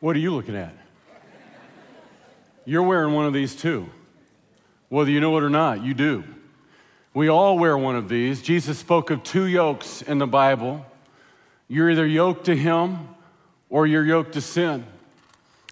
What 0.00 0.14
are 0.14 0.20
you 0.20 0.32
looking 0.32 0.56
at? 0.56 0.74
You're 2.64 2.82
wearing 2.82 3.14
one 3.14 3.26
of 3.26 3.32
these 3.32 3.56
too. 3.56 3.88
Whether 4.88 5.10
you 5.10 5.20
know 5.20 5.36
it 5.36 5.42
or 5.42 5.50
not, 5.50 5.82
you 5.82 5.94
do. 5.94 6.24
We 7.14 7.28
all 7.28 7.58
wear 7.58 7.76
one 7.76 7.96
of 7.96 8.08
these. 8.08 8.42
Jesus 8.42 8.78
spoke 8.78 9.10
of 9.10 9.22
two 9.22 9.46
yokes 9.46 10.02
in 10.02 10.18
the 10.18 10.26
Bible. 10.26 10.86
You're 11.66 11.90
either 11.90 12.06
yoked 12.06 12.46
to 12.46 12.56
Him 12.56 13.08
or 13.68 13.86
you're 13.86 14.04
yoked 14.04 14.34
to 14.34 14.40
sin. 14.40 14.86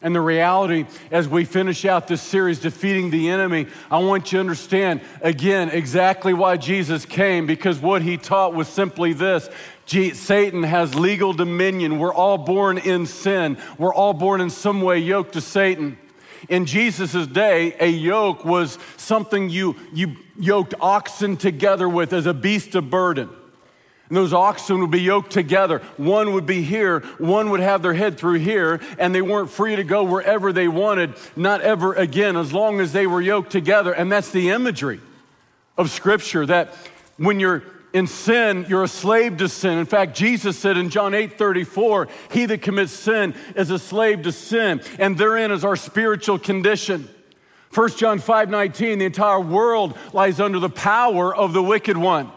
And 0.02 0.14
the 0.14 0.20
reality, 0.20 0.84
as 1.10 1.26
we 1.26 1.46
finish 1.46 1.86
out 1.86 2.06
this 2.06 2.20
series, 2.20 2.58
Defeating 2.58 3.08
the 3.10 3.30
Enemy, 3.30 3.66
I 3.90 3.98
want 3.98 4.30
you 4.30 4.36
to 4.36 4.40
understand 4.40 5.00
again 5.22 5.70
exactly 5.70 6.34
why 6.34 6.58
Jesus 6.58 7.06
came, 7.06 7.46
because 7.46 7.78
what 7.78 8.02
he 8.02 8.18
taught 8.18 8.54
was 8.54 8.68
simply 8.68 9.14
this 9.14 9.48
Satan 9.86 10.64
has 10.64 10.94
legal 10.94 11.32
dominion. 11.32 11.98
We're 11.98 12.12
all 12.12 12.36
born 12.36 12.76
in 12.76 13.06
sin, 13.06 13.56
we're 13.78 13.94
all 13.94 14.12
born 14.12 14.40
in 14.42 14.50
some 14.50 14.82
way 14.82 14.98
yoked 14.98 15.32
to 15.32 15.40
Satan. 15.40 15.96
In 16.48 16.66
Jesus' 16.66 17.26
day, 17.26 17.74
a 17.80 17.88
yoke 17.88 18.44
was 18.44 18.78
something 18.98 19.48
you, 19.48 19.76
you 19.94 20.16
yoked 20.38 20.74
oxen 20.78 21.36
together 21.36 21.88
with 21.88 22.12
as 22.12 22.26
a 22.26 22.34
beast 22.34 22.74
of 22.74 22.90
burden. 22.90 23.30
And 24.08 24.16
those 24.16 24.32
oxen 24.32 24.80
would 24.80 24.90
be 24.90 25.00
yoked 25.00 25.32
together. 25.32 25.80
One 25.96 26.32
would 26.34 26.46
be 26.46 26.62
here, 26.62 27.00
one 27.18 27.50
would 27.50 27.60
have 27.60 27.82
their 27.82 27.94
head 27.94 28.18
through 28.18 28.38
here, 28.38 28.80
and 28.98 29.14
they 29.14 29.22
weren't 29.22 29.50
free 29.50 29.76
to 29.76 29.84
go 29.84 30.04
wherever 30.04 30.52
they 30.52 30.68
wanted, 30.68 31.14
not 31.34 31.60
ever 31.60 31.92
again, 31.94 32.36
as 32.36 32.52
long 32.52 32.80
as 32.80 32.92
they 32.92 33.06
were 33.06 33.20
yoked 33.20 33.50
together. 33.50 33.92
And 33.92 34.10
that's 34.10 34.30
the 34.30 34.50
imagery 34.50 35.00
of 35.76 35.90
Scripture 35.90 36.46
that 36.46 36.74
when 37.16 37.40
you're 37.40 37.64
in 37.92 38.06
sin, 38.06 38.66
you're 38.68 38.84
a 38.84 38.88
slave 38.88 39.38
to 39.38 39.48
sin. 39.48 39.78
In 39.78 39.86
fact, 39.86 40.14
Jesus 40.14 40.58
said 40.58 40.76
in 40.76 40.90
John 40.90 41.14
8 41.14 41.38
34, 41.38 42.08
He 42.30 42.46
that 42.46 42.62
commits 42.62 42.92
sin 42.92 43.34
is 43.54 43.70
a 43.70 43.78
slave 43.78 44.22
to 44.22 44.32
sin, 44.32 44.82
and 44.98 45.16
therein 45.16 45.50
is 45.50 45.64
our 45.64 45.76
spiritual 45.76 46.38
condition. 46.38 47.08
1 47.72 47.88
John 47.96 48.18
5 48.18 48.50
19, 48.50 48.98
the 48.98 49.04
entire 49.04 49.40
world 49.40 49.98
lies 50.12 50.40
under 50.40 50.58
the 50.58 50.70
power 50.70 51.34
of 51.34 51.52
the 51.52 51.62
wicked 51.62 51.96
one. 51.96 52.30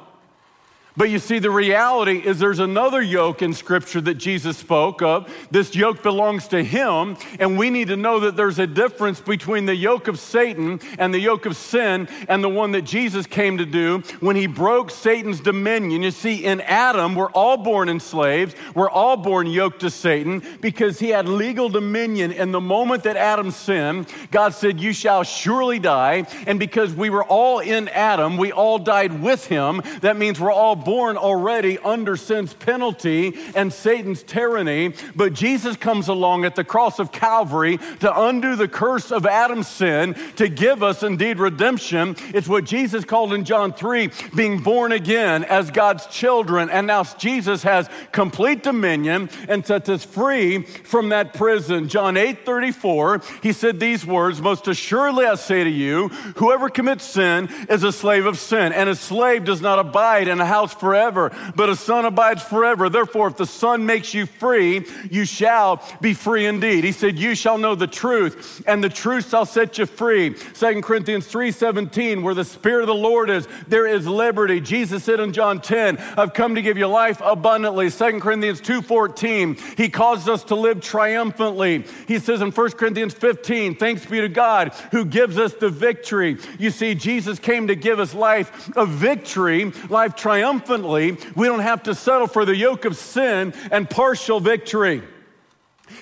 But 0.97 1.09
you 1.09 1.19
see, 1.19 1.39
the 1.39 1.51
reality 1.51 2.17
is 2.17 2.39
there's 2.39 2.59
another 2.59 3.01
yoke 3.01 3.41
in 3.41 3.53
Scripture 3.53 4.01
that 4.01 4.15
Jesus 4.15 4.57
spoke 4.57 5.01
of. 5.01 5.31
This 5.51 5.75
yoke 5.75 6.03
belongs 6.03 6.47
to 6.49 6.63
Him, 6.63 7.15
and 7.39 7.57
we 7.57 7.69
need 7.69 7.87
to 7.89 7.95
know 7.95 8.19
that 8.21 8.35
there's 8.35 8.59
a 8.59 8.67
difference 8.67 9.21
between 9.21 9.65
the 9.65 9.75
yoke 9.75 10.07
of 10.07 10.19
Satan 10.19 10.79
and 10.97 11.13
the 11.13 11.19
yoke 11.19 11.45
of 11.45 11.55
sin 11.55 12.07
and 12.27 12.43
the 12.43 12.49
one 12.49 12.71
that 12.71 12.81
Jesus 12.81 13.25
came 13.25 13.57
to 13.59 13.65
do 13.65 13.99
when 14.19 14.35
He 14.35 14.47
broke 14.47 14.91
Satan's 14.91 15.39
dominion. 15.39 16.01
You 16.01 16.11
see, 16.11 16.43
in 16.43 16.59
Adam, 16.61 17.15
we're 17.15 17.31
all 17.31 17.57
born 17.57 17.87
enslaved, 17.87 18.57
we're 18.75 18.89
all 18.89 19.15
born 19.15 19.47
yoked 19.47 19.81
to 19.81 19.89
Satan 19.89 20.43
because 20.59 20.99
he 20.99 21.09
had 21.09 21.27
legal 21.27 21.69
dominion. 21.69 22.31
In 22.31 22.51
the 22.51 22.61
moment 22.61 23.03
that 23.03 23.15
Adam 23.15 23.51
sinned, 23.51 24.07
God 24.31 24.53
said, 24.53 24.79
You 24.79 24.93
shall 24.93 25.23
surely 25.23 25.79
die. 25.79 26.25
And 26.47 26.59
because 26.59 26.93
we 26.93 27.09
were 27.09 27.23
all 27.23 27.59
in 27.59 27.87
Adam, 27.89 28.37
we 28.37 28.51
all 28.51 28.79
died 28.79 29.21
with 29.21 29.45
him. 29.47 29.81
That 30.01 30.17
means 30.17 30.39
we're 30.39 30.51
all 30.51 30.75
born 30.83 31.17
already 31.17 31.77
under 31.79 32.15
sin's 32.15 32.53
penalty 32.53 33.33
and 33.55 33.71
Satan's 33.71 34.23
tyranny, 34.23 34.93
but 35.15 35.33
Jesus 35.33 35.75
comes 35.75 36.07
along 36.07 36.45
at 36.45 36.55
the 36.55 36.63
cross 36.63 36.99
of 36.99 37.11
Calvary 37.11 37.77
to 37.99 38.21
undo 38.21 38.55
the 38.55 38.67
curse 38.67 39.11
of 39.11 39.25
Adam's 39.25 39.67
sin, 39.67 40.15
to 40.35 40.47
give 40.49 40.83
us 40.83 41.03
indeed 41.03 41.39
redemption. 41.39 42.15
It's 42.33 42.47
what 42.47 42.63
Jesus 42.63 43.05
called 43.05 43.33
in 43.33 43.45
John 43.45 43.73
3 43.73 44.09
being 44.35 44.59
born 44.59 44.91
again 44.91 45.43
as 45.43 45.71
God's 45.71 46.05
children. 46.07 46.69
And 46.69 46.87
now 46.87 47.03
Jesus 47.03 47.63
has 47.63 47.89
complete 48.11 48.63
dominion 48.63 49.29
and 49.47 49.65
sets 49.65 49.89
us 49.89 50.03
free 50.03 50.63
from 50.63 51.09
that 51.09 51.33
prison. 51.33 51.87
John 51.87 52.17
8 52.17 52.45
34, 52.45 53.21
he 53.41 53.53
said 53.53 53.79
these 53.79 54.05
words 54.05 54.41
Most 54.41 54.67
assuredly 54.67 55.25
I 55.25 55.35
say 55.35 55.63
to 55.63 55.69
you, 55.69 56.09
whoever 56.37 56.69
commits 56.69 57.05
sin 57.05 57.49
is 57.69 57.83
a 57.83 57.91
slave 57.91 58.25
of 58.25 58.37
sin, 58.37 58.73
and 58.73 58.89
a 58.89 58.95
slave 58.95 59.45
does 59.45 59.61
not 59.61 59.79
abide 59.79 60.27
in 60.27 60.39
a 60.39 60.45
house 60.45 60.68
forever, 60.73 61.31
but 61.55 61.69
a 61.69 61.75
son 61.75 62.05
abides 62.05 62.43
forever. 62.43 62.89
Therefore, 62.89 63.27
if 63.27 63.37
the 63.37 63.45
son 63.45 63.85
makes 63.85 64.13
you 64.13 64.25
free, 64.25 64.85
you 65.09 65.25
shall 65.25 65.83
be 66.01 66.13
free 66.13 66.45
indeed. 66.45 66.83
He 66.83 66.91
said, 66.91 67.17
You 67.17 67.35
shall 67.35 67.57
know 67.57 67.75
the 67.75 67.87
truth, 67.87 68.61
and 68.67 68.83
the 68.83 68.89
truth 68.89 69.29
shall 69.29 69.45
set 69.45 69.77
you 69.77 69.85
free. 69.85 70.35
Second 70.53 70.83
Corinthians 70.83 71.27
3:17, 71.27 72.21
where 72.21 72.33
the 72.33 72.45
Spirit 72.45 72.81
of 72.81 72.87
the 72.87 72.95
Lord 72.95 73.29
is, 73.29 73.47
there 73.67 73.87
is 73.87 74.05
liberty. 74.07 74.59
Jesus 74.59 75.03
said 75.03 75.19
in 75.19 75.33
John 75.33 75.61
10, 75.61 75.97
I've 76.17 76.33
come 76.33 76.55
to 76.55 76.61
give 76.61 76.77
you 76.77 76.87
life 76.87 77.21
abundantly. 77.23 77.89
Second 77.89 78.21
Corinthians 78.21 78.61
2:14, 78.61 79.57
he 79.77 79.89
caused 79.89 80.29
us 80.29 80.43
to 80.45 80.55
live 80.55 80.81
triumphantly. 80.81 81.85
He 82.07 82.19
says 82.19 82.41
in 82.41 82.51
1 82.51 82.71
Corinthians 82.71 83.13
15, 83.13 83.75
thanks 83.75 84.05
be 84.05 84.21
to 84.21 84.29
God 84.29 84.73
who 84.91 85.05
gives 85.05 85.37
us 85.37 85.53
the 85.53 85.69
victory. 85.69 86.37
You 86.57 86.71
see, 86.71 86.95
Jesus 86.95 87.39
came 87.39 87.67
to 87.67 87.75
give 87.75 87.99
us 87.99 88.13
life 88.13 88.75
of 88.75 88.89
victory, 88.89 89.71
life 89.89 90.15
triumphant 90.15 90.58
triumphantly, 90.59 91.17
we 91.35 91.47
don't 91.47 91.59
have 91.59 91.83
to 91.83 91.95
settle 91.95 92.27
for 92.27 92.45
the 92.45 92.55
yoke 92.55 92.85
of 92.85 92.95
sin 92.97 93.53
and 93.71 93.89
partial 93.89 94.39
victory. 94.39 95.01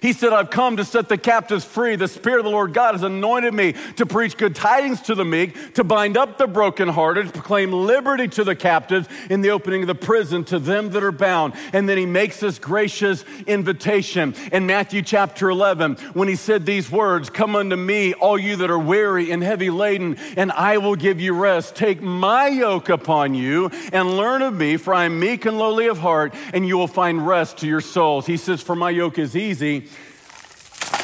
He 0.02 0.13
said, 0.13 0.34
I've 0.34 0.50
come 0.50 0.78
to 0.78 0.85
set 0.85 1.09
the 1.09 1.18
captives 1.18 1.66
free. 1.66 1.96
The 1.96 2.08
Spirit 2.08 2.40
of 2.40 2.46
the 2.46 2.52
Lord 2.52 2.74
God 2.74 2.94
has 2.94 3.03
anointed 3.03 3.53
me 3.53 3.74
to 3.96 4.06
preach 4.06 4.38
good 4.38 4.56
tidings 4.56 5.02
to 5.03 5.16
the 5.16 5.25
meek, 5.25 5.74
to 5.75 5.84
bind 5.84 6.18
up 6.18 6.38
the 6.38 6.47
brokenhearted, 6.47 7.28
to 7.28 7.31
proclaim 7.31 7.72
liberty 7.72 8.28
to 8.30 8.44
the 8.44 8.56
captives, 8.56 9.08
in 9.30 9.41
the 9.41 9.50
opening 9.50 9.81
of 9.81 9.88
the 9.88 9.96
prison 9.96 10.44
to 10.46 10.59
them 10.59 10.91
that 10.91 11.03
are 11.03 11.12
bound. 11.12 11.53
And 11.74 11.88
then 11.88 11.97
he 11.97 12.06
makes 12.06 12.40
this 12.40 12.59
gracious 12.59 13.25
invitation 13.46 14.35
in 14.52 14.66
Matthew 14.66 15.02
chapter 15.02 15.50
11 15.50 15.96
when 16.14 16.28
he 16.28 16.35
said 16.35 16.66
these 16.66 16.91
words 16.91 17.29
Come 17.29 17.56
unto 17.56 17.75
me, 17.75 18.14
all 18.14 18.38
you 18.38 18.58
that 18.58 18.69
are 18.69 18.79
weary 18.79 19.31
and 19.31 19.44
heavy 19.44 19.69
laden, 19.69 20.18
and 20.35 20.52
I 20.52 20.78
will 20.78 20.96
give 20.96 21.19
you 21.19 21.34
rest. 21.34 21.75
Take 21.75 22.02
my 22.02 22.47
yoke 22.47 22.90
upon 22.90 23.34
you 23.34 23.72
and 23.91 24.18
learn 24.18 24.41
of 24.41 24.53
me, 24.53 24.78
for 24.78 24.94
I 24.94 25.06
am 25.06 25.19
meek 25.19 25.46
and 25.46 25.58
lowly 25.58 25.88
of 25.88 26.00
heart, 26.00 26.34
and 26.53 26.68
you 26.68 26.78
will 26.78 26.88
find 26.88 27.25
rest 27.25 27.58
to 27.59 27.68
your 27.68 27.81
souls. 27.81 28.25
He 28.25 28.38
says, 28.38 28.62
For 28.62 28.75
my 28.75 28.90
yoke 28.90 29.18
is 29.18 29.35
easy 29.35 29.86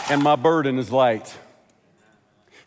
and 0.10 0.22
my 0.22 0.36
burden 0.36 0.80
is 0.80 0.92
light. 0.92 1.34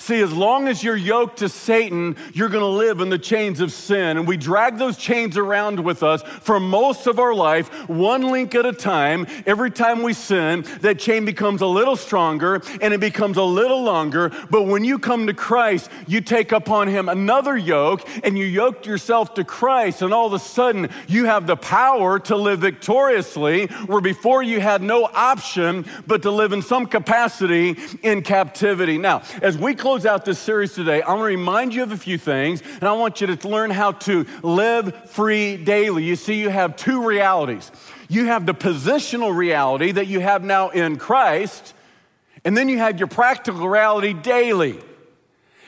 See, 0.06 0.21
as 0.21 0.33
long 0.33 0.69
as 0.69 0.84
you're 0.84 0.94
yoked 0.94 1.39
to 1.39 1.49
Satan, 1.49 2.15
you're 2.33 2.49
going 2.49 2.61
to 2.61 2.78
live 2.78 3.00
in 3.00 3.09
the 3.09 3.19
chains 3.19 3.59
of 3.59 3.72
sin. 3.72 4.17
And 4.17 4.25
we 4.25 4.37
drag 4.37 4.78
those 4.78 4.97
chains 4.97 5.37
around 5.37 5.81
with 5.81 6.05
us 6.05 6.22
for 6.22 6.61
most 6.61 7.09
of 7.09 7.19
our 7.19 7.34
life, 7.34 7.89
one 7.89 8.22
link 8.22 8.55
at 8.55 8.65
a 8.65 8.72
time. 8.72 9.27
Every 9.47 9.69
time 9.69 10.05
we 10.05 10.12
sin, 10.12 10.65
that 10.83 11.00
chain 11.00 11.25
becomes 11.25 11.61
a 11.61 11.66
little 11.66 11.97
stronger 11.97 12.62
and 12.81 12.95
it 12.95 13.00
becomes 13.00 13.37
a 13.37 13.43
little 13.43 13.83
longer. 13.83 14.31
But 14.49 14.69
when 14.69 14.84
you 14.84 15.00
come 15.00 15.27
to 15.27 15.34
Christ, 15.34 15.91
you 16.06 16.21
take 16.21 16.53
upon 16.53 16.87
him 16.87 17.09
another 17.09 17.56
yoke 17.56 18.09
and 18.22 18.39
you 18.39 18.45
yoked 18.45 18.87
yourself 18.87 19.34
to 19.34 19.43
Christ. 19.43 20.03
And 20.03 20.15
all 20.15 20.28
of 20.28 20.34
a 20.34 20.39
sudden, 20.39 20.89
you 21.09 21.25
have 21.25 21.49
the 21.49 21.56
power 21.56 22.21
to 22.21 22.37
live 22.37 22.61
victoriously, 22.61 23.66
where 23.87 24.00
before 24.00 24.45
you 24.45 24.61
had 24.61 24.83
no 24.83 25.11
option 25.12 25.84
but 26.06 26.22
to 26.22 26.31
live 26.31 26.53
in 26.53 26.62
some 26.62 26.87
capacity 26.87 27.77
in 28.05 28.22
captivity. 28.22 28.99
Now, 28.99 29.22
as 29.43 29.59
we 29.59 29.75
close 29.75 29.96
close 29.97 30.05
out 30.05 30.27
this 30.27 30.39
series 30.39 30.75
today, 30.75 31.01
I 31.01 31.09
want 31.15 31.21
to 31.21 31.25
remind 31.25 31.75
you 31.75 31.83
of 31.83 31.91
a 31.91 31.97
few 31.97 32.19
things, 32.19 32.61
and 32.61 32.83
I 32.83 32.93
want 32.93 33.23
you 33.23 33.34
to 33.34 33.49
learn 33.49 33.71
how 33.71 33.93
to 33.93 34.27
live 34.43 34.95
free 35.09 35.57
daily. 35.57 36.05
You 36.05 36.17
see, 36.17 36.34
you 36.34 36.51
have 36.51 36.77
two 36.77 37.07
realities. 37.07 37.73
You 38.07 38.27
have 38.27 38.45
the 38.45 38.53
positional 38.53 39.34
reality 39.34 39.93
that 39.93 40.07
you 40.07 40.21
have 40.21 40.45
now 40.45 40.69
in 40.69 40.99
Christ, 40.99 41.73
and 42.45 42.55
then 42.55 42.69
you 42.69 42.77
have 42.77 42.99
your 42.99 43.09
practical 43.09 43.67
reality 43.67 44.12
daily. 44.12 44.79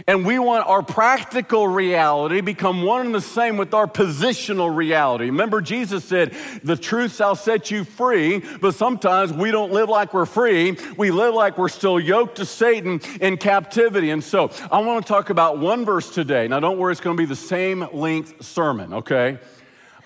And 0.08 0.24
we 0.24 0.38
want 0.38 0.66
our 0.66 0.82
practical 0.82 1.68
reality 1.68 2.40
become 2.40 2.82
one 2.82 3.04
and 3.04 3.14
the 3.14 3.20
same 3.20 3.58
with 3.58 3.74
our 3.74 3.86
positional 3.86 4.74
reality. 4.74 5.26
Remember, 5.26 5.60
Jesus 5.60 6.02
said, 6.02 6.34
The 6.64 6.76
truth 6.76 7.14
shall 7.14 7.36
set 7.36 7.70
you 7.70 7.84
free, 7.84 8.42
but 8.62 8.74
sometimes 8.74 9.34
we 9.34 9.50
don't 9.50 9.70
live 9.70 9.90
like 9.90 10.14
we're 10.14 10.24
free. 10.24 10.78
We 10.96 11.10
live 11.10 11.34
like 11.34 11.58
we're 11.58 11.68
still 11.68 12.00
yoked 12.00 12.36
to 12.36 12.46
Satan 12.46 13.02
in 13.20 13.36
captivity. 13.36 14.08
And 14.08 14.24
so 14.24 14.50
I 14.72 14.80
want 14.80 15.04
to 15.04 15.12
talk 15.12 15.28
about 15.28 15.58
one 15.58 15.84
verse 15.84 16.08
today. 16.08 16.48
Now, 16.48 16.58
don't 16.58 16.78
worry, 16.78 16.92
it's 16.92 17.02
going 17.02 17.14
to 17.14 17.20
be 17.20 17.26
the 17.26 17.36
same 17.36 17.86
length 17.92 18.42
sermon, 18.42 18.94
okay? 18.94 19.38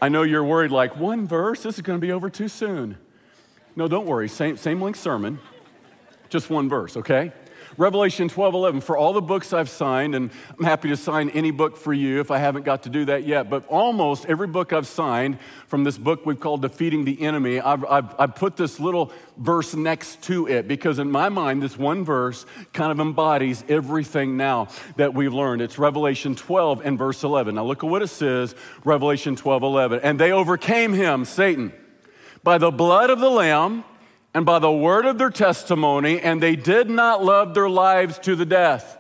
I 0.00 0.08
know 0.08 0.24
you're 0.24 0.42
worried, 0.42 0.72
like, 0.72 0.96
one 0.96 1.28
verse? 1.28 1.62
This 1.62 1.76
is 1.76 1.82
going 1.82 2.00
to 2.00 2.04
be 2.04 2.10
over 2.10 2.28
too 2.28 2.48
soon. 2.48 2.98
No, 3.76 3.86
don't 3.86 4.06
worry, 4.06 4.28
same, 4.28 4.56
same 4.56 4.82
length 4.82 4.98
sermon, 4.98 5.38
just 6.28 6.50
one 6.50 6.68
verse, 6.68 6.96
okay? 6.96 7.30
Revelation 7.82 8.28
12 8.28 8.54
11, 8.54 8.80
for 8.80 8.96
all 8.96 9.12
the 9.12 9.20
books 9.20 9.52
I've 9.52 9.68
signed, 9.68 10.14
and 10.14 10.30
I'm 10.56 10.64
happy 10.64 10.88
to 10.90 10.96
sign 10.96 11.30
any 11.30 11.50
book 11.50 11.76
for 11.76 11.92
you 11.92 12.20
if 12.20 12.30
I 12.30 12.38
haven't 12.38 12.64
got 12.64 12.84
to 12.84 12.88
do 12.88 13.06
that 13.06 13.24
yet, 13.24 13.50
but 13.50 13.66
almost 13.66 14.24
every 14.26 14.46
book 14.46 14.72
I've 14.72 14.86
signed 14.86 15.40
from 15.66 15.82
this 15.82 15.98
book 15.98 16.24
we've 16.24 16.38
called 16.38 16.62
Defeating 16.62 17.04
the 17.04 17.20
Enemy, 17.20 17.60
I've, 17.60 17.84
I've, 17.86 18.14
I've 18.20 18.34
put 18.36 18.56
this 18.56 18.78
little 18.78 19.10
verse 19.36 19.74
next 19.74 20.22
to 20.22 20.46
it 20.46 20.68
because 20.68 21.00
in 21.00 21.10
my 21.10 21.28
mind, 21.28 21.60
this 21.60 21.76
one 21.76 22.04
verse 22.04 22.46
kind 22.72 22.92
of 22.92 23.00
embodies 23.00 23.64
everything 23.68 24.36
now 24.36 24.68
that 24.94 25.12
we've 25.12 25.34
learned. 25.34 25.60
It's 25.60 25.76
Revelation 25.76 26.36
12 26.36 26.86
and 26.86 26.96
verse 26.96 27.24
11. 27.24 27.56
Now 27.56 27.64
look 27.64 27.82
at 27.82 27.90
what 27.90 28.00
it 28.00 28.10
says, 28.10 28.54
Revelation 28.84 29.34
12 29.34 29.64
11. 29.64 30.00
And 30.04 30.20
they 30.20 30.30
overcame 30.30 30.92
him, 30.92 31.24
Satan, 31.24 31.72
by 32.44 32.58
the 32.58 32.70
blood 32.70 33.10
of 33.10 33.18
the 33.18 33.30
Lamb 33.30 33.82
and 34.34 34.46
by 34.46 34.58
the 34.58 34.72
word 34.72 35.04
of 35.04 35.18
their 35.18 35.30
testimony, 35.30 36.20
and 36.20 36.42
they 36.42 36.56
did 36.56 36.88
not 36.88 37.24
love 37.24 37.54
their 37.54 37.68
lives 37.68 38.18
to 38.20 38.34
the 38.34 38.46
death. 38.46 38.98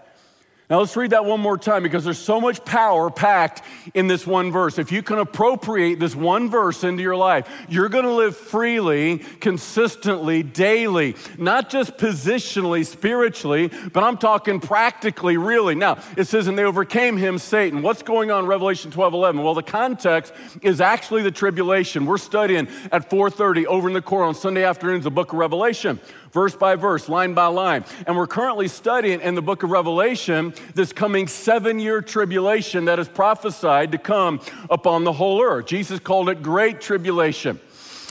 Now 0.72 0.78
let's 0.78 0.96
read 0.96 1.10
that 1.10 1.26
one 1.26 1.38
more 1.38 1.58
time 1.58 1.82
because 1.82 2.02
there's 2.02 2.16
so 2.16 2.40
much 2.40 2.64
power 2.64 3.10
packed 3.10 3.60
in 3.92 4.06
this 4.06 4.26
one 4.26 4.50
verse. 4.50 4.78
If 4.78 4.90
you 4.90 5.02
can 5.02 5.18
appropriate 5.18 6.00
this 6.00 6.16
one 6.16 6.48
verse 6.48 6.82
into 6.82 7.02
your 7.02 7.14
life, 7.14 7.46
you're 7.68 7.90
going 7.90 8.06
to 8.06 8.14
live 8.14 8.34
freely, 8.34 9.18
consistently, 9.18 10.42
daily, 10.42 11.14
not 11.36 11.68
just 11.68 11.98
positionally, 11.98 12.86
spiritually, 12.86 13.70
but 13.92 14.02
I'm 14.02 14.16
talking 14.16 14.60
practically, 14.60 15.36
really. 15.36 15.74
Now, 15.74 15.98
it 16.16 16.24
says, 16.24 16.46
and 16.46 16.58
they 16.58 16.64
overcame 16.64 17.18
him, 17.18 17.36
Satan. 17.36 17.82
What's 17.82 18.02
going 18.02 18.30
on 18.30 18.46
Revelation 18.46 18.90
12 18.90 19.12
11? 19.12 19.42
Well, 19.42 19.52
the 19.52 19.62
context 19.62 20.32
is 20.62 20.80
actually 20.80 21.20
the 21.20 21.30
tribulation. 21.30 22.06
We're 22.06 22.16
studying 22.16 22.66
at 22.90 23.10
4:30 23.10 23.66
over 23.66 23.88
in 23.88 23.92
the 23.92 24.00
core 24.00 24.24
on 24.24 24.34
Sunday 24.34 24.64
afternoons 24.64 25.04
the 25.04 25.10
book 25.10 25.34
of 25.34 25.38
Revelation 25.38 26.00
verse 26.32 26.56
by 26.56 26.74
verse, 26.76 27.08
line 27.08 27.34
by 27.34 27.46
line. 27.46 27.84
And 28.06 28.16
we're 28.16 28.26
currently 28.26 28.68
studying 28.68 29.20
in 29.20 29.34
the 29.34 29.42
book 29.42 29.62
of 29.62 29.70
Revelation 29.70 30.54
this 30.74 30.92
coming 30.92 31.26
seven 31.26 31.78
year 31.78 32.02
tribulation 32.02 32.86
that 32.86 32.98
is 32.98 33.08
prophesied 33.08 33.92
to 33.92 33.98
come 33.98 34.40
upon 34.70 35.04
the 35.04 35.12
whole 35.12 35.42
earth. 35.42 35.66
Jesus 35.66 35.98
called 35.98 36.28
it 36.28 36.42
great 36.42 36.80
tribulation. 36.80 37.60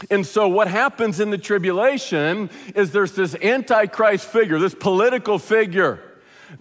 And 0.10 0.26
so, 0.26 0.48
what 0.48 0.68
happens 0.68 1.20
in 1.20 1.30
the 1.30 1.38
tribulation 1.38 2.50
is 2.76 2.92
there's 2.92 3.14
this 3.14 3.36
antichrist 3.36 4.26
figure, 4.28 4.58
this 4.58 4.74
political 4.74 5.38
figure 5.38 6.00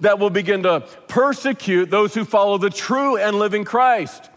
that 0.00 0.19
will 0.19 0.31
begin 0.31 0.62
to 0.64 0.81
persecute 1.08 1.90
those 1.90 2.14
who 2.14 2.25
follow 2.25 2.58
the 2.58 2.70
true 2.70 3.16
and 3.16 3.38
living 3.38 3.64
Christ. 3.64 4.31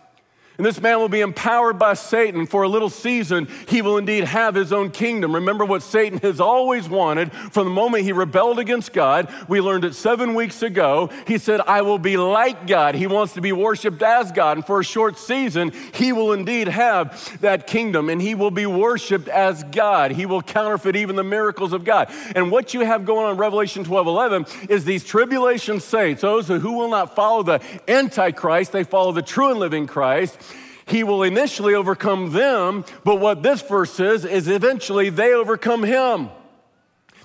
And 0.58 0.66
this 0.66 0.80
man 0.80 1.00
will 1.00 1.10
be 1.10 1.22
empowered 1.22 1.80
by 1.80 1.96
Satan 1.96 2.46
for 2.46 2.62
a 2.62 2.68
little 2.68 2.92
season. 2.92 3.48
He 3.68 3.82
will 3.82 3.98
indeed 3.98 4.24
have 4.24 4.54
his 4.54 4.72
own 4.72 4.92
kingdom. 4.92 5.34
Remember 5.34 5.66
what 5.66 5.82
Satan 5.82 6.20
has 6.20 6.40
always 6.40 6.88
wanted 6.88 7.32
from 7.32 7.66
the 7.66 7.74
moment 7.74 8.04
he 8.04 8.12
rebelled 8.12 8.60
against 8.60 8.94
God. 8.94 9.34
We 9.48 9.62
learned 9.62 9.84
it 9.84 9.96
seven 9.96 10.36
weeks 10.36 10.62
ago. 10.62 11.10
He 11.26 11.40
said, 11.40 11.62
I 11.62 11.82
will 11.82 11.98
be 11.98 12.18
like 12.18 12.68
God. 12.68 12.94
He 12.94 13.08
wants 13.08 13.34
to 13.34 13.42
be 13.42 13.52
worshiped 13.52 14.04
as 14.04 14.32
God. 14.32 14.58
And 14.58 14.66
for 14.66 14.80
a 14.80 14.84
short 14.84 15.18
season, 15.18 15.72
he 15.92 16.14
will 16.14 16.34
indeed 16.34 16.68
have 16.68 17.40
that 17.42 17.66
kingdom 17.66 18.10
and 18.10 18.22
he 18.22 18.36
will 18.36 18.52
be 18.52 18.68
worshiped 18.68 19.30
as 19.30 19.64
God. 19.64 20.12
He 20.12 20.28
will 20.28 20.44
counterfeit 20.44 20.96
even 20.96 21.16
the 21.16 21.24
miracles 21.24 21.74
of 21.74 21.84
God. 21.84 22.12
And 22.36 22.52
what 22.52 22.76
you 22.76 22.82
have 22.82 23.06
going 23.06 23.26
on 23.26 23.32
in 23.32 23.38
Revelation 23.38 23.84
12 23.84 24.06
11 24.06 24.46
is 24.70 24.86
these 24.86 25.04
tribulation 25.04 25.80
saints, 25.80 26.22
those 26.22 26.48
who 26.48 26.74
will 26.74 26.90
not 26.90 27.16
follow 27.16 27.42
the 27.42 27.60
Antichrist, 27.88 28.72
they 28.72 28.84
follow 28.84 29.12
the 29.12 29.24
true 29.24 29.50
and 29.50 29.60
living 29.60 29.88
Christ 29.88 30.38
he 30.86 31.04
will 31.04 31.24
initially 31.24 31.76
overcome 31.76 32.32
them, 32.32 32.86
but 33.04 33.20
what 33.20 33.44
this 33.44 33.62
verse 33.62 33.92
says 33.92 34.26
is 34.26 34.48
eventually 34.48 35.10
they 35.10 35.34
overcome 35.34 35.84
him. 35.84 36.30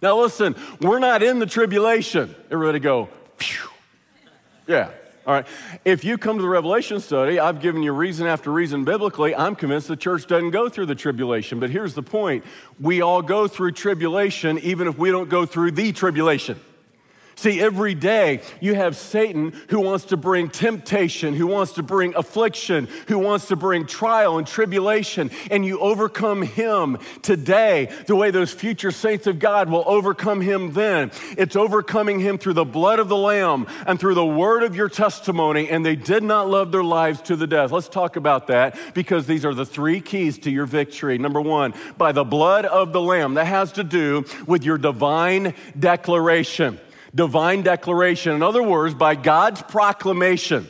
Now, 0.00 0.20
listen, 0.20 0.54
we're 0.80 1.00
not 1.00 1.22
in 1.22 1.38
the 1.38 1.46
tribulation. 1.46 2.34
Everybody 2.50 2.78
go, 2.78 3.08
phew. 3.36 3.68
Yeah. 4.66 4.90
All 5.26 5.34
right. 5.34 5.46
If 5.84 6.04
you 6.04 6.16
come 6.16 6.36
to 6.36 6.42
the 6.42 6.48
Revelation 6.48 7.00
study, 7.00 7.38
I've 7.38 7.60
given 7.60 7.82
you 7.82 7.92
reason 7.92 8.26
after 8.26 8.50
reason 8.50 8.84
biblically. 8.84 9.34
I'm 9.34 9.56
convinced 9.56 9.88
the 9.88 9.96
church 9.96 10.26
doesn't 10.26 10.52
go 10.52 10.70
through 10.70 10.86
the 10.86 10.94
tribulation. 10.94 11.60
But 11.60 11.68
here's 11.68 11.92
the 11.92 12.02
point 12.02 12.44
we 12.80 13.02
all 13.02 13.20
go 13.20 13.46
through 13.46 13.72
tribulation, 13.72 14.58
even 14.60 14.88
if 14.88 14.96
we 14.96 15.10
don't 15.10 15.28
go 15.28 15.44
through 15.44 15.72
the 15.72 15.92
tribulation. 15.92 16.58
See, 17.38 17.60
every 17.60 17.94
day 17.94 18.40
you 18.60 18.74
have 18.74 18.96
Satan 18.96 19.52
who 19.68 19.78
wants 19.78 20.06
to 20.06 20.16
bring 20.16 20.48
temptation, 20.48 21.34
who 21.34 21.46
wants 21.46 21.74
to 21.74 21.84
bring 21.84 22.12
affliction, 22.16 22.88
who 23.06 23.16
wants 23.16 23.46
to 23.46 23.54
bring 23.54 23.86
trial 23.86 24.38
and 24.38 24.46
tribulation, 24.46 25.30
and 25.48 25.64
you 25.64 25.78
overcome 25.78 26.42
him 26.42 26.98
today 27.22 27.90
the 28.08 28.16
way 28.16 28.32
those 28.32 28.50
future 28.50 28.90
saints 28.90 29.28
of 29.28 29.38
God 29.38 29.70
will 29.70 29.84
overcome 29.86 30.40
him 30.40 30.72
then. 30.72 31.12
It's 31.36 31.54
overcoming 31.54 32.18
him 32.18 32.38
through 32.38 32.54
the 32.54 32.64
blood 32.64 32.98
of 32.98 33.08
the 33.08 33.16
Lamb 33.16 33.68
and 33.86 34.00
through 34.00 34.14
the 34.14 34.26
word 34.26 34.64
of 34.64 34.74
your 34.74 34.88
testimony, 34.88 35.68
and 35.68 35.86
they 35.86 35.94
did 35.94 36.24
not 36.24 36.50
love 36.50 36.72
their 36.72 36.82
lives 36.82 37.22
to 37.22 37.36
the 37.36 37.46
death. 37.46 37.70
Let's 37.70 37.88
talk 37.88 38.16
about 38.16 38.48
that 38.48 38.76
because 38.94 39.26
these 39.26 39.44
are 39.44 39.54
the 39.54 39.64
three 39.64 40.00
keys 40.00 40.40
to 40.40 40.50
your 40.50 40.66
victory. 40.66 41.18
Number 41.18 41.40
one, 41.40 41.72
by 41.96 42.10
the 42.10 42.24
blood 42.24 42.64
of 42.64 42.92
the 42.92 43.00
Lamb. 43.00 43.34
That 43.34 43.46
has 43.46 43.70
to 43.74 43.84
do 43.84 44.24
with 44.48 44.64
your 44.64 44.76
divine 44.76 45.54
declaration 45.78 46.80
divine 47.18 47.62
declaration. 47.62 48.32
In 48.32 48.44
other 48.44 48.62
words, 48.62 48.94
by 48.94 49.16
God's 49.16 49.60
proclamation. 49.60 50.68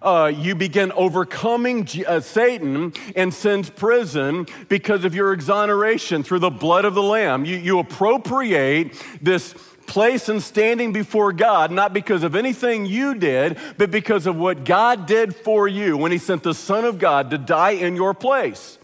Uh, 0.00 0.32
you 0.34 0.54
begin 0.54 0.92
overcoming 0.92 1.86
uh, 2.06 2.20
Satan 2.20 2.92
and 3.16 3.34
sin's 3.34 3.68
prison 3.68 4.46
because 4.68 5.04
of 5.04 5.16
your 5.16 5.32
exoneration 5.34 6.22
through 6.22 6.38
the 6.38 6.48
blood 6.48 6.84
of 6.84 6.94
the 6.94 7.02
Lamb. 7.02 7.44
You, 7.44 7.56
you 7.56 7.80
appropriate 7.80 8.94
this 9.20 9.52
place 9.86 10.28
and 10.28 10.40
standing 10.40 10.92
before 10.92 11.32
God, 11.32 11.72
not 11.72 11.92
because 11.92 12.22
of 12.22 12.36
anything 12.36 12.86
you 12.86 13.16
did, 13.16 13.58
but 13.76 13.90
because 13.90 14.26
of 14.26 14.36
what 14.36 14.64
God 14.64 15.06
did 15.06 15.34
for 15.34 15.66
you 15.66 15.96
when 15.96 16.12
He 16.12 16.18
sent 16.18 16.44
the 16.44 16.54
Son 16.54 16.84
of 16.84 17.00
God 17.00 17.30
to 17.30 17.36
die 17.36 17.72
in 17.72 17.96
your 17.96 18.14
place. 18.14 18.78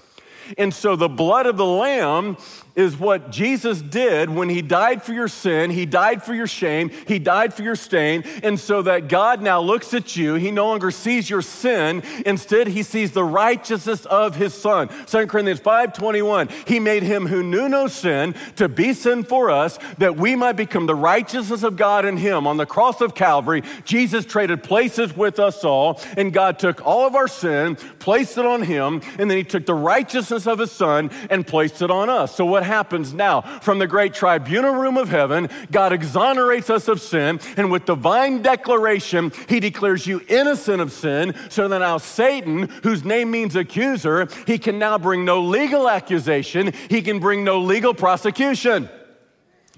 And 0.59 0.75
so 0.75 0.97
the 0.97 1.09
blood 1.09 1.47
of 1.47 1.57
the 1.57 1.65
Lamb 1.65 2.37
is 2.77 2.97
what 2.99 3.31
Jesus 3.31 3.81
did 3.81 4.31
when 4.31 4.51
he 4.51 4.61
died 4.61 5.03
for 5.03 5.15
your 5.15 5.29
sin, 5.29 5.71
he 5.71 5.87
died 5.87 6.23
for 6.23 6.35
your 6.35 6.47
shame, 6.47 6.91
he 7.09 7.19
died 7.19 7.55
for 7.55 7.63
your 7.63 7.75
stain, 7.75 8.23
and 8.43 8.61
so 8.61 8.83
that 8.83 9.09
God 9.09 9.41
now 9.41 9.61
looks 9.61 9.95
at 9.95 10.15
you, 10.15 10.35
he 10.35 10.51
no 10.51 10.67
longer 10.67 10.91
sees 10.91 11.29
your 11.29 11.41
sin, 11.41 12.03
instead 12.27 12.69
he 12.69 12.83
sees 12.83 13.13
the 13.13 13.25
righteousness 13.25 14.05
of 14.07 14.37
his 14.37 14.53
son. 14.53 14.89
2 15.07 15.27
Corinthians 15.27 15.61
5:21, 15.61 16.51
he 16.69 16.79
made 16.79 17.03
him 17.03 17.27
who 17.27 17.43
knew 17.43 17.69
no 17.69 17.89
sin 17.89 18.35
to 18.57 18.69
be 18.69 18.93
sin 18.93 19.25
for 19.25 19.51
us 19.51 19.79
that 19.97 20.17
we 20.17 20.37
might 20.37 20.57
become 20.57 20.87
the 20.87 20.95
righteousness 20.95 21.63
of 21.63 21.77
God 21.77 22.05
in 22.05 22.19
him. 22.19 22.47
On 22.47 22.59
the 22.59 22.67
cross 22.67 23.01
of 23.01 23.15
Calvary, 23.15 23.63
Jesus 23.85 24.27
traded 24.27 24.63
places 24.63 25.17
with 25.17 25.39
us 25.39 25.65
all, 25.65 26.01
and 26.19 26.33
God 26.33 26.59
took 26.59 26.85
all 26.85 27.07
of 27.07 27.15
our 27.15 27.29
sin, 27.29 27.77
placed 27.99 28.37
it 28.37 28.45
on 28.45 28.63
him, 28.63 29.01
and 29.19 29.31
then 29.31 29.39
he 29.39 29.45
took 29.45 29.65
the 29.65 29.75
righteousness 29.75 30.47
of 30.47 30.59
his 30.59 30.71
son 30.71 31.11
and 31.31 31.47
placed 31.47 31.81
it 31.81 31.91
on 31.91 32.11
us. 32.11 32.35
So 32.35 32.45
what 32.45 32.66
happens 32.67 33.15
now? 33.15 33.41
From 33.41 33.79
the 33.79 33.87
great 33.87 34.13
tribunal 34.13 34.75
room 34.75 34.99
of 34.99 35.09
heaven, 35.09 35.49
God 35.71 35.93
exonerates 35.93 36.69
us 36.69 36.89
of 36.89 37.01
sin, 37.01 37.41
and 37.57 37.71
with 37.71 37.87
divine 37.87 38.43
declaration, 38.43 39.33
he 39.49 39.61
declares 39.61 40.07
you 40.07 40.21
innocent 40.29 40.83
of 40.83 40.93
sin, 40.93 41.35
so 41.49 41.69
that 41.69 41.79
now 41.79 41.99
Satan, 41.99 42.69
whose 42.83 43.05
name 43.05 43.31
means 43.31 43.57
accuser, 43.57 44.29
he 44.47 44.59
can 44.59 44.79
now 44.79 44.99
bring 44.99 45.25
no 45.25 45.41
legal 45.41 45.89
accusation, 45.89 46.73
he 46.91 47.01
can 47.01 47.19
bring 47.19 47.45
no 47.45 47.61
legal 47.61 47.95
prosecution. 47.95 48.89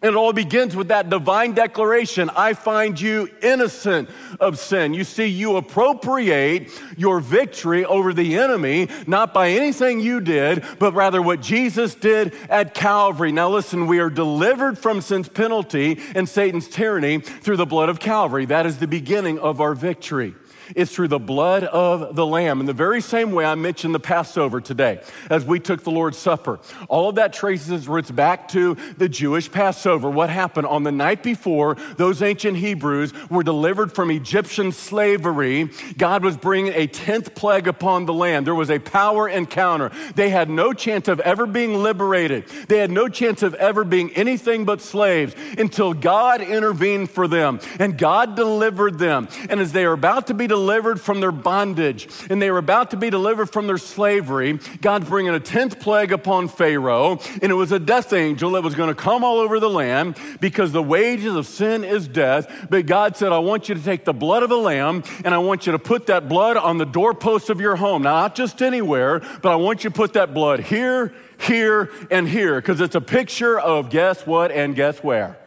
And 0.01 0.13
it 0.13 0.17
all 0.17 0.33
begins 0.33 0.77
with 0.77 0.89
that 0.89 1.11
divine 1.11 1.55
declaration 1.55 2.31
I 2.31 2.55
find 2.55 3.01
you 3.01 3.29
innocent 3.43 4.09
of 4.39 4.59
sin. 4.59 4.95
You 4.95 5.03
see, 5.03 5.27
you 5.27 5.57
appropriate 5.57 6.71
your 6.97 7.19
victory 7.19 7.85
over 7.85 8.13
the 8.13 8.39
enemy, 8.39 8.89
not 9.09 9.35
by 9.35 9.51
anything 9.51 9.99
you 9.99 10.21
did, 10.21 10.65
but 10.79 10.95
rather 10.95 11.21
what 11.21 11.41
Jesus 11.41 11.97
did 11.97 12.33
at 12.49 12.75
Calvary. 12.75 13.33
Now, 13.33 13.51
listen, 13.51 13.89
we 13.89 13.99
are 13.99 14.11
delivered 14.11 14.79
from 14.79 15.01
sin's 15.01 15.29
penalty 15.29 15.99
and 16.15 16.29
Satan's 16.29 16.69
tyranny 16.69 17.19
through 17.19 17.57
the 17.57 17.67
blood 17.67 17.89
of 17.89 17.99
Calvary. 17.99 18.47
That 18.47 18.67
is 18.67 18.79
the 18.79 18.87
beginning 18.87 19.41
of 19.41 19.61
our 19.61 19.75
victory. 19.75 20.37
It's 20.75 20.95
through 20.95 21.09
the 21.09 21.19
blood 21.19 21.65
of 21.65 22.15
the 22.15 22.27
Lamb. 22.27 22.61
In 22.61 22.67
the 22.67 22.73
very 22.73 23.01
same 23.01 23.33
way 23.33 23.45
I 23.45 23.55
mentioned 23.55 23.95
the 23.95 24.01
Passover 24.01 24.61
today 24.61 25.01
as 25.31 25.45
we 25.45 25.61
took 25.61 25.83
the 25.83 25.91
Lord's 25.91 26.19
Supper. 26.19 26.61
All 26.89 27.09
of 27.09 27.15
that 27.15 27.33
traces 27.33 27.71
its 27.71 27.87
roots 27.87 28.11
back 28.11 28.49
to 28.49 28.77
the 28.97 29.09
Jewish 29.09 29.51
Passover. 29.51 30.11
What 30.11 30.31
happened 30.31 30.67
on 30.67 30.83
the 30.83 30.93
night 30.93 31.23
before 31.23 31.77
those 31.97 32.23
ancient 32.23 32.59
Hebrews 32.59 33.13
were 33.31 33.43
delivered 33.43 33.93
from 33.93 34.11
Egyptian 34.11 34.73
slavery? 34.73 35.71
God 35.97 36.23
was 36.23 36.37
bringing 36.37 36.73
a 36.75 36.87
10th 36.87 37.35
plague 37.35 37.69
upon 37.69 38.07
the 38.07 38.15
land. 38.15 38.47
There 38.47 38.55
was 38.55 38.71
a 38.71 38.79
power 38.79 39.29
encounter. 39.29 39.91
They 40.15 40.31
had 40.31 40.51
no 40.51 40.73
chance 40.73 41.09
of 41.09 41.21
ever 41.21 41.47
being 41.47 41.83
liberated. 41.83 42.47
They 42.69 42.79
had 42.79 42.91
no 42.91 43.09
chance 43.09 43.43
of 43.43 43.55
ever 43.55 43.85
being 43.85 44.11
anything 44.13 44.65
but 44.65 44.83
slaves 44.83 45.35
until 45.57 45.95
God 45.95 46.41
intervened 46.41 47.11
for 47.11 47.27
them 47.27 47.61
and 47.79 47.97
God 47.97 48.37
delivered 48.37 48.99
them. 48.99 49.29
And 49.49 49.61
as 49.61 49.73
they 49.73 49.85
are 49.85 49.93
about 49.93 50.27
to 50.29 50.35
be 50.35 50.47
delivered, 50.47 50.58
delivered 50.59 51.01
from 51.01 51.21
their 51.21 51.33
bondage 51.33 52.09
and 52.29 52.43
they 52.43 52.51
were 52.51 52.59
about 52.59 52.91
to 52.91 52.97
be 52.97 53.11
delivered 53.11 53.47
from 53.47 53.67
their 53.67 53.79
slavery, 53.79 54.59
God's 54.81 55.09
bringing 55.09 55.35
a 55.35 55.41
10th 55.41 55.81
plague 55.81 56.13
upon 56.13 56.49
Pharaoh, 56.49 57.21
and 57.41 57.53
it 57.53 57.55
was 57.55 57.71
a 57.71 57.79
death 57.79 58.13
angel 58.13 58.53
that 58.53 58.63
was 58.63 58.75
going 58.75 58.89
to 58.89 58.95
come 58.95 59.23
all 59.23 59.39
over 59.39 59.61
the 59.61 59.71
land 59.71 60.17
because 60.41 60.73
the 60.73 60.83
wages 60.83 61.35
of 61.35 61.47
sin 61.47 61.85
is 61.85 62.09
death. 62.09 62.67
But 62.69 62.87
God 62.87 63.17
said, 63.17 63.33
I 63.33 63.39
want 63.39 63.69
you 63.69 63.75
to 63.75 63.83
take 63.83 64.05
the 64.05 64.13
blood 64.13 64.43
of 64.43 64.49
the 64.49 64.59
lamb 64.59 65.05
and 65.25 65.33
I 65.35 65.39
want 65.39 65.67
you 65.67 65.73
to 65.73 65.79
put 65.79 66.07
that 66.07 66.29
blood 66.29 66.57
on 66.57 66.79
the 66.79 66.87
doorpost 66.87 67.51
of 67.51 67.61
your 67.61 67.77
home. 67.77 68.03
Now, 68.03 68.15
not 68.15 68.35
just 68.35 68.61
anywhere, 68.63 69.21
but 69.43 69.53
I 69.53 69.57
want 69.57 69.85
you 69.85 69.91
to 69.91 69.95
put 69.95 70.15
that 70.15 70.35
blood 70.35 70.61
here, 70.61 71.15
here, 71.39 71.91
and 72.11 72.29
here 72.29 72.61
because 72.61 72.81
it's 72.81 72.97
a 72.97 73.01
picture 73.01 73.59
of 73.59 73.91
guess 73.91 74.27
what 74.27 74.51
and 74.51 74.75
guess 74.75 74.99
where. 75.05 75.39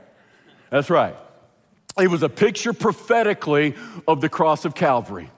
That's 0.70 0.90
right. 0.90 1.16
It 2.00 2.10
was 2.10 2.24
a 2.24 2.30
picture 2.30 2.74
prophetically 2.74 3.76
of 4.08 4.22
the 4.22 4.30
cross 4.30 4.66
of 4.66 4.76
Calvary. 4.76 5.30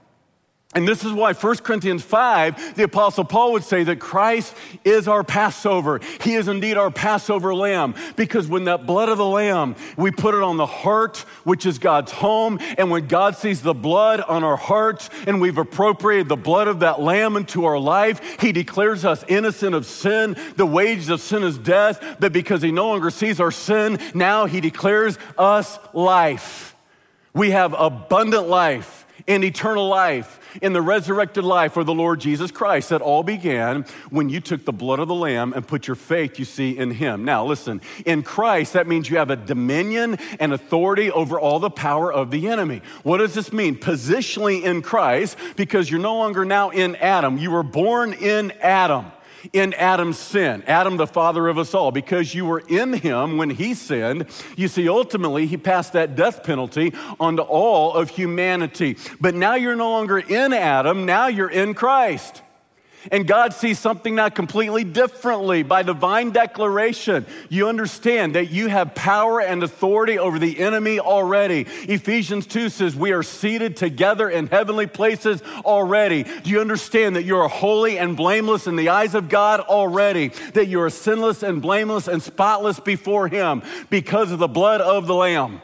And 0.75 0.87
this 0.87 1.03
is 1.03 1.11
why 1.11 1.33
1 1.33 1.57
Corinthians 1.57 2.03
5, 2.03 2.75
the 2.75 2.83
Apostle 2.83 3.25
Paul 3.25 3.53
would 3.53 3.63
say 3.63 3.83
that 3.83 3.99
Christ 3.99 4.55
is 4.83 5.07
our 5.07 5.23
Passover. 5.23 5.99
He 6.21 6.33
is 6.33 6.47
indeed 6.47 6.77
our 6.77 6.89
Passover 6.89 7.53
lamb. 7.53 7.95
Because 8.15 8.47
when 8.47 8.63
that 8.65 8.85
blood 8.85 9.09
of 9.09 9.17
the 9.17 9.25
lamb, 9.25 9.75
we 9.97 10.11
put 10.11 10.33
it 10.33 10.41
on 10.41 10.57
the 10.57 10.65
heart, 10.65 11.17
which 11.43 11.65
is 11.65 11.77
God's 11.77 12.11
home. 12.11 12.59
And 12.77 12.89
when 12.89 13.07
God 13.07 13.35
sees 13.35 13.61
the 13.61 13.73
blood 13.73 14.21
on 14.21 14.43
our 14.43 14.57
hearts 14.57 15.09
and 15.27 15.39
we've 15.39 15.57
appropriated 15.57 16.27
the 16.27 16.35
blood 16.35 16.67
of 16.67 16.79
that 16.79 16.99
lamb 16.99 17.37
into 17.37 17.65
our 17.65 17.79
life, 17.79 18.41
he 18.41 18.51
declares 18.51 19.05
us 19.05 19.23
innocent 19.27 19.75
of 19.75 19.85
sin. 19.85 20.35
The 20.55 20.65
wages 20.65 21.09
of 21.09 21.21
sin 21.21 21.43
is 21.43 21.57
death. 21.57 22.17
But 22.19 22.33
because 22.33 22.61
he 22.61 22.71
no 22.71 22.87
longer 22.87 23.11
sees 23.11 23.39
our 23.39 23.51
sin, 23.51 23.99
now 24.15 24.45
he 24.45 24.59
declares 24.59 25.17
us 25.37 25.77
life. 25.93 26.75
We 27.33 27.51
have 27.51 27.73
abundant 27.73 28.47
life 28.47 29.02
and 29.27 29.43
eternal 29.43 29.87
life 29.87 30.39
in 30.61 30.73
the 30.73 30.81
resurrected 30.81 31.43
life 31.43 31.77
of 31.77 31.85
the 31.85 31.93
Lord 31.93 32.19
Jesus 32.19 32.51
Christ. 32.51 32.89
That 32.89 33.01
all 33.01 33.23
began 33.23 33.85
when 34.09 34.29
you 34.29 34.39
took 34.39 34.65
the 34.65 34.73
blood 34.73 34.99
of 34.99 35.07
the 35.07 35.15
Lamb 35.15 35.53
and 35.53 35.67
put 35.67 35.87
your 35.87 35.95
faith, 35.95 36.39
you 36.39 36.45
see, 36.45 36.77
in 36.77 36.91
Him. 36.91 37.25
Now, 37.25 37.45
listen, 37.45 37.81
in 38.05 38.23
Christ, 38.23 38.73
that 38.73 38.87
means 38.87 39.09
you 39.09 39.17
have 39.17 39.29
a 39.29 39.35
dominion 39.35 40.17
and 40.39 40.53
authority 40.53 41.11
over 41.11 41.39
all 41.39 41.59
the 41.59 41.69
power 41.69 42.11
of 42.11 42.31
the 42.31 42.47
enemy. 42.47 42.81
What 43.03 43.17
does 43.17 43.33
this 43.33 43.53
mean? 43.53 43.75
Positionally 43.75 44.63
in 44.63 44.81
Christ, 44.81 45.37
because 45.55 45.89
you're 45.89 45.99
no 45.99 46.15
longer 46.15 46.45
now 46.45 46.69
in 46.69 46.95
Adam. 46.97 47.37
You 47.37 47.51
were 47.51 47.63
born 47.63 48.13
in 48.13 48.51
Adam 48.61 49.11
in 49.51 49.73
Adam's 49.73 50.19
sin, 50.19 50.63
Adam, 50.67 50.97
the 50.97 51.07
father 51.07 51.47
of 51.47 51.57
us 51.57 51.73
all, 51.73 51.91
because 51.91 52.35
you 52.35 52.45
were 52.45 52.63
in 52.67 52.93
him 52.93 53.37
when 53.37 53.49
he 53.49 53.73
sinned. 53.73 54.27
You 54.55 54.67
see, 54.67 54.87
ultimately, 54.87 55.47
he 55.47 55.57
passed 55.57 55.93
that 55.93 56.15
death 56.15 56.43
penalty 56.43 56.93
onto 57.19 57.41
all 57.41 57.93
of 57.93 58.09
humanity. 58.09 58.97
But 59.19 59.33
now 59.33 59.55
you're 59.55 59.75
no 59.75 59.89
longer 59.89 60.19
in 60.19 60.53
Adam, 60.53 61.05
now 61.05 61.27
you're 61.27 61.49
in 61.49 61.73
Christ. 61.73 62.42
And 63.11 63.27
God 63.27 63.53
sees 63.53 63.79
something 63.79 64.15
now 64.15 64.29
completely 64.29 64.83
differently 64.83 65.63
by 65.63 65.83
divine 65.83 66.31
declaration. 66.31 67.25
You 67.49 67.67
understand 67.67 68.35
that 68.35 68.49
you 68.49 68.67
have 68.67 68.95
power 68.95 69.41
and 69.41 69.63
authority 69.63 70.17
over 70.17 70.39
the 70.39 70.59
enemy 70.59 70.99
already. 70.99 71.67
Ephesians 71.87 72.45
2 72.47 72.69
says, 72.69 72.95
We 72.95 73.11
are 73.11 73.23
seated 73.23 73.75
together 73.75 74.29
in 74.29 74.47
heavenly 74.47 74.87
places 74.87 75.41
already. 75.65 76.23
Do 76.23 76.49
you 76.49 76.61
understand 76.61 77.15
that 77.15 77.23
you 77.23 77.37
are 77.37 77.49
holy 77.49 77.97
and 77.97 78.15
blameless 78.15 78.67
in 78.67 78.75
the 78.75 78.89
eyes 78.89 79.15
of 79.15 79.29
God 79.29 79.59
already? 79.59 80.29
That 80.53 80.67
you 80.67 80.81
are 80.81 80.89
sinless 80.89 81.43
and 81.43 81.61
blameless 81.61 82.07
and 82.07 82.21
spotless 82.21 82.79
before 82.79 83.27
Him 83.27 83.63
because 83.89 84.31
of 84.31 84.39
the 84.39 84.47
blood 84.47 84.81
of 84.81 85.07
the 85.07 85.15
Lamb? 85.15 85.61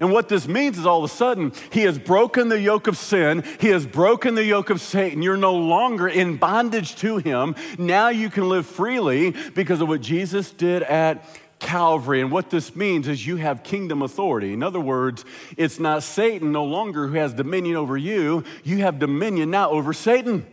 And 0.00 0.12
what 0.12 0.28
this 0.28 0.48
means 0.48 0.78
is 0.78 0.86
all 0.86 1.04
of 1.04 1.10
a 1.10 1.14
sudden, 1.14 1.52
he 1.70 1.82
has 1.82 1.98
broken 1.98 2.48
the 2.48 2.60
yoke 2.60 2.86
of 2.86 2.96
sin. 2.96 3.44
He 3.60 3.68
has 3.68 3.86
broken 3.86 4.34
the 4.34 4.44
yoke 4.44 4.70
of 4.70 4.80
Satan. 4.80 5.22
You're 5.22 5.36
no 5.36 5.54
longer 5.54 6.08
in 6.08 6.36
bondage 6.36 6.96
to 6.96 7.18
him. 7.18 7.54
Now 7.78 8.08
you 8.08 8.30
can 8.30 8.48
live 8.48 8.66
freely 8.66 9.34
because 9.54 9.80
of 9.80 9.88
what 9.88 10.00
Jesus 10.00 10.50
did 10.50 10.82
at 10.82 11.24
Calvary. 11.60 12.20
And 12.20 12.30
what 12.30 12.50
this 12.50 12.76
means 12.76 13.08
is 13.08 13.26
you 13.26 13.36
have 13.36 13.62
kingdom 13.62 14.02
authority. 14.02 14.52
In 14.52 14.62
other 14.62 14.80
words, 14.80 15.24
it's 15.56 15.78
not 15.78 16.02
Satan 16.02 16.52
no 16.52 16.64
longer 16.64 17.06
who 17.06 17.14
has 17.14 17.32
dominion 17.32 17.76
over 17.76 17.96
you, 17.96 18.44
you 18.64 18.78
have 18.78 18.98
dominion 18.98 19.50
now 19.50 19.70
over 19.70 19.92
Satan. 19.92 20.46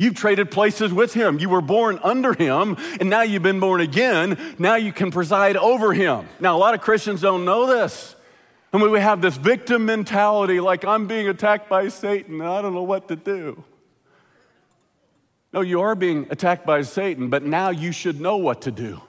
You've 0.00 0.14
traded 0.14 0.52
places 0.52 0.92
with 0.92 1.12
him. 1.12 1.40
You 1.40 1.48
were 1.48 1.60
born 1.60 1.98
under 2.04 2.32
him, 2.32 2.76
and 3.00 3.10
now 3.10 3.22
you've 3.22 3.42
been 3.42 3.58
born 3.58 3.80
again. 3.80 4.38
Now 4.56 4.76
you 4.76 4.92
can 4.92 5.10
preside 5.10 5.56
over 5.56 5.92
him. 5.92 6.28
Now, 6.38 6.56
a 6.56 6.60
lot 6.60 6.74
of 6.74 6.80
Christians 6.80 7.20
don't 7.20 7.44
know 7.44 7.66
this. 7.66 8.14
And 8.72 8.82
we 8.82 9.00
have 9.00 9.22
this 9.22 9.36
victim 9.36 9.86
mentality 9.86 10.60
like 10.60 10.84
I'm 10.84 11.06
being 11.06 11.28
attacked 11.28 11.68
by 11.68 11.88
Satan 11.88 12.40
and 12.40 12.48
I 12.48 12.60
don't 12.60 12.74
know 12.74 12.82
what 12.82 13.08
to 13.08 13.16
do. 13.16 13.64
No, 15.52 15.62
you 15.62 15.80
are 15.80 15.94
being 15.94 16.26
attacked 16.30 16.66
by 16.66 16.82
Satan, 16.82 17.30
but 17.30 17.42
now 17.42 17.70
you 17.70 17.92
should 17.92 18.20
know 18.20 18.36
what 18.36 18.62
to 18.62 18.70
do. 18.70 19.00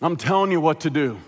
I'm 0.00 0.16
telling 0.16 0.52
you 0.52 0.60
what 0.60 0.80
to 0.80 0.90
do. 0.90 1.18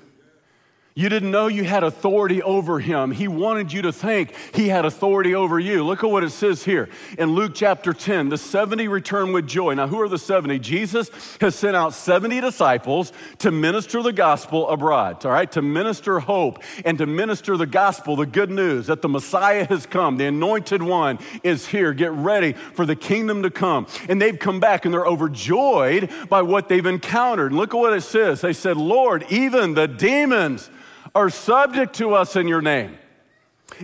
You 0.98 1.10
didn't 1.10 1.30
know 1.30 1.46
you 1.46 1.64
had 1.64 1.84
authority 1.84 2.42
over 2.42 2.80
him. 2.80 3.10
He 3.10 3.28
wanted 3.28 3.70
you 3.70 3.82
to 3.82 3.92
think 3.92 4.32
he 4.54 4.68
had 4.68 4.86
authority 4.86 5.34
over 5.34 5.60
you. 5.60 5.84
Look 5.84 6.02
at 6.02 6.08
what 6.08 6.24
it 6.24 6.30
says 6.30 6.64
here 6.64 6.88
in 7.18 7.34
Luke 7.34 7.52
chapter 7.54 7.92
10. 7.92 8.30
The 8.30 8.38
70 8.38 8.88
return 8.88 9.34
with 9.34 9.46
joy. 9.46 9.74
Now, 9.74 9.88
who 9.88 10.00
are 10.00 10.08
the 10.08 10.18
70? 10.18 10.58
Jesus 10.60 11.10
has 11.38 11.54
sent 11.54 11.76
out 11.76 11.92
70 11.92 12.40
disciples 12.40 13.12
to 13.40 13.50
minister 13.50 14.02
the 14.02 14.14
gospel 14.14 14.70
abroad, 14.70 15.22
all 15.26 15.32
right? 15.32 15.52
To 15.52 15.60
minister 15.60 16.18
hope 16.18 16.62
and 16.82 16.96
to 16.96 17.04
minister 17.04 17.58
the 17.58 17.66
gospel, 17.66 18.16
the 18.16 18.24
good 18.24 18.50
news 18.50 18.86
that 18.86 19.02
the 19.02 19.08
Messiah 19.10 19.66
has 19.66 19.84
come, 19.84 20.16
the 20.16 20.24
anointed 20.24 20.82
one 20.82 21.18
is 21.42 21.66
here. 21.66 21.92
Get 21.92 22.12
ready 22.12 22.54
for 22.54 22.86
the 22.86 22.96
kingdom 22.96 23.42
to 23.42 23.50
come. 23.50 23.86
And 24.08 24.18
they've 24.18 24.38
come 24.38 24.60
back 24.60 24.86
and 24.86 24.94
they're 24.94 25.06
overjoyed 25.06 26.08
by 26.30 26.40
what 26.40 26.70
they've 26.70 26.86
encountered. 26.86 27.52
Look 27.52 27.74
at 27.74 27.76
what 27.76 27.92
it 27.92 28.00
says. 28.00 28.40
They 28.40 28.54
said, 28.54 28.78
Lord, 28.78 29.26
even 29.28 29.74
the 29.74 29.88
demons 29.88 30.70
are 31.16 31.30
subject 31.30 31.94
to 31.96 32.12
us 32.12 32.37
in 32.37 32.46
your 32.46 32.61
name. 32.61 32.99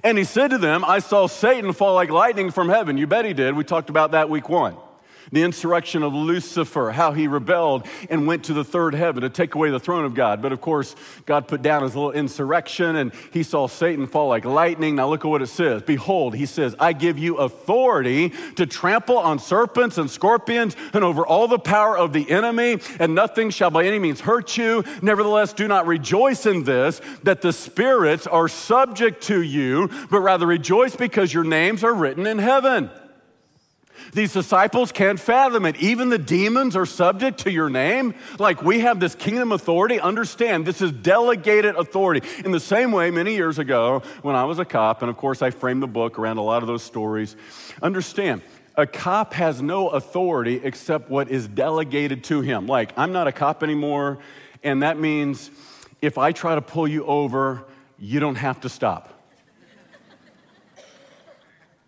And 0.05 0.19
he 0.19 0.25
said 0.25 0.49
to 0.49 0.59
them, 0.59 0.85
I 0.85 0.99
saw 0.99 1.27
Satan 1.27 1.73
fall 1.73 1.95
like 1.95 2.11
lightning 2.11 2.51
from 2.51 2.69
heaven. 2.69 2.99
You 2.99 3.07
bet 3.07 3.25
he 3.25 3.33
did. 3.33 3.57
We 3.57 3.65
talked 3.65 3.89
about 3.89 4.11
that 4.11 4.29
week 4.29 4.51
one 4.51 4.77
the 5.33 5.43
insurrection 5.43 6.03
of 6.03 6.15
Lucifer, 6.15 6.93
how 6.93 7.13
he 7.13 7.27
rebelled 7.27 7.87
and 8.11 8.27
went 8.27 8.45
to 8.45 8.53
the 8.53 8.65
third 8.65 8.95
heaven 8.95 9.23
to 9.23 9.31
take 9.31 9.55
away 9.55 9.71
the 9.71 9.81
throne 9.81 10.05
of 10.05 10.15
God. 10.15 10.43
But 10.43 10.53
of 10.53 10.61
course, 10.61 10.95
God 11.27 11.49
put 11.49 11.63
down 11.63 11.83
his 11.83 11.97
little 11.97 12.13
insurrection 12.13 12.97
and 12.97 13.13
he 13.33 13.43
saw 13.43 13.67
Satan 13.67 14.07
fall 14.07 14.29
like 14.29 14.45
lightning. 14.45 14.97
Now 14.97 15.09
look 15.09 15.25
at 15.25 15.29
what 15.29 15.43
it 15.43 15.47
says. 15.47 15.83
Behold, 15.83 16.35
he 16.35 16.47
says, 16.47 16.77
I 16.79 16.93
give 16.93 17.19
you 17.19 17.39
authority 17.39 18.33
to 18.57 18.67
trample 18.67 19.19
on 19.19 19.39
serpents 19.39 19.99
and 19.99 20.11
scorpions 20.11 20.77
and 20.93 21.03
over 21.03 21.27
all 21.27 21.49
the 21.49 21.59
power 21.59 21.97
of 21.97 22.13
the 22.13 22.31
enemy, 22.31 22.79
and 22.99 23.15
nothing 23.15 23.51
shall 23.51 23.71
by 23.71 23.85
any 23.85 23.99
means 23.99 24.21
hurt 24.21 24.57
you. 24.59 24.85
Nevertheless, 25.01 25.53
do 25.53 25.67
not 25.67 25.87
rejoice 25.87 26.45
in 26.45 26.65
this, 26.65 27.01
that 27.23 27.41
the 27.41 27.53
spirits 27.53 28.27
are 28.27 28.49
subject 28.49 29.23
to 29.25 29.41
you, 29.41 29.89
but 30.11 30.21
rather 30.21 30.47
rejoice 30.47 30.95
because 30.95 31.33
your 31.33 31.45
names 31.45 31.83
are 31.83 31.95
written 31.95 32.27
in 32.27 32.39
heaven. 32.39 32.91
These 34.13 34.35
disciples 34.35 34.93
can't 34.93 35.19
fathom 35.19 35.65
it. 35.65 35.77
Even 35.77 36.11
the 36.11 36.19
demons 36.19 36.77
are 36.77 36.85
subject 36.85 37.41
to 37.41 37.51
your 37.51 37.71
name. 37.71 38.15
Like 38.39 38.63
we 38.63 38.81
have 38.81 39.01
this 39.01 39.15
kingdom 39.15 39.53
authority. 39.53 39.99
Understand, 39.99 40.67
this 40.67 40.83
is 40.83 40.93
delegated 40.93 41.77
authority. 41.77 42.27
In 42.45 42.53
the 42.53 42.61
same 42.61 42.93
way, 42.93 43.11
many 43.11 43.35
years 43.35 43.59
ago, 43.59 44.03
when 44.21 44.37
I 44.37 44.45
was 44.45 44.59
a 44.59 44.67
cop, 44.67 45.01
and 45.01 45.11
of 45.11 45.17
course 45.17 45.41
I 45.41 45.51
framed 45.51 45.83
the 45.83 45.87
book 45.87 46.19
around 46.19 46.37
a 46.37 46.43
lot 46.43 46.63
of 46.63 46.67
those 46.67 46.83
stories, 46.83 47.37
understand, 47.81 48.43
a 48.77 48.87
cop 48.87 49.33
has 49.33 49.63
no 49.63 49.89
authority 49.89 50.61
except 50.63 51.09
what 51.09 51.31
is 51.31 51.49
delegated 51.49 52.25
to 52.25 52.43
him. 52.43 52.67
Like, 52.67 52.93
I'm 52.99 53.13
not 53.13 53.29
a 53.29 53.33
cop 53.33 53.63
anymore, 53.63 54.19
and 54.63 54.83
that 54.83 54.99
means 54.99 55.51
if 56.03 56.19
I 56.19 56.33
try 56.33 56.55
to 56.55 56.63
pull 56.63 56.87
you 56.87 57.05
over, 57.07 57.65
you 57.99 58.21
don't 58.21 58.37
have 58.37 58.61
to 58.61 58.69
stop. 58.69 59.12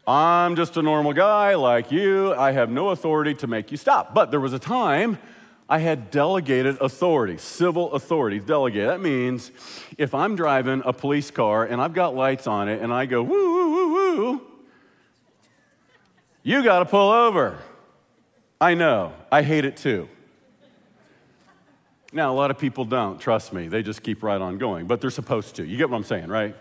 I'm 0.07 0.55
just 0.57 0.77
a 0.77 0.83
normal 0.83 1.15
guy 1.15 1.55
like 1.55 1.91
you. 1.91 2.35
I 2.35 2.53
have 2.53 2.71
no 2.71 2.91
authority 2.91 3.35
to 3.35 3.47
make 3.47 3.71
you 3.71 3.77
stop. 3.77 4.13
But 4.13 4.31
there 4.31 4.41
was 4.41 4.53
a 4.53 4.59
time 4.59 5.19
I 5.69 5.79
had 5.79 6.11
delegated 6.11 6.77
authority, 6.81 7.39
civil 7.39 7.93
authority, 7.93 8.39
delegate. 8.39 8.87
That 8.87 9.01
means 9.01 9.51
if 9.97 10.15
I'm 10.15 10.37
driving 10.37 10.83
a 10.85 10.93
police 10.93 11.31
car 11.31 11.65
and 11.65 11.81
I've 11.81 11.95
got 11.95 12.15
lights 12.15 12.47
on 12.47 12.69
it 12.69 12.83
and 12.83 12.93
I 12.93 13.07
go, 13.07 13.23
woo, 13.23 13.55
woo, 13.55 13.73
woo, 13.73 13.95
woo, 13.95 14.43
you 16.43 16.63
got 16.63 16.81
to 16.81 16.85
pull 16.85 17.11
over. 17.11 17.59
I 18.61 18.75
know. 18.75 19.15
I 19.33 19.43
hate 19.43 19.65
it 19.65 19.79
too. 19.79 20.09
Now, 22.13 22.33
a 22.33 22.37
lot 22.37 22.51
of 22.51 22.59
people 22.59 22.85
don't, 22.85 23.19
trust 23.19 23.53
me. 23.53 23.67
They 23.67 23.83
just 23.83 24.03
keep 24.03 24.23
right 24.23 24.41
on 24.41 24.59
going, 24.59 24.87
but 24.87 25.01
they're 25.01 25.11
supposed 25.11 25.57
to. 25.57 25.65
You 25.65 25.77
get 25.77 25.91
what 25.91 25.97
I'm 25.97 26.05
saying, 26.05 26.29
right? 26.29 26.55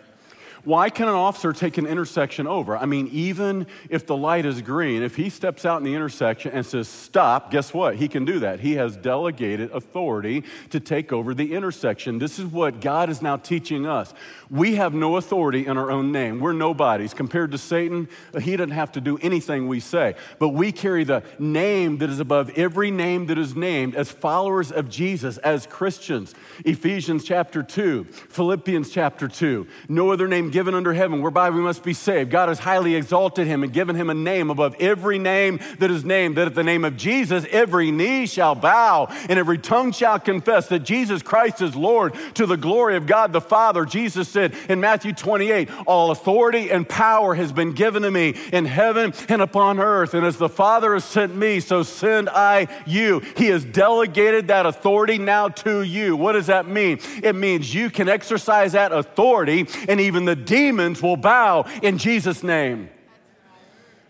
Why 0.66 0.90
can 0.90 1.10
an 1.10 1.14
officer 1.14 1.52
take 1.52 1.78
an 1.78 1.86
intersection 1.86 2.48
over? 2.48 2.78
I 2.78 2.86
mean, 2.86 3.10
even 3.12 3.68
if 3.90 4.06
the 4.06 4.16
light 4.16 4.46
is 4.46 4.62
green, 4.62 5.04
if 5.04 5.18
he 5.18 5.30
steps 5.30 5.66
out 5.66 5.78
in 5.78 5.84
the 5.84 5.94
intersection 5.94 6.54
and 6.54 6.66
says, 6.66 6.88
stop, 6.88 7.52
guess 7.52 7.74
what? 7.74 7.98
He 7.98 8.08
can 8.08 8.24
do 8.24 8.40
that. 8.40 8.62
He 8.62 8.76
has 8.76 8.96
delegated 8.96 9.72
authority 9.72 10.46
to 10.70 10.80
take 10.80 11.12
over 11.12 11.34
the 11.34 11.54
intersection. 11.54 12.18
This 12.18 12.40
is 12.40 12.46
what 12.46 12.80
God 12.80 13.10
is 13.10 13.22
now 13.22 13.36
teaching 13.36 13.86
us. 13.86 14.14
We 14.50 14.76
have 14.76 14.94
no 14.94 15.18
authority 15.18 15.68
in 15.68 15.78
our 15.78 15.92
own 15.92 16.14
name. 16.14 16.40
We're 16.40 16.54
nobodies. 16.54 17.14
Compared 17.14 17.52
to 17.52 17.58
Satan, 17.58 18.08
he 18.42 18.56
doesn't 18.56 18.72
have 18.72 18.94
to 18.94 19.02
do 19.02 19.18
anything 19.22 19.68
we 19.68 19.82
say. 19.82 20.16
But 20.40 20.50
we 20.50 20.72
carry 20.72 21.04
the 21.04 21.24
name 21.40 21.98
that 21.98 22.10
is 22.10 22.22
above 22.22 22.52
every 22.52 22.90
name 22.90 23.26
that 23.26 23.38
is 23.38 23.54
named 23.54 23.96
as 23.96 24.12
followers 24.12 24.72
of 24.72 24.90
Jesus, 24.90 25.38
as 25.40 25.68
Christians. 25.68 26.34
Ephesians 26.64 27.26
chapter 27.26 27.64
2, 27.64 28.06
Philippians 28.06 28.90
chapter 28.90 29.28
2. 29.28 29.68
No 29.90 30.12
other 30.12 30.30
name 30.30 30.52
given 30.54 30.76
under 30.76 30.94
heaven 30.94 31.22
whereby 31.22 31.50
we 31.50 31.60
must 31.60 31.84
be 31.84 31.94
saved. 31.94 32.30
God 32.30 32.48
has 32.48 32.60
highly 32.60 32.96
exalted 32.96 33.48
him 33.48 33.64
and 33.64 33.74
given 33.74 33.96
him 33.96 34.12
a 34.12 34.14
name 34.14 34.52
above 34.52 34.76
every 34.80 35.18
name 35.18 35.60
that 35.80 35.90
is 35.90 36.06
named, 36.06 36.38
that 36.38 36.46
at 36.46 36.54
the 36.54 36.64
name 36.64 36.86
of 36.86 36.96
Jesus, 36.96 37.44
every 37.50 37.90
knee 37.90 38.28
shall 38.28 38.54
bow 38.54 39.08
and 39.28 39.40
every 39.40 39.58
tongue 39.58 39.92
shall 39.92 40.20
confess 40.20 40.68
that 40.68 40.80
Jesus 40.80 41.24
Christ 41.24 41.62
is 41.62 41.76
Lord 41.76 42.14
to 42.36 42.46
the 42.46 42.56
glory 42.56 42.96
of 42.96 43.08
God 43.08 43.34
the 43.34 43.42
Father. 43.42 43.84
Jesus 43.84 44.30
said 44.30 44.56
in 44.70 44.80
Matthew 44.80 45.12
28, 45.12 45.70
All 45.88 46.12
authority 46.12 46.70
and 46.70 46.88
power 46.88 47.34
has 47.34 47.52
been 47.52 47.74
given 47.74 48.04
to 48.04 48.12
me 48.12 48.36
in 48.52 48.66
heaven 48.66 49.12
and 49.30 49.42
upon 49.42 49.80
earth. 49.80 50.14
And 50.14 50.24
as 50.24 50.38
the 50.38 50.50
Father 50.50 50.94
has 50.94 51.04
sent 51.04 51.36
me, 51.36 51.60
so 51.62 51.82
send 51.82 52.30
I 52.30 52.68
you. 52.86 53.22
He 53.36 53.48
has 53.48 53.66
delegated 53.66 54.50
that 54.50 54.68
authority 54.68 55.18
now 55.18 55.50
to 55.50 55.82
you. 55.82 56.16
What 56.16 56.34
does 56.34 56.46
that 56.46 56.68
mean? 56.68 57.00
It 57.24 57.34
means 57.34 57.74
you 57.74 57.90
can 57.90 58.08
exercise 58.08 58.74
that 58.74 58.92
authority, 58.92 59.68
and 59.90 60.00
even 60.00 60.26
the 60.26 60.43
demons 60.46 61.02
will 61.02 61.18
bow 61.18 61.66
in 61.82 61.98
Jesus' 61.98 62.44
name. 62.44 62.90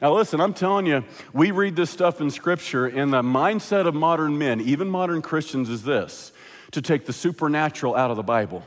Now, 0.02 0.13
listen, 0.13 0.42
I'm 0.42 0.54
telling 0.54 0.86
you, 0.86 1.06
we 1.32 1.52
read 1.52 1.78
this 1.78 1.90
stuff 1.90 2.20
in 2.20 2.30
Scripture, 2.30 2.88
and 2.88 3.13
the 3.13 3.22
mindset 3.22 3.88
of 3.88 3.96
modern 3.96 4.38
men, 4.38 4.60
even 4.60 4.90
modern 4.90 5.22
Christians, 5.22 5.70
is 5.70 5.84
this 5.84 6.34
to 6.72 6.82
take 6.82 7.06
the 7.06 7.13
supernatural 7.13 7.96
out 7.96 8.12
of 8.12 8.18
the 8.18 8.24
Bible. 8.24 8.63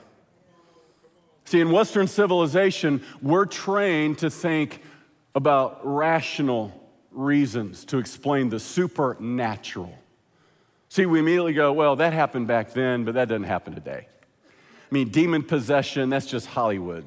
See, 1.44 1.60
in 1.60 1.70
Western 1.70 2.08
civilization, 2.08 3.02
we're 3.20 3.44
trained 3.44 4.18
to 4.18 4.30
think 4.30 4.80
about 5.34 5.80
rational 5.84 6.72
reasons 7.10 7.84
to 7.86 7.98
explain 7.98 8.48
the 8.48 8.58
supernatural. 8.58 9.96
See, 10.88 11.04
we 11.04 11.18
immediately 11.18 11.52
go, 11.52 11.72
well, 11.72 11.96
that 11.96 12.12
happened 12.12 12.46
back 12.46 12.72
then, 12.72 13.04
but 13.04 13.14
that 13.14 13.28
doesn't 13.28 13.44
happen 13.44 13.74
today. 13.74 14.08
I 14.48 14.94
mean, 14.94 15.10
demon 15.10 15.42
possession, 15.42 16.08
that's 16.08 16.26
just 16.26 16.46
Hollywood. 16.46 17.06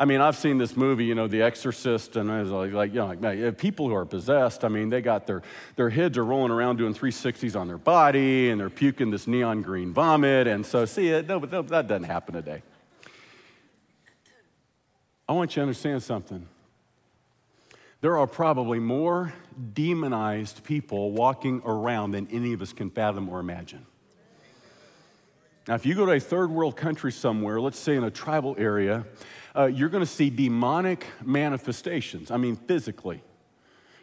I 0.00 0.06
mean, 0.06 0.22
I've 0.22 0.36
seen 0.38 0.56
this 0.56 0.78
movie, 0.78 1.04
you 1.04 1.14
know, 1.14 1.28
The 1.28 1.42
Exorcist, 1.42 2.16
and 2.16 2.50
like, 2.50 2.72
like 2.72 2.94
you 2.94 3.00
know, 3.00 3.12
like, 3.12 3.58
people 3.58 3.86
who 3.86 3.94
are 3.94 4.06
possessed, 4.06 4.64
I 4.64 4.68
mean, 4.68 4.88
they 4.88 5.02
got 5.02 5.26
their, 5.26 5.42
their 5.76 5.90
heads 5.90 6.16
are 6.16 6.24
rolling 6.24 6.50
around 6.50 6.78
doing 6.78 6.94
360s 6.94 7.54
on 7.54 7.68
their 7.68 7.76
body, 7.76 8.48
and 8.48 8.58
they're 8.58 8.70
puking 8.70 9.10
this 9.10 9.26
neon 9.26 9.60
green 9.60 9.92
vomit. 9.92 10.46
And 10.46 10.64
so, 10.64 10.86
see, 10.86 11.08
it, 11.08 11.28
no, 11.28 11.38
but 11.38 11.50
that 11.68 11.86
doesn't 11.86 12.04
happen 12.04 12.34
today. 12.34 12.62
I 15.28 15.34
want 15.34 15.50
you 15.50 15.56
to 15.56 15.62
understand 15.64 16.02
something. 16.02 16.48
There 18.00 18.16
are 18.16 18.26
probably 18.26 18.78
more 18.78 19.34
demonized 19.74 20.64
people 20.64 21.12
walking 21.12 21.60
around 21.66 22.12
than 22.12 22.26
any 22.28 22.54
of 22.54 22.62
us 22.62 22.72
can 22.72 22.88
fathom 22.88 23.28
or 23.28 23.38
imagine. 23.38 23.84
Now, 25.70 25.76
if 25.76 25.86
you 25.86 25.94
go 25.94 26.04
to 26.04 26.10
a 26.10 26.18
third 26.18 26.50
world 26.50 26.76
country 26.76 27.12
somewhere, 27.12 27.60
let's 27.60 27.78
say 27.78 27.94
in 27.94 28.02
a 28.02 28.10
tribal 28.10 28.56
area, 28.58 29.06
uh, 29.56 29.66
you're 29.66 29.88
going 29.88 30.02
to 30.02 30.10
see 30.10 30.28
demonic 30.28 31.06
manifestations. 31.24 32.32
I 32.32 32.38
mean, 32.38 32.56
physically. 32.56 33.22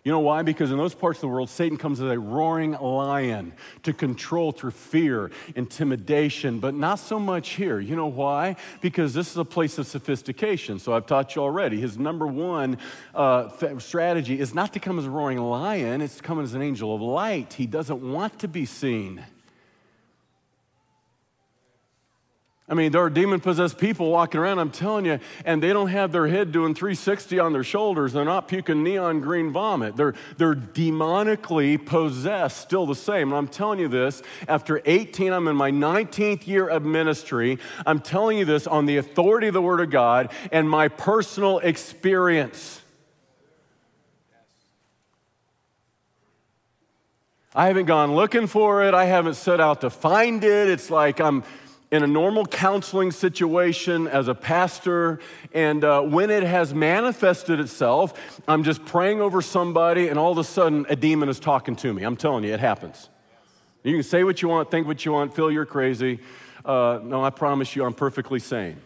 You 0.06 0.14
know 0.14 0.22
why? 0.22 0.44
Because 0.44 0.72
in 0.72 0.78
those 0.78 0.96
parts 0.96 1.18
of 1.18 1.24
the 1.24 1.28
world, 1.28 1.50
Satan 1.50 1.78
comes 1.78 2.00
as 2.00 2.10
a 2.10 2.18
roaring 2.18 2.72
lion 2.72 3.52
to 3.84 3.92
control 3.92 4.54
through 4.54 4.72
fear, 4.72 5.30
intimidation, 5.58 6.60
but 6.60 6.74
not 6.74 7.00
so 7.00 7.20
much 7.20 7.50
here. 7.50 7.82
You 7.82 7.98
know 7.98 8.08
why? 8.08 8.56
Because 8.80 9.14
this 9.14 9.30
is 9.30 9.36
a 9.36 9.44
place 9.44 9.78
of 9.78 9.88
sophistication. 9.88 10.80
So 10.80 10.94
I've 10.94 11.06
taught 11.06 11.36
you 11.36 11.42
already. 11.42 11.82
His 11.82 11.98
number 11.98 12.28
one 12.28 12.78
uh, 13.14 13.50
strategy 13.80 14.40
is 14.40 14.56
not 14.56 14.72
to 14.72 14.80
come 14.80 15.00
as 15.00 15.06
a 15.06 15.10
roaring 15.10 15.40
lion, 15.40 16.00
it's 16.00 16.16
to 16.16 16.24
come 16.24 16.40
as 16.40 16.54
an 16.54 16.62
angel 16.62 16.96
of 16.96 17.02
light. 17.02 17.52
He 17.52 17.66
doesn't 17.66 18.00
want 18.00 18.40
to 18.40 18.48
be 18.48 18.66
seen. 18.66 19.26
I 22.70 22.74
mean, 22.74 22.92
there 22.92 23.02
are 23.02 23.10
demon 23.10 23.40
possessed 23.40 23.78
people 23.78 24.12
walking 24.12 24.42
around, 24.42 24.60
I'm 24.60 24.72
telling 24.72 25.06
you, 25.06 25.20
and 25.46 25.64
they 25.64 25.72
don't 25.72 25.88
have 25.88 26.12
their 26.12 26.28
head 26.28 26.52
doing 26.52 26.76
360 26.76 27.40
on 27.40 27.54
their 27.54 27.64
shoulders. 27.64 28.12
They're 28.12 28.26
not 28.26 28.50
puking 28.50 28.84
neon 28.84 29.22
green 29.22 29.54
vomit. 29.54 29.96
They're, 29.96 30.16
they're 30.36 30.54
demonically 30.54 31.84
possessed, 31.84 32.58
still 32.58 32.86
the 32.86 32.94
same. 32.94 33.30
And 33.30 33.38
I'm 33.38 33.48
telling 33.48 33.80
you 33.80 33.88
this, 33.88 34.22
after 34.50 34.82
18, 34.84 35.32
I'm 35.32 35.48
in 35.48 35.56
my 35.56 35.72
19th 35.72 36.46
year 36.46 36.68
of 36.68 36.84
ministry. 36.84 37.58
I'm 37.86 38.02
telling 38.02 38.38
you 38.38 38.44
this 38.44 38.68
on 38.68 38.86
the 38.86 38.98
authority 38.98 39.48
of 39.48 39.54
the 39.54 39.62
Word 39.62 39.80
of 39.80 39.90
God 39.90 40.30
and 40.52 40.70
my 40.70 40.90
personal 40.90 41.60
experience. 41.60 42.82
I 47.56 47.68
haven't 47.68 47.86
gone 47.86 48.14
looking 48.14 48.46
for 48.46 48.84
it. 48.84 48.94
I 48.94 49.06
haven't 49.06 49.36
set 49.36 49.62
out 49.62 49.82
to 49.82 49.90
find 49.90 50.44
it. 50.44 50.70
It's 50.70 50.92
like 50.92 51.22
I'm 51.22 51.44
in 51.90 52.04
a 52.04 52.08
normal 52.08 52.46
counseling 52.46 53.12
situation 53.12 54.08
as 54.08 54.28
a 54.28 54.36
pastor, 54.36 55.20
and 55.54 55.84
uh, 55.84 56.02
when 56.02 56.30
it 56.30 56.44
has 56.44 56.74
manifested 56.74 57.60
itself, 57.60 58.42
I'm 58.48 58.64
just 58.64 58.84
praying 58.86 59.22
over 59.22 59.42
somebody, 59.42 60.10
and 60.10 60.20
all 60.20 60.32
of 60.32 60.38
a 60.38 60.44
sudden, 60.44 60.86
a 60.90 60.96
demon 60.96 61.30
is 61.30 61.40
talking 61.40 61.76
to 61.78 61.94
me. 61.94 62.04
I'm 62.04 62.18
telling 62.18 62.44
you, 62.44 62.54
it 62.54 62.60
happens. 62.60 63.10
You 63.84 63.94
can 63.94 64.04
say 64.04 64.26
what 64.26 64.42
you 64.42 64.50
want, 64.50 64.70
think 64.70 64.86
what 64.86 65.06
you 65.06 65.14
want, 65.14 65.34
feel 65.34 65.50
you're 65.50 65.66
crazy. 65.66 66.20
Uh, 66.66 67.00
no, 67.02 67.24
I 67.24 67.30
promise 67.30 67.74
you, 67.74 67.86
I'm 67.86 67.94
perfectly 67.94 68.40
sane. 68.40 68.82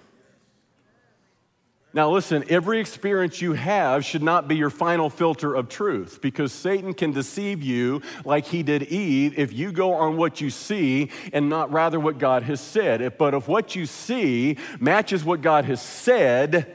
Now, 1.93 2.09
listen, 2.09 2.45
every 2.47 2.79
experience 2.79 3.41
you 3.41 3.51
have 3.51 4.05
should 4.05 4.23
not 4.23 4.47
be 4.47 4.55
your 4.55 4.69
final 4.69 5.09
filter 5.09 5.53
of 5.53 5.67
truth 5.67 6.19
because 6.21 6.53
Satan 6.53 6.93
can 6.93 7.11
deceive 7.11 7.61
you 7.61 8.01
like 8.23 8.45
he 8.45 8.63
did 8.63 8.83
Eve 8.83 9.37
if 9.37 9.51
you 9.51 9.73
go 9.73 9.93
on 9.93 10.15
what 10.15 10.39
you 10.39 10.49
see 10.49 11.09
and 11.33 11.49
not 11.49 11.69
rather 11.73 11.99
what 11.99 12.17
God 12.17 12.43
has 12.43 12.61
said. 12.61 13.17
But 13.17 13.33
if 13.33 13.49
what 13.49 13.75
you 13.75 13.85
see 13.85 14.57
matches 14.79 15.25
what 15.25 15.41
God 15.41 15.65
has 15.65 15.81
said, 15.81 16.73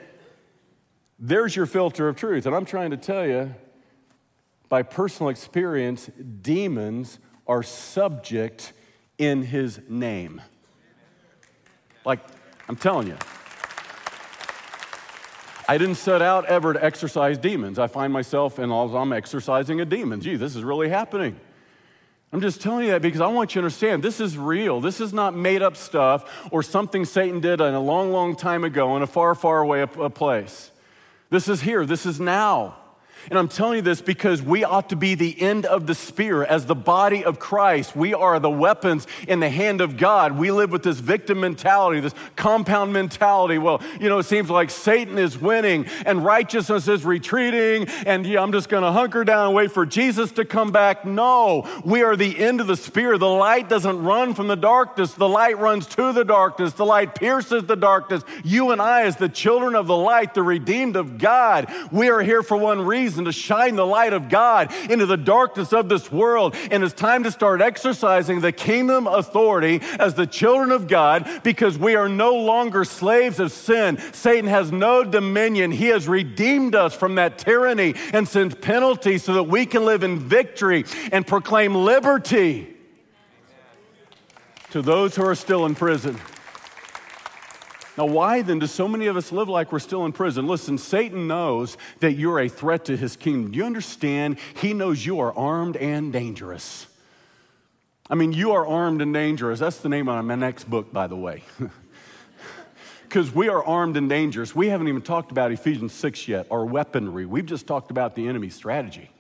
there's 1.19 1.57
your 1.57 1.67
filter 1.67 2.09
of 2.09 2.17
truth. 2.17 2.45
And 2.45 2.55
I'm 2.55 2.67
trying 2.67 2.91
to 2.91 2.99
tell 2.99 3.27
you, 3.27 3.55
by 4.69 4.83
personal 4.83 5.31
experience, 5.31 6.11
demons 6.43 7.19
are 7.47 7.63
subject 7.63 8.75
in 9.17 9.45
his 9.45 9.81
name. 9.89 10.43
Like, 12.05 12.21
I'm 12.69 12.77
telling 12.77 13.07
you. 13.07 13.17
I 15.69 15.79
didn't 15.79 15.97
set 15.97 16.23
out 16.23 16.47
ever 16.47 16.73
to 16.75 16.85
exorcise 16.85 17.39
demons. 17.39 17.79
I 17.79 17.89
find 17.89 18.13
myself 18.13 18.59
and 18.59 18.73
I'm 18.73 19.13
exercising 19.13 19.81
a 19.81 19.85
demon. 19.85 20.21
Gee, 20.21 20.37
this 20.37 20.55
is 20.55 20.63
really 20.63 20.89
happening. 20.89 21.39
I'm 22.33 22.41
just 22.41 22.61
telling 22.61 22.87
you 22.87 22.91
that 22.93 23.03
because 23.03 23.21
I 23.21 23.29
want 23.29 23.55
you 23.55 23.61
to 23.61 23.65
understand 23.65 24.03
this 24.03 24.21
is 24.21 24.37
real. 24.37 24.81
This 24.81 25.01
is 25.01 25.13
not 25.13 25.35
made 25.35 25.63
up 25.63 25.77
stuff 25.77 26.49
or 26.51 26.63
something 26.63 27.05
Satan 27.05 27.41
did 27.41 27.61
a 27.61 27.79
long, 27.81 28.13
long 28.13 28.37
time 28.37 28.65
ago 28.65 28.97
in 28.97 29.03
a 29.03 29.07
far, 29.07 29.35
far 29.35 29.63
away 29.63 29.85
place. 29.87 30.71
This 31.31 31.49
is 31.49 31.61
here. 31.63 31.87
This 31.87 32.07
is 32.07 32.21
now. 32.21 32.77
And 33.31 33.39
I'm 33.39 33.49
telling 33.49 33.77
you 33.77 33.83
this 33.83 34.01
because 34.01 34.43
we 34.43 34.65
ought 34.65 34.91
to 34.91 34.97
be 34.97 35.15
the 35.15 35.41
end 35.41 35.67
of 35.67 35.87
the 35.87 35.95
spear 35.95 36.45
as 36.45 36.67
the 36.67 36.75
body 36.75 37.25
of 37.25 37.39
Christ. 37.39 37.97
We 37.97 38.15
are 38.15 38.39
the 38.39 38.51
weapons 38.51 39.07
in 39.27 39.41
the 39.41 39.51
hand 39.51 39.81
of 39.81 39.97
God. 39.97 40.39
We 40.39 40.51
live 40.51 40.71
with 40.71 40.83
this 40.83 40.99
victim 40.99 41.41
mentality, 41.41 42.01
this 42.01 42.15
compound 42.37 42.93
mentality. 42.93 43.59
Well, 43.59 43.83
you 44.01 44.09
know, 44.09 44.19
it 44.19 44.25
seems 44.25 44.51
like 44.51 44.71
Satan 44.71 45.19
is 45.19 45.39
winning 45.39 45.87
and 46.05 46.25
righteousness 46.25 46.89
is 46.89 47.05
retreating, 47.05 47.89
and 48.07 48.27
yeah, 48.27 48.43
I'm 48.43 48.53
just 48.53 48.69
going 48.69 48.83
to 48.83 48.93
hunker 48.93 49.25
down 49.25 49.47
and 49.47 49.55
wait 49.55 49.73
for 49.73 49.87
Jesus 49.87 50.33
to 50.33 50.45
come 50.45 50.71
back. 50.71 51.05
No, 51.05 51.69
we 51.85 52.03
are 52.03 52.17
the 52.17 52.39
end 52.39 52.61
of 52.61 52.67
the 52.67 52.77
spear. 52.77 53.19
The 53.19 53.29
light 53.29 53.69
doesn't 53.69 54.03
run 54.03 54.35
from 54.35 54.49
the 54.49 54.57
darkness, 54.57 55.13
the 55.15 55.29
light 55.29 55.59
runs 55.59 55.87
to 55.87 56.13
the 56.13 56.25
darkness. 56.25 56.75
The 56.75 56.85
light 56.85 57.15
pierces 57.15 57.65
the 57.65 57.77
darkness. 57.77 58.23
You 58.45 58.71
and 58.71 58.81
I, 58.81 59.03
as 59.03 59.17
the 59.17 59.29
children 59.29 59.75
of 59.75 59.87
the 59.87 59.97
light, 59.97 60.35
the 60.35 60.43
redeemed 60.43 60.97
of 60.97 61.19
God, 61.19 61.73
we 61.91 62.09
are 62.09 62.21
here 62.21 62.43
for 62.43 62.57
one 62.57 62.83
reason 62.83 63.16
reason 63.17 63.25
to 63.25 63.33
shine 63.33 63.77
the 63.77 63.87
light 63.87 64.13
of 64.13 64.29
God 64.29 64.71
into 64.91 65.07
the 65.07 65.17
darkness 65.17 65.73
of 65.73 65.89
this 65.89 66.13
world. 66.13 66.55
And 66.71 66.85
it's 66.85 66.93
time 66.93 67.23
to 67.25 67.31
start 67.31 67.63
exercising 67.63 68.41
the 68.41 68.53
kingdom 68.53 69.07
authority 69.07 69.81
as 69.99 70.15
the 70.15 70.27
children 70.27 70.71
of 70.71 70.87
God 70.87 71.27
because 71.43 71.79
we 71.79 71.95
are 71.95 72.11
no 72.11 72.35
longer 72.35 72.85
slaves 72.85 73.41
of 73.41 73.53
sin. 73.53 73.99
Satan 74.13 74.51
has 74.51 74.71
no 74.71 75.03
dominion. 75.03 75.73
He 75.73 75.87
has 75.87 76.07
redeemed 76.07 76.75
us 76.75 76.95
from 76.95 77.15
that 77.15 77.39
tyranny 77.39 77.95
and 78.13 78.29
sin's 78.29 78.55
penalty 78.55 79.17
so 79.17 79.33
that 79.33 79.45
we 79.45 79.65
can 79.65 79.87
live 79.87 80.03
in 80.03 80.19
victory 80.19 80.85
and 81.11 81.27
proclaim 81.27 81.75
liberty 81.75 82.75
to 84.71 84.83
those 84.83 85.17
who 85.17 85.25
are 85.25 85.35
still 85.35 85.65
in 85.65 85.75
prison. 85.75 86.19
Now, 87.97 88.05
why 88.07 88.43
then 88.43 88.59
do 88.59 88.67
so 88.67 88.87
many 88.87 89.07
of 89.07 89.17
us 89.17 89.33
live 89.33 89.49
like 89.49 89.73
we're 89.73 89.79
still 89.79 90.05
in 90.05 90.13
prison? 90.13 90.47
Listen, 90.47 90.77
Satan 90.77 91.27
knows 91.27 91.79
that 92.01 92.13
you're 92.13 92.41
a 92.41 92.49
threat 92.49 92.85
to 92.87 92.97
his 92.97 93.17
kingdom. 93.17 93.53
Do 93.53 93.59
you 93.59 93.65
understand? 93.65 94.39
He 94.61 94.75
knows 94.75 95.05
you 95.07 95.21
are 95.21 95.33
armed 95.33 95.77
and 95.77 96.13
dangerous. 96.13 96.87
I 98.09 98.15
mean, 98.15 98.33
you 98.33 98.53
are 98.53 98.67
armed 98.67 99.01
and 99.01 99.15
dangerous. 99.15 99.59
That's 99.61 99.79
the 99.79 99.89
name 99.89 100.09
of 100.09 100.25
my 100.25 100.35
next 100.35 100.69
book, 100.69 100.93
by 100.93 101.07
the 101.07 101.17
way. 101.17 101.43
Because 103.09 103.33
we 103.33 103.49
are 103.49 103.65
armed 103.65 103.97
and 103.97 104.09
dangerous. 104.09 104.55
We 104.55 104.69
haven't 104.69 104.89
even 104.89 105.01
talked 105.01 105.31
about 105.31 105.53
Ephesians 105.53 105.93
6 105.93 106.27
yet, 106.27 106.49
our 106.51 106.65
weaponry. 106.65 107.25
We've 107.25 107.47
just 107.47 107.67
talked 107.67 107.93
about 107.93 108.17
the 108.17 108.27
enemy's 108.27 108.57
strategy. 108.57 109.11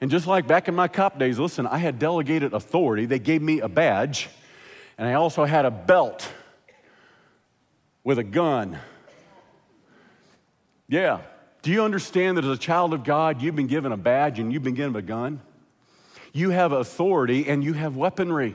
And 0.00 0.10
just 0.10 0.26
like 0.26 0.48
back 0.48 0.66
in 0.66 0.74
my 0.74 0.88
cop 0.88 1.16
days, 1.16 1.38
listen, 1.38 1.68
I 1.68 1.78
had 1.78 2.00
delegated 2.00 2.52
authority. 2.52 3.06
They 3.06 3.20
gave 3.20 3.42
me 3.42 3.60
a 3.60 3.68
badge, 3.68 4.28
and 4.98 5.08
I 5.08 5.14
also 5.14 5.44
had 5.44 5.64
a 5.64 5.70
belt 5.70 6.28
with 8.06 8.20
a 8.20 8.24
gun. 8.24 8.78
Yeah. 10.88 11.22
Do 11.62 11.72
you 11.72 11.82
understand 11.82 12.38
that 12.38 12.44
as 12.44 12.52
a 12.52 12.56
child 12.56 12.94
of 12.94 13.02
God, 13.02 13.42
you've 13.42 13.56
been 13.56 13.66
given 13.66 13.90
a 13.90 13.96
badge 13.96 14.38
and 14.38 14.52
you've 14.52 14.62
been 14.62 14.76
given 14.76 14.94
a 14.94 15.02
gun? 15.02 15.40
You 16.32 16.50
have 16.50 16.70
authority 16.70 17.48
and 17.48 17.64
you 17.64 17.72
have 17.72 17.96
weaponry. 17.96 18.54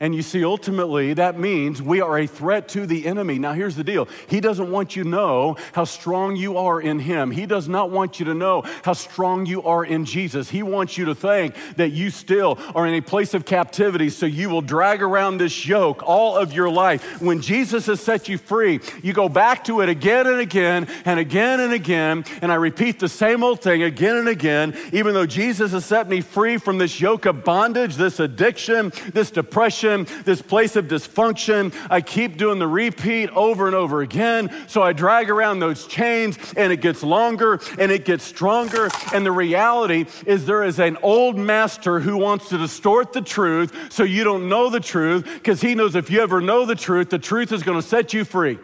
And 0.00 0.12
you 0.12 0.22
see, 0.22 0.44
ultimately, 0.44 1.14
that 1.14 1.38
means 1.38 1.80
we 1.80 2.00
are 2.00 2.18
a 2.18 2.26
threat 2.26 2.66
to 2.70 2.84
the 2.84 3.06
enemy. 3.06 3.38
Now, 3.38 3.52
here's 3.52 3.76
the 3.76 3.84
deal 3.84 4.08
He 4.28 4.40
doesn't 4.40 4.70
want 4.70 4.96
you 4.96 5.04
to 5.04 5.08
know 5.08 5.56
how 5.72 5.84
strong 5.84 6.34
you 6.34 6.58
are 6.58 6.80
in 6.80 6.98
Him. 6.98 7.30
He 7.30 7.46
does 7.46 7.68
not 7.68 7.90
want 7.90 8.18
you 8.18 8.26
to 8.26 8.34
know 8.34 8.64
how 8.82 8.94
strong 8.94 9.46
you 9.46 9.62
are 9.62 9.84
in 9.84 10.04
Jesus. 10.04 10.50
He 10.50 10.64
wants 10.64 10.98
you 10.98 11.04
to 11.06 11.14
think 11.14 11.54
that 11.76 11.92
you 11.92 12.10
still 12.10 12.58
are 12.74 12.88
in 12.88 12.94
a 12.94 13.00
place 13.00 13.34
of 13.34 13.44
captivity, 13.44 14.10
so 14.10 14.26
you 14.26 14.50
will 14.50 14.62
drag 14.62 15.00
around 15.00 15.38
this 15.38 15.64
yoke 15.64 16.02
all 16.04 16.36
of 16.36 16.52
your 16.52 16.70
life. 16.70 17.22
When 17.22 17.40
Jesus 17.40 17.86
has 17.86 18.00
set 18.00 18.28
you 18.28 18.36
free, 18.36 18.80
you 19.02 19.12
go 19.12 19.28
back 19.28 19.62
to 19.64 19.80
it 19.80 19.88
again 19.88 20.26
and 20.26 20.40
again 20.40 20.88
and 21.04 21.20
again 21.20 21.60
and 21.60 21.72
again. 21.72 22.24
And 22.42 22.50
I 22.50 22.56
repeat 22.56 22.98
the 22.98 23.08
same 23.08 23.44
old 23.44 23.62
thing 23.62 23.84
again 23.84 24.16
and 24.16 24.28
again, 24.28 24.76
even 24.92 25.14
though 25.14 25.26
Jesus 25.26 25.70
has 25.70 25.84
set 25.84 26.08
me 26.08 26.20
free 26.20 26.58
from 26.58 26.78
this 26.78 27.00
yoke 27.00 27.26
of 27.26 27.44
bondage, 27.44 27.94
this 27.94 28.18
addiction, 28.18 28.92
this 29.12 29.30
depression 29.30 29.83
this 30.24 30.42
place 30.42 30.76
of 30.76 30.86
dysfunction. 30.86 31.74
I 31.90 32.00
keep 32.00 32.36
doing 32.36 32.58
the 32.58 32.66
repeat 32.66 33.30
over 33.30 33.66
and 33.66 33.74
over 33.74 34.02
again. 34.02 34.50
So 34.66 34.82
I 34.82 34.92
drag 34.92 35.30
around 35.30 35.60
those 35.60 35.86
chains 35.86 36.38
and 36.56 36.72
it 36.72 36.80
gets 36.80 37.02
longer 37.02 37.60
and 37.78 37.92
it 37.92 38.04
gets 38.04 38.24
stronger. 38.24 38.88
And 39.12 39.24
the 39.24 39.32
reality 39.32 40.06
is 40.26 40.46
there 40.46 40.64
is 40.64 40.78
an 40.80 40.96
old 41.02 41.36
master 41.36 42.00
who 42.00 42.16
wants 42.16 42.48
to 42.48 42.58
distort 42.58 43.12
the 43.12 43.22
truth 43.22 43.92
so 43.92 44.02
you 44.02 44.24
don't 44.24 44.48
know 44.48 44.70
the 44.70 44.80
truth 44.80 45.24
because 45.24 45.60
he 45.60 45.74
knows 45.74 45.94
if 45.94 46.10
you 46.10 46.20
ever 46.20 46.40
know 46.40 46.66
the 46.66 46.74
truth, 46.74 47.10
the 47.10 47.18
truth 47.18 47.52
is 47.52 47.62
going 47.62 47.80
to 47.80 47.86
set 47.86 48.12
you 48.12 48.24
free. 48.24 48.58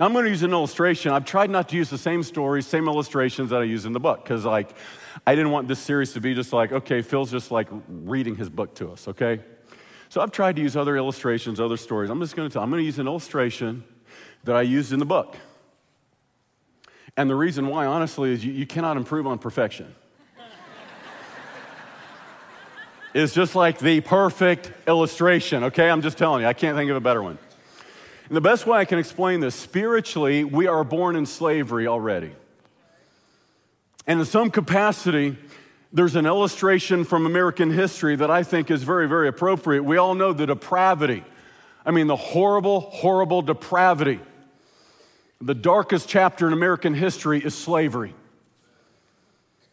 I'm 0.00 0.12
going 0.12 0.24
to 0.24 0.30
use 0.30 0.42
an 0.42 0.50
illustration. 0.50 1.12
I've 1.12 1.24
tried 1.24 1.50
not 1.50 1.68
to 1.68 1.76
use 1.76 1.88
the 1.88 1.98
same 1.98 2.24
stories, 2.24 2.66
same 2.66 2.88
illustrations 2.88 3.50
that 3.50 3.60
I 3.60 3.64
use 3.64 3.86
in 3.86 3.92
the 3.92 4.00
book 4.00 4.24
because, 4.24 4.44
like, 4.44 4.74
I 5.26 5.34
didn't 5.34 5.52
want 5.52 5.68
this 5.68 5.78
series 5.78 6.12
to 6.14 6.20
be 6.20 6.34
just 6.34 6.52
like, 6.52 6.72
okay, 6.72 7.00
Phil's 7.00 7.30
just 7.30 7.50
like 7.50 7.68
reading 7.88 8.34
his 8.34 8.50
book 8.50 8.74
to 8.76 8.90
us, 8.90 9.06
okay? 9.08 9.40
So 10.14 10.20
I've 10.20 10.30
tried 10.30 10.54
to 10.54 10.62
use 10.62 10.76
other 10.76 10.96
illustrations, 10.96 11.58
other 11.58 11.76
stories. 11.76 12.08
I'm 12.08 12.20
just 12.20 12.36
going 12.36 12.48
to 12.48 12.52
tell, 12.52 12.62
I'm 12.62 12.70
going 12.70 12.80
to 12.80 12.86
use 12.86 13.00
an 13.00 13.08
illustration 13.08 13.82
that 14.44 14.54
I 14.54 14.62
used 14.62 14.92
in 14.92 15.00
the 15.00 15.04
book. 15.04 15.36
And 17.16 17.28
the 17.28 17.34
reason 17.34 17.66
why, 17.66 17.86
honestly, 17.86 18.30
is 18.30 18.44
you, 18.44 18.52
you 18.52 18.64
cannot 18.64 18.96
improve 18.96 19.26
on 19.26 19.40
perfection. 19.40 19.92
it's 23.12 23.34
just 23.34 23.56
like 23.56 23.80
the 23.80 24.02
perfect 24.02 24.70
illustration, 24.86 25.64
okay? 25.64 25.90
I'm 25.90 26.00
just 26.00 26.16
telling 26.16 26.42
you, 26.42 26.46
I 26.46 26.52
can't 26.52 26.76
think 26.76 26.92
of 26.92 26.96
a 26.96 27.00
better 27.00 27.20
one. 27.20 27.36
And 28.28 28.36
the 28.36 28.40
best 28.40 28.66
way 28.66 28.78
I 28.78 28.84
can 28.84 29.00
explain 29.00 29.40
this 29.40 29.56
spiritually, 29.56 30.44
we 30.44 30.68
are 30.68 30.84
born 30.84 31.16
in 31.16 31.26
slavery 31.26 31.88
already. 31.88 32.30
And 34.06 34.20
in 34.20 34.26
some 34.26 34.52
capacity, 34.52 35.36
there's 35.94 36.16
an 36.16 36.26
illustration 36.26 37.04
from 37.04 37.24
American 37.24 37.70
history 37.70 38.16
that 38.16 38.28
I 38.28 38.42
think 38.42 38.68
is 38.68 38.82
very, 38.82 39.08
very 39.08 39.28
appropriate. 39.28 39.84
We 39.84 39.96
all 39.96 40.16
know 40.16 40.32
the 40.32 40.44
depravity. 40.44 41.22
I 41.86 41.92
mean, 41.92 42.08
the 42.08 42.16
horrible, 42.16 42.80
horrible 42.80 43.42
depravity. 43.42 44.18
The 45.40 45.54
darkest 45.54 46.08
chapter 46.08 46.48
in 46.48 46.52
American 46.52 46.94
history 46.94 47.38
is 47.38 47.54
slavery. 47.54 48.12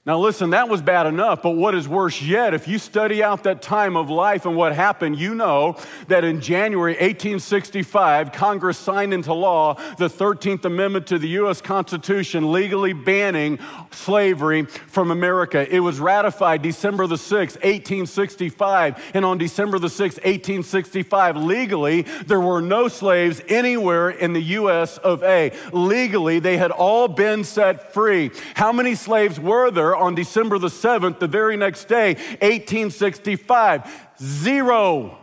Now, 0.04 0.18
listen, 0.18 0.50
that 0.50 0.68
was 0.68 0.82
bad 0.82 1.06
enough, 1.06 1.44
but 1.44 1.52
what 1.52 1.76
is 1.76 1.88
worse 1.88 2.24
yet, 2.24 2.56
if 2.56 2.68
you 2.68 2.80
study 2.80 3.22
out 3.22 3.44
that 3.44 3.62
time 3.62 3.96
of 3.96 4.10
life 4.10 4.48
and 4.48 4.56
what 4.56 4.74
happened, 4.74 5.20
you 5.20 5.36
know 5.36 5.78
that 6.08 6.24
in 6.24 6.42
January 6.42 6.94
1865, 6.94 8.32
Congress 8.32 8.80
signed 8.80 9.14
into 9.14 9.32
law 9.32 9.76
the 10.00 10.08
13th 10.08 10.66
Amendment 10.66 11.06
to 11.06 11.20
the 11.20 11.28
U.S. 11.28 11.62
Constitution, 11.62 12.52
legally 12.52 12.94
banning 12.94 13.60
slavery 13.92 14.64
from 14.66 15.12
America. 15.12 15.72
It 15.72 15.82
was 15.82 16.00
ratified 16.00 16.64
December 16.64 17.06
the 17.06 17.14
6th, 17.14 17.62
1865, 17.62 19.12
and 19.14 19.24
on 19.24 19.38
December 19.38 19.78
the 19.78 19.86
6th, 19.86 20.18
1865, 20.24 21.38
legally, 21.38 22.02
there 22.26 22.42
were 22.42 22.60
no 22.60 22.88
slaves 22.88 23.40
anywhere 23.48 24.10
in 24.10 24.34
the 24.34 24.42
U.S. 24.42 24.98
of 24.98 25.22
A. 25.22 25.52
Legally, 25.72 26.40
they 26.40 26.58
had 26.58 26.72
all 26.72 27.08
been 27.08 27.44
set 27.44 27.94
free. 27.94 28.32
How 28.56 28.72
many 28.72 28.96
slaves 28.96 29.40
were 29.40 29.70
there? 29.70 29.91
On 29.96 30.16
December 30.16 30.58
the 30.58 30.68
7th, 30.68 31.20
the 31.20 31.28
very 31.28 31.58
next 31.58 31.86
day, 31.86 32.16
1865. 32.42 33.90
Zero. 34.20 35.21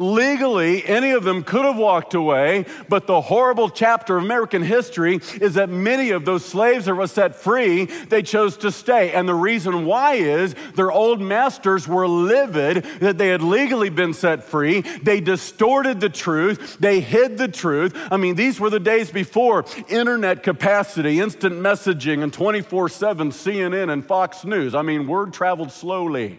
Legally, 0.00 0.82
any 0.86 1.10
of 1.10 1.24
them 1.24 1.44
could 1.44 1.66
have 1.66 1.76
walked 1.76 2.14
away, 2.14 2.64
but 2.88 3.06
the 3.06 3.20
horrible 3.20 3.68
chapter 3.68 4.16
of 4.16 4.24
American 4.24 4.62
history 4.62 5.20
is 5.42 5.52
that 5.54 5.68
many 5.68 6.08
of 6.08 6.24
those 6.24 6.42
slaves 6.42 6.86
that 6.86 6.94
were 6.94 7.06
set 7.06 7.36
free, 7.36 7.84
they 7.84 8.22
chose 8.22 8.56
to 8.56 8.72
stay. 8.72 9.12
And 9.12 9.28
the 9.28 9.34
reason 9.34 9.84
why 9.84 10.14
is 10.14 10.54
their 10.74 10.90
old 10.90 11.20
masters 11.20 11.86
were 11.86 12.08
livid 12.08 12.82
that 13.00 13.18
they 13.18 13.28
had 13.28 13.42
legally 13.42 13.90
been 13.90 14.14
set 14.14 14.42
free. 14.42 14.80
They 14.80 15.20
distorted 15.20 16.00
the 16.00 16.08
truth, 16.08 16.78
they 16.80 17.00
hid 17.00 17.36
the 17.36 17.48
truth. 17.48 17.94
I 18.10 18.16
mean, 18.16 18.36
these 18.36 18.58
were 18.58 18.70
the 18.70 18.80
days 18.80 19.10
before 19.10 19.66
internet 19.90 20.42
capacity, 20.42 21.20
instant 21.20 21.56
messaging, 21.56 22.22
and 22.22 22.32
24 22.32 22.88
7 22.88 23.32
CNN 23.32 23.92
and 23.92 24.06
Fox 24.06 24.46
News. 24.46 24.74
I 24.74 24.80
mean, 24.80 25.06
word 25.06 25.34
traveled 25.34 25.72
slowly. 25.72 26.38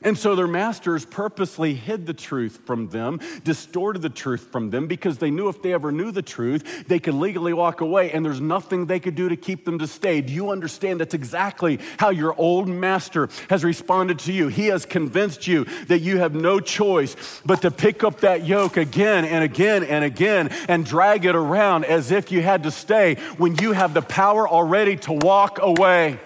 And 0.00 0.16
so 0.16 0.36
their 0.36 0.46
masters 0.46 1.04
purposely 1.04 1.74
hid 1.74 2.06
the 2.06 2.14
truth 2.14 2.60
from 2.64 2.88
them, 2.88 3.18
distorted 3.42 4.00
the 4.00 4.08
truth 4.08 4.48
from 4.52 4.70
them, 4.70 4.86
because 4.86 5.18
they 5.18 5.32
knew 5.32 5.48
if 5.48 5.60
they 5.60 5.72
ever 5.72 5.90
knew 5.90 6.12
the 6.12 6.22
truth, 6.22 6.86
they 6.86 7.00
could 7.00 7.14
legally 7.14 7.52
walk 7.52 7.80
away 7.80 8.12
and 8.12 8.24
there's 8.24 8.40
nothing 8.40 8.86
they 8.86 9.00
could 9.00 9.16
do 9.16 9.28
to 9.28 9.36
keep 9.36 9.64
them 9.64 9.80
to 9.80 9.88
stay. 9.88 10.20
Do 10.20 10.32
you 10.32 10.50
understand 10.50 11.00
that's 11.00 11.14
exactly 11.14 11.80
how 11.98 12.10
your 12.10 12.32
old 12.38 12.68
master 12.68 13.28
has 13.50 13.64
responded 13.64 14.20
to 14.20 14.32
you? 14.32 14.46
He 14.46 14.66
has 14.66 14.86
convinced 14.86 15.48
you 15.48 15.64
that 15.88 15.98
you 15.98 16.18
have 16.18 16.32
no 16.32 16.60
choice 16.60 17.16
but 17.44 17.62
to 17.62 17.72
pick 17.72 18.04
up 18.04 18.20
that 18.20 18.46
yoke 18.46 18.76
again 18.76 19.24
and 19.24 19.42
again 19.42 19.82
and 19.82 20.04
again 20.04 20.50
and 20.68 20.86
drag 20.86 21.24
it 21.24 21.34
around 21.34 21.84
as 21.84 22.12
if 22.12 22.30
you 22.30 22.40
had 22.40 22.62
to 22.62 22.70
stay 22.70 23.16
when 23.36 23.56
you 23.56 23.72
have 23.72 23.94
the 23.94 24.02
power 24.02 24.48
already 24.48 24.94
to 24.94 25.12
walk 25.12 25.58
away. 25.60 26.20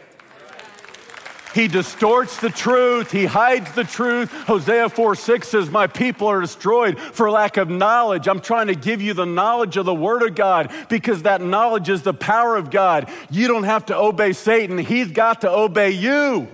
He 1.54 1.68
distorts 1.68 2.38
the 2.38 2.48
truth. 2.48 3.10
He 3.10 3.26
hides 3.26 3.72
the 3.72 3.84
truth. 3.84 4.32
Hosea 4.46 4.88
4 4.88 5.14
6 5.14 5.48
says, 5.48 5.70
My 5.70 5.86
people 5.86 6.28
are 6.28 6.40
destroyed 6.40 6.98
for 6.98 7.30
lack 7.30 7.56
of 7.56 7.68
knowledge. 7.68 8.26
I'm 8.26 8.40
trying 8.40 8.68
to 8.68 8.74
give 8.74 9.02
you 9.02 9.12
the 9.12 9.26
knowledge 9.26 9.76
of 9.76 9.84
the 9.84 9.94
Word 9.94 10.22
of 10.22 10.34
God 10.34 10.72
because 10.88 11.22
that 11.22 11.40
knowledge 11.40 11.88
is 11.88 12.02
the 12.02 12.14
power 12.14 12.56
of 12.56 12.70
God. 12.70 13.10
You 13.30 13.48
don't 13.48 13.64
have 13.64 13.86
to 13.86 13.96
obey 13.96 14.32
Satan, 14.32 14.78
He's 14.78 15.12
got 15.12 15.42
to 15.42 15.50
obey 15.50 15.90
you. 15.90 16.48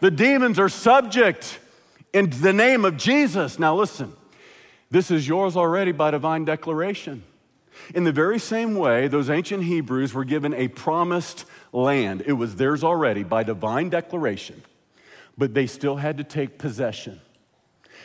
The 0.00 0.10
demons 0.10 0.58
are 0.58 0.68
subject 0.68 1.60
in 2.12 2.30
the 2.30 2.52
name 2.52 2.84
of 2.84 2.96
Jesus. 2.96 3.58
Now, 3.58 3.74
listen, 3.74 4.12
this 4.90 5.10
is 5.10 5.26
yours 5.26 5.56
already 5.56 5.92
by 5.92 6.10
divine 6.10 6.44
declaration. 6.44 7.24
In 7.94 8.04
the 8.04 8.12
very 8.12 8.38
same 8.38 8.74
way, 8.74 9.08
those 9.08 9.28
ancient 9.28 9.64
Hebrews 9.64 10.14
were 10.14 10.24
given 10.24 10.54
a 10.54 10.68
promised 10.68 11.44
land. 11.74 12.22
It 12.26 12.34
was 12.34 12.56
theirs 12.56 12.84
already 12.84 13.24
by 13.24 13.42
divine 13.42 13.90
declaration, 13.90 14.62
but 15.36 15.52
they 15.52 15.66
still 15.66 15.96
had 15.96 16.16
to 16.18 16.24
take 16.24 16.56
possession. 16.56 17.20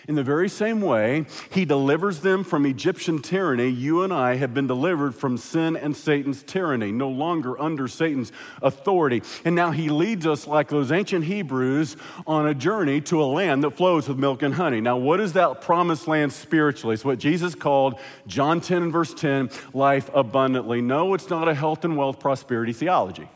In 0.08 0.15
the 0.15 0.23
very 0.23 0.49
same 0.49 0.82
way, 0.82 1.25
he 1.51 1.65
delivers 1.65 2.21
them 2.21 2.43
from 2.43 2.65
Egyptian 2.65 3.21
tyranny. 3.21 3.67
You 3.67 4.01
and 4.01 4.13
I 4.13 4.38
have 4.38 4.53
been 4.53 4.65
delivered 4.65 5.13
from 5.13 5.38
sin 5.38 5.75
and 5.75 5.95
Satan's 5.95 6.41
tyranny, 6.41 6.91
no 6.91 7.10
longer 7.10 7.60
under 7.62 7.88
Satan's 7.88 8.32
authority. 8.62 9.21
And 9.45 9.55
now 9.55 9.71
he 9.71 9.89
leads 9.89 10.25
us, 10.25 10.47
like 10.47 10.69
those 10.69 10.91
ancient 10.91 11.25
Hebrews, 11.25 11.97
on 12.25 12.47
a 12.47 12.55
journey 12.55 13.01
to 13.01 13.21
a 13.21 13.25
land 13.25 13.63
that 13.63 13.71
flows 13.71 14.08
with 14.08 14.17
milk 14.17 14.41
and 14.41 14.55
honey. 14.55 14.82
Now, 14.82 14.97
what 14.97 15.19
is 15.19 15.34
that 15.34 15.62
promised 15.62 16.08
land 16.08 16.34
spiritually? 16.34 16.93
It's 16.93 17.05
what 17.05 17.19
Jesus 17.19 17.53
called, 17.53 17.99
John 18.25 18.62
10 18.62 18.84
and 18.84 18.91
verse 18.91 19.13
10, 19.13 19.51
life 19.73 20.10
abundantly. 20.13 20.82
No, 20.82 21.13
it's 21.13 21.29
not 21.29 21.47
a 21.47 21.53
health 21.53 21.84
and 21.86 21.97
wealth 21.97 22.19
prosperity 22.19 22.73
theology. 22.73 23.29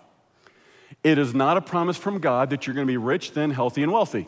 It 1.03 1.17
is 1.17 1.33
not 1.33 1.57
a 1.57 1.61
promise 1.61 1.97
from 1.97 2.19
God 2.19 2.49
that 2.51 2.65
you're 2.65 2.73
going 2.73 2.87
to 2.87 2.91
be 2.91 2.97
rich, 2.97 3.33
then 3.33 3.51
healthy, 3.51 3.83
and 3.83 3.91
wealthy. 3.91 4.27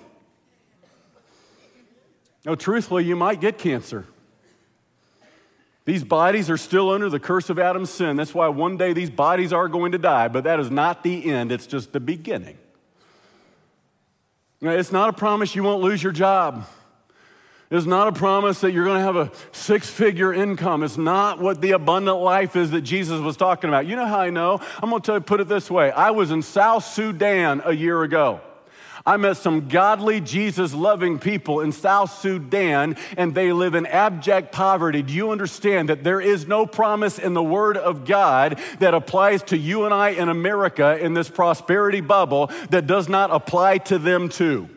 No, 2.45 2.55
truthfully, 2.55 3.05
you 3.05 3.15
might 3.15 3.41
get 3.41 3.57
cancer. 3.57 4.05
These 5.85 6.03
bodies 6.03 6.49
are 6.49 6.57
still 6.57 6.89
under 6.89 7.09
the 7.09 7.19
curse 7.19 7.49
of 7.49 7.59
Adam's 7.59 7.91
sin. 7.91 8.15
That's 8.17 8.33
why 8.33 8.47
one 8.49 8.75
day 8.75 8.93
these 8.93 9.09
bodies 9.09 9.53
are 9.53 9.67
going 9.67 9.93
to 9.93 9.97
die, 9.97 10.27
but 10.27 10.43
that 10.43 10.59
is 10.59 10.69
not 10.69 11.03
the 11.03 11.31
end, 11.31 11.51
it's 11.51 11.67
just 11.67 11.93
the 11.93 11.99
beginning. 11.99 12.57
It's 14.61 14.91
not 14.91 15.09
a 15.09 15.13
promise 15.13 15.55
you 15.55 15.63
won't 15.63 15.81
lose 15.81 16.01
your 16.01 16.11
job. 16.11 16.65
It's 17.75 17.85
not 17.85 18.07
a 18.07 18.11
promise 18.13 18.61
that 18.61 18.71
you're 18.71 18.85
going 18.85 18.99
to 18.99 19.03
have 19.03 19.17
a 19.17 19.31
six 19.51 19.89
figure 19.89 20.33
income. 20.33 20.81
It's 20.81 20.97
not 20.97 21.39
what 21.39 21.61
the 21.61 21.71
abundant 21.71 22.19
life 22.19 22.55
is 22.55 22.71
that 22.71 22.81
Jesus 22.81 23.19
was 23.19 23.35
talking 23.35 23.69
about. 23.69 23.85
You 23.85 23.97
know 23.97 24.05
how 24.05 24.19
I 24.19 24.29
know? 24.29 24.61
I'm 24.81 24.89
going 24.89 25.01
to 25.01 25.13
you, 25.15 25.19
put 25.19 25.41
it 25.41 25.47
this 25.47 25.69
way 25.69 25.91
I 25.91 26.11
was 26.11 26.31
in 26.31 26.41
South 26.41 26.85
Sudan 26.85 27.61
a 27.65 27.73
year 27.73 28.01
ago. 28.03 28.39
I 29.07 29.17
met 29.17 29.38
some 29.38 29.67
godly, 29.67 30.19
Jesus 30.19 30.73
loving 30.73 31.19
people 31.19 31.61
in 31.61 31.71
South 31.71 32.17
Sudan, 32.19 32.97
and 33.17 33.35
they 33.35 33.51
live 33.51 33.75
in 33.75 33.85
abject 33.85 34.51
poverty. 34.51 35.03
Do 35.03 35.13
you 35.13 35.29
understand 35.29 35.89
that 35.89 36.03
there 36.03 36.19
is 36.19 36.47
no 36.47 36.65
promise 36.65 37.19
in 37.19 37.35
the 37.35 37.43
Word 37.43 37.77
of 37.77 38.05
God 38.05 38.59
that 38.79 38.95
applies 38.95 39.43
to 39.43 39.57
you 39.57 39.85
and 39.85 39.93
I 39.93 40.09
in 40.09 40.29
America 40.29 40.97
in 40.97 41.13
this 41.13 41.29
prosperity 41.29 42.01
bubble 42.01 42.49
that 42.71 42.88
does 42.88 43.07
not 43.07 43.29
apply 43.29 43.77
to 43.79 43.99
them 43.99 44.29
too? 44.29 44.69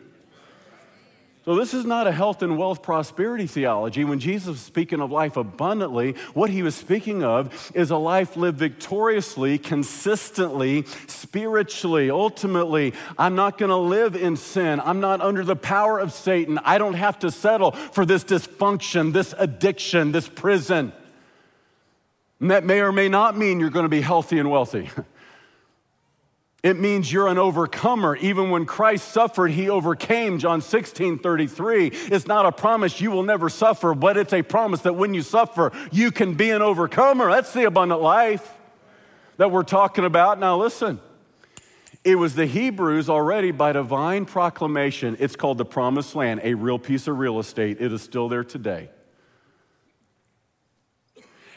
So, 1.48 1.56
this 1.56 1.72
is 1.72 1.87
not 1.87 2.06
a 2.06 2.12
health 2.12 2.42
and 2.42 2.58
wealth 2.58 2.82
prosperity 2.82 3.46
theology. 3.46 4.04
When 4.04 4.18
Jesus 4.18 4.48
was 4.48 4.61
speaking 4.61 5.00
of 5.00 5.11
life 5.11 5.38
abundantly, 5.38 6.14
what 6.34 6.50
he 6.50 6.62
was 6.62 6.74
speaking 6.74 7.24
of 7.24 7.72
is 7.74 7.90
a 7.90 7.96
life 7.96 8.37
lived 8.37 8.58
victoriously, 8.58 9.56
consistently, 9.56 10.84
spiritually. 11.06 12.11
Ultimately, 12.11 12.92
I'm 13.16 13.34
not 13.34 13.56
going 13.56 13.70
to 13.70 13.78
live 13.78 14.14
in 14.14 14.37
sin. 14.37 14.78
I'm 14.84 15.00
not 15.00 15.22
under 15.22 15.42
the 15.42 15.56
power 15.56 15.98
of 15.98 16.12
Satan. 16.12 16.58
I 16.64 16.76
don't 16.76 16.92
have 16.92 17.18
to 17.20 17.30
settle 17.30 17.70
for 17.70 18.04
this 18.04 18.24
dysfunction, 18.24 19.14
this 19.14 19.34
addiction, 19.38 20.12
this 20.12 20.28
prison. 20.28 20.92
And 22.40 22.50
that 22.50 22.62
may 22.62 22.82
or 22.82 22.92
may 22.92 23.08
not 23.08 23.38
mean 23.38 23.58
you're 23.58 23.70
going 23.70 23.87
to 23.87 23.88
be 23.88 24.02
healthy 24.02 24.38
and 24.38 24.50
wealthy. 24.50 24.90
It 26.68 26.78
means 26.78 27.11
you're 27.11 27.28
an 27.28 27.38
overcomer. 27.38 28.14
Even 28.16 28.50
when 28.50 28.66
Christ 28.66 29.09
suffered, 29.09 29.52
he 29.52 29.70
overcame. 29.70 30.38
John 30.38 30.61
16, 30.61 31.18
33. 31.18 31.87
It's 31.87 32.26
not 32.26 32.44
a 32.44 32.52
promise 32.52 33.00
you 33.00 33.11
will 33.11 33.22
never 33.22 33.48
suffer, 33.48 33.94
but 33.94 34.18
it's 34.18 34.35
a 34.35 34.42
promise 34.42 34.83
that 34.83 34.94
when 34.94 35.14
you 35.14 35.22
suffer, 35.22 35.72
you 35.90 36.11
can 36.11 36.35
be 36.35 36.50
an 36.50 36.61
overcomer. 36.61 37.31
That's 37.31 37.54
the 37.54 37.64
abundant 37.64 38.02
life 38.02 38.46
that 39.38 39.50
we're 39.50 39.62
talking 39.62 40.04
about. 40.04 40.38
Now, 40.38 40.59
listen. 40.59 41.00
It 42.04 42.16
was 42.16 42.35
the 42.35 42.44
Hebrews 42.44 43.09
already 43.09 43.50
by 43.50 43.72
divine 43.72 44.26
proclamation. 44.26 45.16
It's 45.18 45.37
called 45.37 45.57
the 45.57 45.64
promised 45.64 46.14
land, 46.14 46.42
a 46.44 46.52
real 46.52 46.78
piece 46.78 47.09
of 47.09 47.18
real 47.18 47.38
estate. 47.38 47.81
It 47.81 47.94
is 47.94 48.02
still 48.02 48.28
there 48.28 48.44
today. 48.44 48.90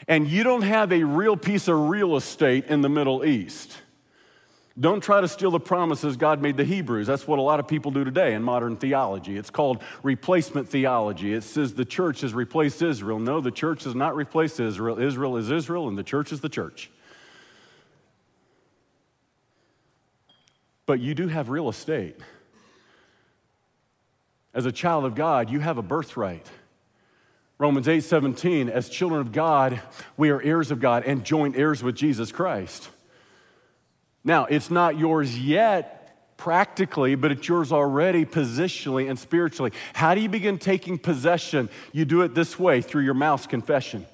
And 0.08 0.26
you 0.26 0.42
don't 0.42 0.62
have 0.62 0.90
a 0.90 1.04
real 1.04 1.36
piece 1.36 1.68
of 1.68 1.90
real 1.90 2.16
estate 2.16 2.64
in 2.68 2.80
the 2.80 2.88
Middle 2.88 3.26
East. 3.26 3.81
Don't 4.78 5.02
try 5.02 5.20
to 5.20 5.28
steal 5.28 5.50
the 5.50 5.60
promises 5.60 6.16
God 6.16 6.40
made 6.40 6.56
the 6.56 6.64
Hebrews. 6.64 7.06
That's 7.06 7.26
what 7.26 7.38
a 7.38 7.42
lot 7.42 7.60
of 7.60 7.68
people 7.68 7.90
do 7.90 8.04
today 8.04 8.32
in 8.32 8.42
modern 8.42 8.76
theology. 8.76 9.36
It's 9.36 9.50
called 9.50 9.82
replacement 10.02 10.68
theology. 10.68 11.34
It 11.34 11.42
says 11.42 11.74
the 11.74 11.84
church 11.84 12.22
has 12.22 12.32
replaced 12.32 12.80
Israel. 12.80 13.18
No, 13.18 13.42
the 13.42 13.50
church 13.50 13.84
has 13.84 13.94
not 13.94 14.16
replaced 14.16 14.58
Israel. 14.60 14.98
Israel 14.98 15.36
is 15.36 15.50
Israel, 15.50 15.88
and 15.88 15.98
the 15.98 16.02
church 16.02 16.32
is 16.32 16.40
the 16.40 16.48
church. 16.48 16.90
But 20.86 21.00
you 21.00 21.14
do 21.14 21.28
have 21.28 21.50
real 21.50 21.68
estate. 21.68 22.16
As 24.54 24.64
a 24.64 24.72
child 24.72 25.04
of 25.04 25.14
God, 25.14 25.50
you 25.50 25.60
have 25.60 25.76
a 25.76 25.82
birthright. 25.82 26.46
Romans 27.58 27.88
8 27.88 28.00
17, 28.00 28.70
as 28.70 28.88
children 28.88 29.20
of 29.20 29.32
God, 29.32 29.80
we 30.16 30.30
are 30.30 30.40
heirs 30.40 30.70
of 30.70 30.80
God 30.80 31.04
and 31.04 31.24
joint 31.24 31.56
heirs 31.56 31.82
with 31.82 31.94
Jesus 31.94 32.32
Christ. 32.32 32.88
Now, 34.24 34.44
it's 34.46 34.70
not 34.70 34.98
yours 34.98 35.38
yet 35.38 36.36
practically, 36.36 37.14
but 37.14 37.30
it's 37.30 37.46
yours 37.46 37.72
already 37.72 38.24
positionally 38.24 39.08
and 39.08 39.18
spiritually. 39.18 39.72
How 39.92 40.14
do 40.14 40.20
you 40.20 40.28
begin 40.28 40.58
taking 40.58 40.98
possession? 40.98 41.68
You 41.92 42.04
do 42.04 42.22
it 42.22 42.34
this 42.34 42.58
way 42.58 42.82
through 42.82 43.02
your 43.02 43.14
mouth's 43.14 43.46
confession. 43.46 44.06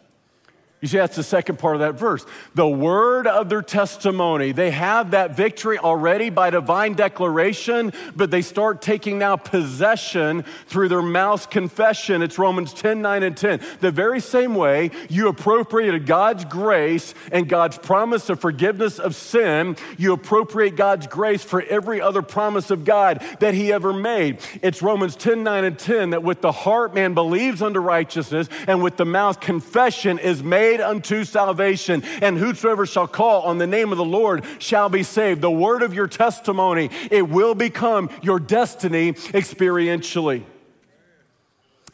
You 0.80 0.86
see, 0.86 0.98
that's 0.98 1.16
the 1.16 1.24
second 1.24 1.58
part 1.58 1.74
of 1.74 1.80
that 1.80 1.94
verse. 1.94 2.24
The 2.54 2.68
word 2.68 3.26
of 3.26 3.48
their 3.48 3.62
testimony. 3.62 4.52
They 4.52 4.70
have 4.70 5.10
that 5.10 5.36
victory 5.36 5.76
already 5.76 6.30
by 6.30 6.50
divine 6.50 6.94
declaration, 6.94 7.92
but 8.14 8.30
they 8.30 8.42
start 8.42 8.80
taking 8.80 9.18
now 9.18 9.34
possession 9.34 10.44
through 10.66 10.88
their 10.88 11.02
mouth's 11.02 11.46
confession. 11.46 12.22
It's 12.22 12.38
Romans 12.38 12.72
10 12.72 13.02
9 13.02 13.22
and 13.24 13.36
10. 13.36 13.60
The 13.80 13.90
very 13.90 14.20
same 14.20 14.54
way 14.54 14.92
you 15.08 15.26
appropriated 15.26 16.06
God's 16.06 16.44
grace 16.44 17.12
and 17.32 17.48
God's 17.48 17.76
promise 17.76 18.30
of 18.30 18.38
forgiveness 18.38 19.00
of 19.00 19.16
sin, 19.16 19.76
you 19.96 20.12
appropriate 20.12 20.76
God's 20.76 21.08
grace 21.08 21.42
for 21.42 21.60
every 21.60 22.00
other 22.00 22.22
promise 22.22 22.70
of 22.70 22.84
God 22.84 23.20
that 23.40 23.52
He 23.52 23.72
ever 23.72 23.92
made. 23.92 24.38
It's 24.62 24.80
Romans 24.80 25.16
10 25.16 25.42
9 25.42 25.64
and 25.64 25.76
10 25.76 26.10
that 26.10 26.22
with 26.22 26.40
the 26.40 26.52
heart 26.52 26.94
man 26.94 27.14
believes 27.14 27.62
unto 27.62 27.80
righteousness, 27.80 28.48
and 28.68 28.80
with 28.80 28.96
the 28.96 29.04
mouth 29.04 29.40
confession 29.40 30.20
is 30.20 30.40
made 30.40 30.67
made 30.68 30.80
unto 30.80 31.24
salvation. 31.24 32.02
And 32.20 32.36
whosoever 32.36 32.84
shall 32.86 33.06
call 33.06 33.42
on 33.42 33.58
the 33.58 33.66
name 33.66 33.92
of 33.92 33.98
the 33.98 34.04
Lord 34.04 34.44
shall 34.58 34.88
be 34.88 35.02
saved. 35.02 35.40
The 35.40 35.50
word 35.50 35.82
of 35.82 35.94
your 35.94 36.06
testimony, 36.06 36.90
it 37.10 37.28
will 37.28 37.54
become 37.54 38.10
your 38.22 38.38
destiny 38.38 39.12
experientially. 39.12 40.44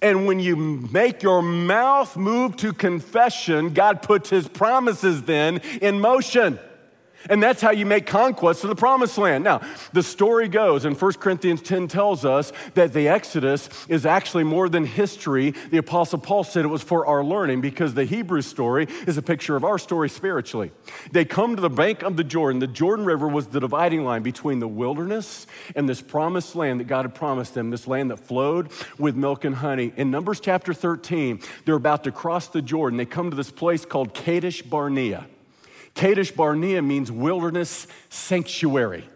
And 0.03 0.27
when 0.27 0.41
you 0.41 0.57
make 0.57 1.23
your 1.23 1.41
mouth 1.41 2.17
move 2.17 2.57
to 2.57 2.73
confession, 2.73 3.73
God 3.73 4.03
puts 4.03 4.29
his 4.29 4.49
promises 4.49 5.23
then 5.23 5.59
in 5.81 6.01
motion. 6.01 6.59
And 7.31 7.43
that's 7.43 7.61
how 7.63 7.71
you 7.71 7.87
make 7.87 8.07
conquest 8.07 8.65
of 8.65 8.69
the 8.69 8.77
promised 8.77 9.19
land. 9.19 9.45
Now, 9.45 9.61
the 9.93 10.03
story 10.03 10.49
goes, 10.49 10.85
and 10.85 11.01
1 11.01 11.13
Corinthians 11.15 11.63
10 11.63 11.89
tells 11.89 12.25
us 12.25 12.53
that 12.75 12.93
the 12.93 13.09
Exodus 13.09 13.69
is 13.89 14.07
actually 14.07 14.45
more 14.45 14.69
than 14.69 14.85
history. 14.85 15.53
The 15.71 15.79
Apostle 15.79 16.19
Paul 16.19 16.45
said 16.45 16.65
it 16.65 16.69
was 16.69 16.83
for 16.83 17.07
our 17.07 17.25
learning 17.25 17.61
because 17.61 17.95
the 17.95 18.05
Hebrew 18.05 18.43
story 18.43 18.87
is 19.07 19.17
a 19.17 19.23
picture 19.23 19.57
of 19.57 19.65
our 19.65 19.79
story 19.79 20.09
spiritually. 20.09 20.71
They 21.13 21.25
come 21.25 21.57
to 21.57 21.63
the 21.63 21.71
bank 21.71 22.03
of 22.03 22.17
the 22.17 22.25
Jordan. 22.25 22.61
The 22.61 22.67
Jordan 22.67 23.05
River 23.05 23.29
was 23.29 23.47
the 23.49 23.61
dividing 23.61 24.05
line 24.05 24.23
between 24.23 24.59
the 24.59 24.69
wilderness 24.69 25.47
and 25.75 25.89
this 25.89 26.03
promised 26.03 26.55
land 26.55 26.81
that 26.81 26.85
God 26.85 27.05
had 27.05 27.15
promised 27.15 27.55
them, 27.55 27.71
this 27.71 27.87
land 27.87 28.11
that 28.11 28.19
flowed 28.19 28.71
with 28.99 29.17
milk 29.17 29.45
and 29.45 29.57
honey. 29.57 29.93
In 29.97 30.11
Numbers 30.11 30.41
chapter 30.41 30.75
13, 30.75 31.41
they're 31.65 31.75
about 31.75 32.05
to 32.05 32.13
cross 32.13 32.49
the 32.49 32.63
Jordan. 32.63 32.97
They 32.97 33.07
come 33.07 33.31
to 33.31 33.37
this 33.37 33.51
place 33.51 33.85
called 33.85 34.15
Kadesh 34.15 34.63
Barnea. 34.63 35.27
Kadesh 35.95 36.33
Barnea 36.33 36.83
means 36.83 37.11
wilderness 37.11 37.87
sanctuary. 38.11 39.09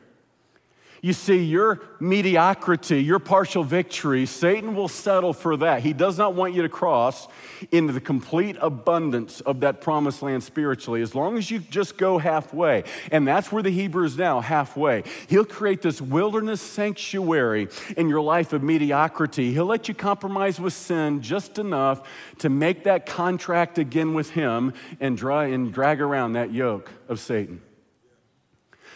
You 1.08 1.14
see, 1.14 1.42
your 1.42 1.80
mediocrity, 2.00 3.02
your 3.02 3.18
partial 3.18 3.64
victory, 3.64 4.26
Satan 4.26 4.74
will 4.74 4.88
settle 4.88 5.32
for 5.32 5.56
that. 5.56 5.80
He 5.80 5.94
does 5.94 6.18
not 6.18 6.34
want 6.34 6.52
you 6.52 6.60
to 6.60 6.68
cross 6.68 7.28
into 7.72 7.94
the 7.94 8.00
complete 8.02 8.58
abundance 8.60 9.40
of 9.40 9.60
that 9.60 9.80
promised 9.80 10.20
land 10.20 10.44
spiritually, 10.44 11.00
as 11.00 11.14
long 11.14 11.38
as 11.38 11.50
you 11.50 11.60
just 11.60 11.96
go 11.96 12.18
halfway. 12.18 12.84
And 13.10 13.26
that's 13.26 13.50
where 13.50 13.62
the 13.62 13.70
Hebrew 13.70 14.04
is 14.04 14.18
now, 14.18 14.42
halfway. 14.42 15.02
He'll 15.28 15.46
create 15.46 15.80
this 15.80 15.98
wilderness 15.98 16.60
sanctuary 16.60 17.68
in 17.96 18.10
your 18.10 18.20
life 18.20 18.52
of 18.52 18.62
mediocrity. 18.62 19.54
He'll 19.54 19.64
let 19.64 19.88
you 19.88 19.94
compromise 19.94 20.60
with 20.60 20.74
sin 20.74 21.22
just 21.22 21.58
enough 21.58 22.06
to 22.40 22.50
make 22.50 22.84
that 22.84 23.06
contract 23.06 23.78
again 23.78 24.12
with 24.12 24.28
Him 24.32 24.74
and, 25.00 25.16
dry, 25.16 25.46
and 25.46 25.72
drag 25.72 26.02
around 26.02 26.34
that 26.34 26.52
yoke 26.52 26.90
of 27.08 27.18
Satan. 27.18 27.62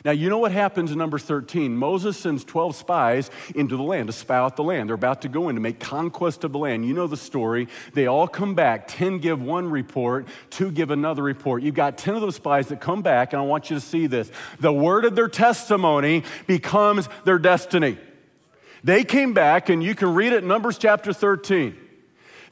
Now, 0.04 0.10
you 0.10 0.28
know 0.28 0.38
what 0.38 0.50
happens 0.50 0.90
in 0.90 0.98
number 0.98 1.18
13? 1.18 1.76
Moses 1.76 2.16
sends 2.16 2.44
12 2.44 2.74
spies 2.74 3.30
into 3.54 3.76
the 3.76 3.84
land 3.84 4.08
to 4.08 4.12
spy 4.12 4.36
out 4.36 4.56
the 4.56 4.64
land. 4.64 4.88
They're 4.88 4.94
about 4.94 5.22
to 5.22 5.28
go 5.28 5.48
in 5.48 5.54
to 5.54 5.60
make 5.60 5.78
conquest 5.78 6.42
of 6.42 6.52
the 6.52 6.58
land. 6.58 6.84
You 6.84 6.92
know 6.92 7.06
the 7.06 7.16
story. 7.16 7.68
They 7.94 8.06
all 8.06 8.26
come 8.26 8.54
back. 8.54 8.88
10 8.88 9.18
give 9.18 9.40
one 9.40 9.70
report, 9.70 10.26
two 10.50 10.72
give 10.72 10.90
another 10.90 11.22
report. 11.22 11.62
You've 11.62 11.76
got 11.76 11.98
10 11.98 12.16
of 12.16 12.20
those 12.20 12.36
spies 12.36 12.68
that 12.68 12.80
come 12.80 13.02
back, 13.02 13.32
and 13.32 13.40
I 13.40 13.44
want 13.44 13.70
you 13.70 13.76
to 13.76 13.80
see 13.80 14.08
this. 14.08 14.30
The 14.58 14.72
word 14.72 15.04
of 15.04 15.14
their 15.14 15.28
testimony 15.28 16.24
becomes 16.48 17.08
their 17.24 17.38
destiny. 17.38 17.96
They 18.82 19.04
came 19.04 19.34
back, 19.34 19.68
and 19.68 19.82
you 19.82 19.94
can 19.94 20.14
read 20.14 20.32
it 20.32 20.42
in 20.42 20.48
Numbers 20.48 20.78
chapter 20.78 21.12
13. 21.12 21.76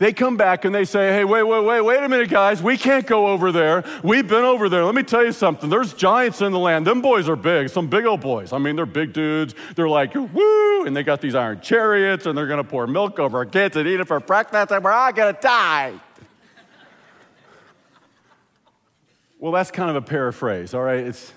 They 0.01 0.15
come 0.15 0.39
back 0.39 0.65
and 0.65 0.75
they 0.75 0.87
say, 0.87 1.13
hey, 1.13 1.25
wait, 1.27 1.43
wait, 1.43 1.63
wait, 1.63 1.83
wait 1.83 2.03
a 2.03 2.09
minute, 2.09 2.31
guys. 2.31 2.63
We 2.63 2.79
can't 2.79 3.07
go 3.07 3.27
over 3.27 3.53
there. 3.53 3.85
We've 4.03 4.27
been 4.27 4.45
over 4.45 4.71
there. 4.71 4.83
Let 4.83 4.95
me 4.95 5.03
tell 5.03 5.23
you 5.23 5.31
something. 5.31 5.69
There's 5.69 5.93
giants 5.93 6.41
in 6.41 6.53
the 6.53 6.59
land. 6.59 6.87
Them 6.87 7.03
boys 7.03 7.29
are 7.29 7.37
big, 7.37 7.69
some 7.69 7.87
big 7.87 8.07
old 8.07 8.23
boys. 8.23 8.55
I 8.55 8.59
mean, 8.59 8.77
they're 8.77 8.87
big 8.87 9.13
dudes. 9.13 9.55
They're 9.77 9.91
like, 9.91 10.15
woo, 10.15 10.87
and 10.87 10.97
they 10.97 11.03
got 11.03 11.21
these 11.21 11.35
iron 11.35 11.61
chariots 11.61 12.25
and 12.25 12.37
they're 12.37 12.47
going 12.47 12.65
to 12.65 12.69
pour 12.69 12.87
milk 12.87 13.19
over 13.19 13.37
our 13.37 13.45
kids 13.45 13.77
and 13.77 13.87
eat 13.87 14.01
it 14.01 14.07
for 14.07 14.19
breakfast 14.21 14.73
and 14.73 14.83
we're 14.83 14.91
all 14.91 15.13
going 15.13 15.35
to 15.35 15.41
die. 15.43 16.01
well, 19.39 19.53
that's 19.53 19.71
kind 19.71 19.91
of 19.91 19.97
a 19.97 20.03
paraphrase, 20.03 20.73
all 20.73 20.83
right? 20.83 21.01
It's 21.01 21.31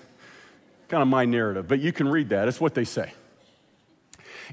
kind 0.88 1.02
of 1.02 1.08
my 1.08 1.26
narrative, 1.26 1.68
but 1.68 1.80
you 1.80 1.92
can 1.92 2.08
read 2.08 2.30
that. 2.30 2.48
It's 2.48 2.62
what 2.62 2.72
they 2.72 2.84
say. 2.84 3.12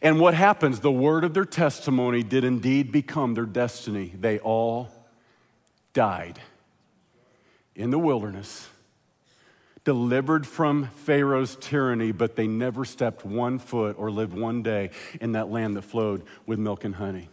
And 0.02 0.20
what 0.20 0.34
happens? 0.34 0.80
The 0.80 0.92
word 0.92 1.24
of 1.24 1.34
their 1.34 1.46
testimony 1.46 2.24
did 2.24 2.44
indeed 2.44 2.92
become 2.92 3.34
their 3.34 3.46
destiny. 3.46 4.14
They 4.20 4.40
all 4.40 4.90
died 5.94 6.40
in 7.76 7.90
the 7.90 8.00
wilderness, 8.00 8.70
delivered 9.84 10.46
from 10.46 10.88
Pharaoh's 10.88 11.56
tyranny, 11.56 12.12
but 12.12 12.36
they 12.36 12.48
never 12.48 12.86
stepped 12.86 13.26
one 13.26 13.58
foot 13.58 13.96
or 13.98 14.12
lived 14.12 14.38
one 14.38 14.62
day 14.62 14.92
in 15.20 15.32
that 15.32 15.50
land 15.50 15.76
that 15.76 15.84
flowed 15.84 16.24
with 16.46 16.60
milk 16.60 16.86
and 16.86 16.96
honey. 16.96 17.30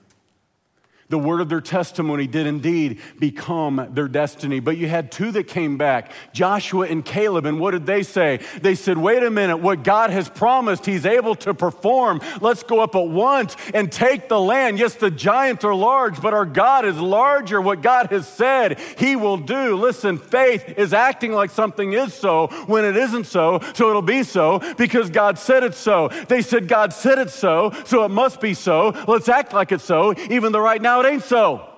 The 1.11 1.19
word 1.19 1.41
of 1.41 1.49
their 1.49 1.63
testimony 1.63 2.27
did 2.27 2.47
indeed 2.47 3.01
become 3.19 3.89
their 3.93 4.09
destiny. 4.09 4.61
But 4.61 4.77
you 4.77 4.89
had 4.89 5.11
two 5.11 5.33
that 5.33 5.45
came 5.45 5.79
back 5.79 6.13
Joshua 6.35 6.87
and 6.87 7.03
Caleb. 7.03 7.47
And 7.47 7.59
what 7.59 7.71
did 7.71 7.87
they 7.87 8.03
say? 8.03 8.41
They 8.61 8.75
said, 8.75 8.99
Wait 8.99 9.23
a 9.23 9.31
minute, 9.31 9.57
what 9.57 9.85
God 9.85 10.11
has 10.11 10.29
promised, 10.29 10.85
He's 10.85 11.07
able 11.07 11.35
to 11.37 11.55
perform. 11.55 12.21
Let's 12.43 12.63
go 12.63 12.81
up 12.81 12.95
at 12.95 13.09
once 13.09 13.57
and 13.73 13.91
take 13.91 14.29
the 14.29 14.39
land. 14.39 14.79
Yes, 14.79 14.97
the 14.97 15.11
giants 15.11 15.65
are 15.65 15.75
large, 15.75 16.21
but 16.21 16.35
our 16.35 16.45
God 16.45 16.85
is 16.85 16.99
larger. 16.99 17.59
What 17.59 17.81
God 17.81 18.11
has 18.11 18.29
said, 18.29 18.79
He 18.99 19.17
will 19.17 19.39
do. 19.39 19.77
Listen, 19.77 20.19
faith 20.19 20.75
is 20.77 20.93
acting 20.93 21.33
like 21.33 21.51
something 21.51 21.95
is 21.95 22.13
so 22.13 22.49
when 22.67 22.85
it 22.85 22.97
isn't 22.97 23.25
so, 23.25 23.61
so 23.73 23.89
it'll 23.89 24.03
be 24.03 24.23
so 24.23 24.61
because 24.77 25.09
God 25.09 25.39
said 25.39 25.63
it 25.63 25.75
so. 25.75 26.09
They 26.29 26.43
said, 26.43 26.69
God 26.69 26.93
said 26.93 27.19
it 27.19 27.31
so, 27.31 27.73
so 27.87 28.05
it 28.05 28.11
must 28.11 28.43
be 28.43 28.53
so. 28.53 28.91
Let's 29.09 29.31
act 29.31 29.55
like 29.55 29.73
it's 29.73 29.85
so, 29.85 30.15
even 30.29 30.53
though 30.53 30.61
right 30.61 30.83
now 30.83 30.98
it 31.01 31.07
ain't 31.07 31.25
so. 31.25 31.69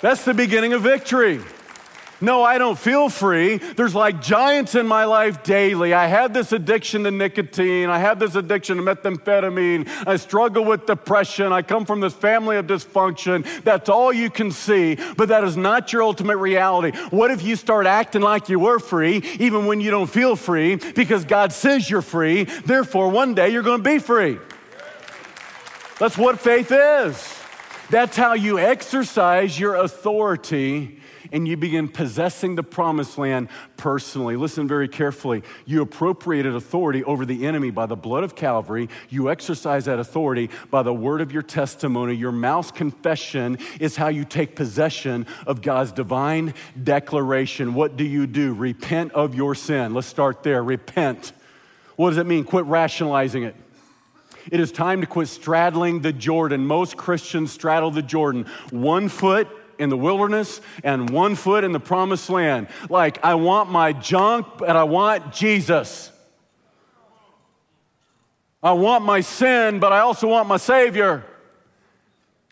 That's 0.00 0.24
the 0.24 0.34
beginning 0.34 0.72
of 0.72 0.82
victory. 0.82 1.40
No, 2.22 2.44
I 2.44 2.58
don't 2.58 2.78
feel 2.78 3.08
free. 3.08 3.56
There's 3.56 3.96
like 3.96 4.22
giants 4.22 4.76
in 4.76 4.86
my 4.86 5.06
life 5.06 5.42
daily. 5.42 5.92
I 5.92 6.06
have 6.06 6.32
this 6.32 6.52
addiction 6.52 7.02
to 7.02 7.10
nicotine. 7.10 7.90
I 7.90 7.98
have 7.98 8.20
this 8.20 8.36
addiction 8.36 8.76
to 8.76 8.82
methamphetamine. 8.84 9.88
I 10.06 10.16
struggle 10.16 10.64
with 10.64 10.86
depression. 10.86 11.52
I 11.52 11.62
come 11.62 11.84
from 11.84 11.98
this 11.98 12.14
family 12.14 12.56
of 12.56 12.68
dysfunction. 12.68 13.44
That's 13.64 13.88
all 13.88 14.12
you 14.12 14.30
can 14.30 14.52
see, 14.52 14.96
but 15.16 15.30
that 15.30 15.42
is 15.42 15.56
not 15.56 15.92
your 15.92 16.04
ultimate 16.04 16.36
reality. 16.36 16.96
What 17.10 17.32
if 17.32 17.42
you 17.42 17.56
start 17.56 17.86
acting 17.86 18.22
like 18.22 18.48
you 18.48 18.60
were 18.60 18.78
free, 18.78 19.16
even 19.40 19.66
when 19.66 19.80
you 19.80 19.90
don't 19.90 20.08
feel 20.08 20.36
free, 20.36 20.76
because 20.76 21.24
God 21.24 21.52
says 21.52 21.90
you're 21.90 22.02
free? 22.02 22.44
Therefore, 22.44 23.08
one 23.08 23.34
day 23.34 23.48
you're 23.48 23.62
going 23.62 23.82
to 23.82 23.90
be 23.90 23.98
free. 23.98 24.38
That's 25.98 26.18
what 26.18 26.40
faith 26.40 26.72
is. 26.72 27.38
That's 27.90 28.16
how 28.16 28.34
you 28.34 28.58
exercise 28.58 29.58
your 29.58 29.76
authority 29.76 30.98
and 31.32 31.48
you 31.48 31.56
begin 31.56 31.88
possessing 31.88 32.54
the 32.54 32.62
promised 32.62 33.18
land 33.18 33.48
personally. 33.76 34.36
Listen 34.36 34.68
very 34.68 34.88
carefully. 34.88 35.42
You 35.64 35.82
appropriated 35.82 36.54
authority 36.54 37.02
over 37.04 37.24
the 37.24 37.46
enemy 37.46 37.70
by 37.70 37.86
the 37.86 37.96
blood 37.96 38.22
of 38.22 38.36
Calvary. 38.36 38.88
You 39.08 39.30
exercise 39.30 39.86
that 39.86 39.98
authority 39.98 40.50
by 40.70 40.82
the 40.82 40.92
word 40.92 41.20
of 41.20 41.32
your 41.32 41.42
testimony. 41.42 42.14
Your 42.14 42.32
mouth's 42.32 42.70
confession 42.70 43.58
is 43.80 43.96
how 43.96 44.08
you 44.08 44.24
take 44.24 44.54
possession 44.54 45.26
of 45.46 45.62
God's 45.62 45.92
divine 45.92 46.54
declaration. 46.82 47.74
What 47.74 47.96
do 47.96 48.04
you 48.04 48.26
do? 48.26 48.52
Repent 48.52 49.12
of 49.12 49.34
your 49.34 49.54
sin. 49.54 49.94
Let's 49.94 50.06
start 50.06 50.42
there. 50.42 50.62
Repent. 50.62 51.32
What 51.96 52.10
does 52.10 52.18
it 52.18 52.26
mean? 52.26 52.44
Quit 52.44 52.66
rationalizing 52.66 53.44
it. 53.44 53.56
It 54.50 54.60
is 54.60 54.72
time 54.72 55.00
to 55.00 55.06
quit 55.06 55.28
straddling 55.28 56.00
the 56.00 56.12
Jordan. 56.12 56.66
Most 56.66 56.96
Christians 56.96 57.52
straddle 57.52 57.90
the 57.90 58.02
Jordan 58.02 58.46
one 58.70 59.08
foot 59.08 59.48
in 59.78 59.88
the 59.88 59.96
wilderness 59.96 60.60
and 60.84 61.10
one 61.10 61.34
foot 61.34 61.64
in 61.64 61.72
the 61.72 61.80
promised 61.80 62.30
land. 62.30 62.68
Like, 62.88 63.24
I 63.24 63.34
want 63.34 63.70
my 63.70 63.92
junk, 63.92 64.46
but 64.58 64.76
I 64.76 64.84
want 64.84 65.32
Jesus. 65.32 66.10
I 68.62 68.72
want 68.72 69.04
my 69.04 69.20
sin, 69.20 69.80
but 69.80 69.92
I 69.92 70.00
also 70.00 70.28
want 70.28 70.48
my 70.48 70.56
Savior. 70.56 71.24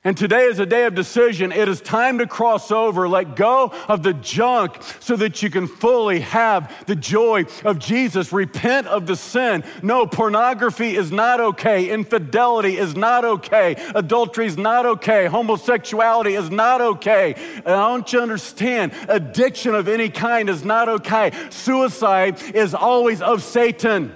And 0.02 0.16
today 0.16 0.44
is 0.44 0.58
a 0.58 0.64
day 0.64 0.86
of 0.86 0.94
decision. 0.94 1.52
It 1.52 1.68
is 1.68 1.82
time 1.82 2.18
to 2.18 2.26
cross 2.26 2.70
over, 2.70 3.06
let 3.06 3.36
go 3.36 3.70
of 3.86 4.02
the 4.02 4.14
junk 4.14 4.82
so 4.98 5.14
that 5.16 5.42
you 5.42 5.50
can 5.50 5.66
fully 5.66 6.20
have 6.20 6.86
the 6.86 6.96
joy 6.96 7.44
of 7.66 7.78
Jesus. 7.78 8.32
Repent 8.32 8.86
of 8.86 9.06
the 9.06 9.14
sin. 9.14 9.62
No, 9.82 10.06
pornography 10.06 10.96
is 10.96 11.12
not 11.12 11.40
okay. 11.40 11.90
Infidelity 11.90 12.78
is 12.78 12.96
not 12.96 13.26
okay. 13.26 13.76
Adultery 13.94 14.46
is 14.46 14.56
not 14.56 14.86
okay. 14.86 15.26
Homosexuality 15.26 16.32
is 16.32 16.48
not 16.48 16.80
okay. 16.80 17.34
And 17.56 17.68
I 17.68 17.90
want 17.90 18.10
you 18.14 18.20
understand 18.20 18.94
addiction 19.06 19.74
of 19.74 19.86
any 19.86 20.08
kind 20.08 20.48
is 20.48 20.64
not 20.64 20.88
okay. 20.88 21.30
Suicide 21.50 22.40
is 22.54 22.74
always 22.74 23.20
of 23.20 23.42
Satan. 23.42 24.14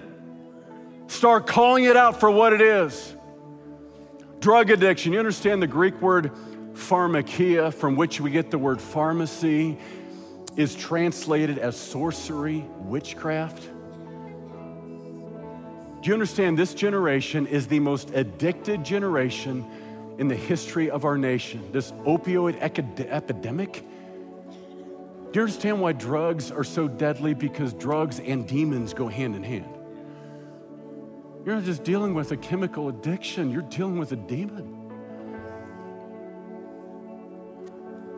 Start 1.09 1.47
calling 1.47 1.85
it 1.85 1.97
out 1.99 2.21
for 2.21 2.31
what 2.31 2.55
it 2.55 2.63
is. 2.63 3.14
Drug 4.45 4.71
addiction, 4.71 5.15
you 5.15 5.19
understand 5.19 5.63
the 5.63 5.67
Greek 5.67 5.99
word 6.03 6.31
pharmakia, 6.75 7.73
from 7.73 7.97
which 7.97 8.21
we 8.21 8.31
get 8.31 8.51
the 8.51 8.59
word 8.59 8.79
pharmacy, 8.79 9.79
is 10.55 10.75
translated 10.75 11.57
as 11.57 11.79
sorcery, 11.79 12.63
witchcraft. 12.81 13.63
Do 16.03 16.09
you 16.09 16.13
understand 16.13 16.59
this 16.59 16.75
generation 16.75 17.47
is 17.47 17.69
the 17.69 17.81
most 17.81 18.11
addicted 18.11 18.85
generation 18.85 19.65
in 20.19 20.29
the 20.29 20.37
history 20.37 20.91
of 20.91 21.07
our 21.07 21.17
nation? 21.17 21.67
This 21.73 21.93
opioid 22.07 22.61
epidemic? 22.61 23.73
Do 23.73 25.31
you 25.33 25.41
understand 25.41 25.81
why 25.81 25.93
drugs 25.93 26.51
are 26.51 26.65
so 26.65 26.87
deadly? 26.87 27.33
Because 27.33 27.73
drugs 27.73 28.21
and 28.21 28.47
demons 28.47 28.93
go 28.93 29.09
hand 29.09 29.37
in 29.37 29.43
hand. 29.43 29.74
You're 31.45 31.57
not 31.57 31.65
just 31.65 31.85
dealing 31.85 32.15
with 32.15 32.33
a 32.33 32.37
chemical 32.37 32.89
addiction, 32.89 33.51
you're 33.51 33.63
dealing 33.63 33.99
with 33.99 34.13
a 34.13 34.17
demon. 34.17 34.81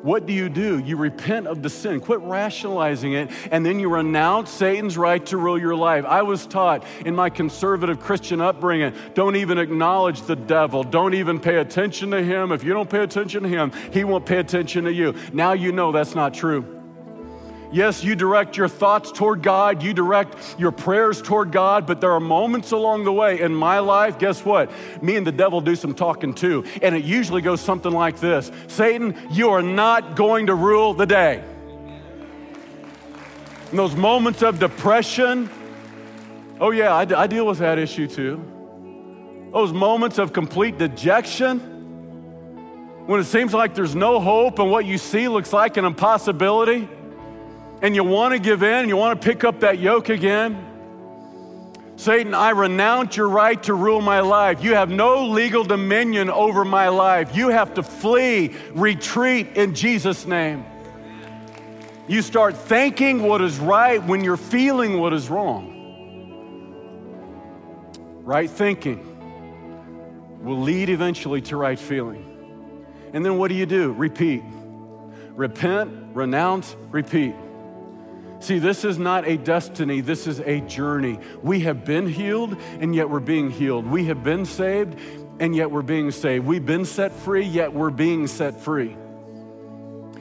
What 0.03 0.25
do 0.25 0.33
you 0.33 0.49
do? 0.49 0.79
You 0.79 0.97
repent 0.97 1.49
of 1.49 1.65
the 1.65 1.69
sin, 1.69 1.99
quit 2.01 2.21
rationalizing 2.21 3.15
it, 3.15 3.29
and 3.51 3.67
then 3.67 3.81
you 3.81 3.89
renounce 3.89 4.51
Satan's 4.51 4.97
right 4.97 5.25
to 5.27 5.37
rule 5.37 5.59
your 5.59 5.75
life. 5.75 6.05
I 6.05 6.23
was 6.23 6.47
taught 6.47 6.85
in 7.05 7.17
my 7.17 7.29
conservative 7.29 7.99
Christian 7.99 8.41
upbringing 8.41 8.95
don't 9.15 9.35
even 9.35 9.59
acknowledge 9.59 10.23
the 10.23 10.37
devil, 10.37 10.85
don't 10.85 11.15
even 11.15 11.41
pay 11.41 11.57
attention 11.57 12.13
to 12.13 12.23
him. 12.23 12.53
If 12.53 12.63
you 12.63 12.73
don't 12.73 12.89
pay 12.89 13.03
attention 13.03 13.43
to 13.43 13.49
him, 13.49 13.73
he 13.93 14.05
won't 14.05 14.27
pay 14.27 14.39
attention 14.39 14.85
to 14.85 14.93
you. 14.93 15.17
Now 15.33 15.55
you 15.55 15.73
know 15.73 15.91
that's 15.91 16.15
not 16.15 16.35
true. 16.35 16.76
Yes, 17.73 18.05
you 18.05 18.15
direct 18.15 18.57
your 18.57 18.69
thoughts 18.69 19.11
toward 19.11 19.43
God, 19.43 19.83
you 19.83 19.93
direct 19.93 20.57
your 20.59 20.71
prayers 20.71 21.21
toward 21.21 21.51
God, 21.51 21.87
but 21.87 22.01
there 22.01 22.13
are 22.13 22.21
moments 22.21 22.71
along 22.71 23.05
the 23.05 23.13
way 23.13 23.41
in 23.41 23.55
my 23.55 23.81
life, 23.81 24.19
guess 24.19 24.45
what? 24.45 24.71
Me 25.03 25.17
and 25.17 25.27
the 25.27 25.33
devil 25.33 25.61
do 25.61 25.75
some 25.75 25.95
talking 25.95 26.33
too. 26.33 26.65
And 26.81 26.95
it 26.95 27.05
usually 27.05 27.43
goes 27.43 27.61
something 27.61 27.91
like 27.93 28.21
this 28.21 28.51
Satan, 28.69 29.17
you 29.31 29.51
are 29.51 29.63
not 29.63 30.17
going 30.17 30.47
to 30.47 30.55
rule 30.55 30.95
the 30.95 31.07
day. 31.07 31.43
In 33.73 33.77
those 33.77 33.97
moments 33.97 34.43
of 34.43 34.61
depression, 34.61 35.51
oh 36.61 36.71
yeah, 36.71 36.95
I, 36.95 37.23
I 37.23 37.27
deal 37.27 37.47
with 37.47 37.59
that 37.59 37.79
issue 37.79 38.07
too. 38.07 38.53
Those 39.53 39.73
moments 39.73 40.19
of 40.19 40.33
complete 40.33 40.79
dejection, 40.79 41.59
when 43.07 43.21
it 43.21 43.25
seems 43.25 43.53
like 43.53 43.75
there's 43.75 43.95
no 43.95 44.21
hope 44.21 44.59
and 44.61 44.71
what 44.71 44.85
you 44.85 44.99
see 44.99 45.29
looks 45.29 45.53
like 45.53 45.77
an 45.77 45.85
impossibility 45.85 46.89
and 47.87 47.95
you 47.95 48.03
want 48.03 48.35
to 48.35 48.41
give 48.41 48.65
in 48.65 48.75
and 48.75 48.89
you 48.89 48.97
want 48.97 49.23
to 49.23 49.25
pick 49.25 49.45
up 49.45 49.61
that 49.61 49.79
yoke 49.79 50.09
again, 50.09 50.61
Satan, 51.95 52.35
I 52.35 52.51
renounce 52.51 53.17
your 53.17 53.29
right 53.29 53.63
to 53.63 53.75
rule 53.75 54.01
my 54.01 54.19
life. 54.23 54.61
You 54.61 54.75
have 54.75 54.91
no 54.91 55.27
legal 55.27 55.63
dominion 55.63 56.29
over 56.29 56.65
my 56.65 56.89
life. 56.89 57.37
You 57.37 57.51
have 57.51 57.75
to 57.75 57.85
flee, 57.85 58.57
retreat 58.73 59.51
in 59.55 59.77
Jesus' 59.77 60.27
name. 60.27 60.65
You 62.09 62.23
start 62.23 62.57
thinking 62.57 63.23
what 63.23 63.41
is 63.41 63.57
right 63.61 64.03
when 64.03 64.25
you're 64.25 64.37
feeling 64.37 64.99
what 64.99 65.13
is 65.13 65.31
wrong. 65.31 65.73
Right 68.25 68.51
thinking 68.51 68.99
will 70.43 70.61
lead 70.61 70.89
eventually 70.89 71.41
to 71.43 71.57
right 71.57 71.79
feeling. 71.79 72.83
And 73.13 73.25
then 73.25 73.39
what 73.39 73.47
do 73.47 73.55
you 73.55 73.65
do? 73.65 73.93
Repeat. 73.93 74.43
Repent, 75.37 76.17
renounce, 76.17 76.75
repeat. 76.91 77.37
See, 78.41 78.59
this 78.59 78.85
is 78.85 78.99
not 78.99 79.27
a 79.27 79.37
destiny, 79.37 80.01
this 80.01 80.27
is 80.27 80.41
a 80.41 80.61
journey. 80.61 81.19
We 81.43 81.61
have 81.61 81.85
been 81.85 82.07
healed, 82.07 82.57
and 82.81 82.95
yet 82.95 83.09
we're 83.09 83.21
being 83.21 83.51
healed. 83.51 83.87
We 83.87 84.05
have 84.07 84.23
been 84.23 84.45
saved, 84.45 84.99
and 85.41 85.57
yet 85.57 85.71
we're 85.71 85.83
being 85.83 86.11
saved. 86.11 86.47
We've 86.47 86.65
been 86.65 86.85
set 86.85 87.13
free, 87.13 87.45
yet 87.45 87.73
we're 87.73 87.91
being 87.91 88.27
set 88.27 88.61
free. 88.61 88.97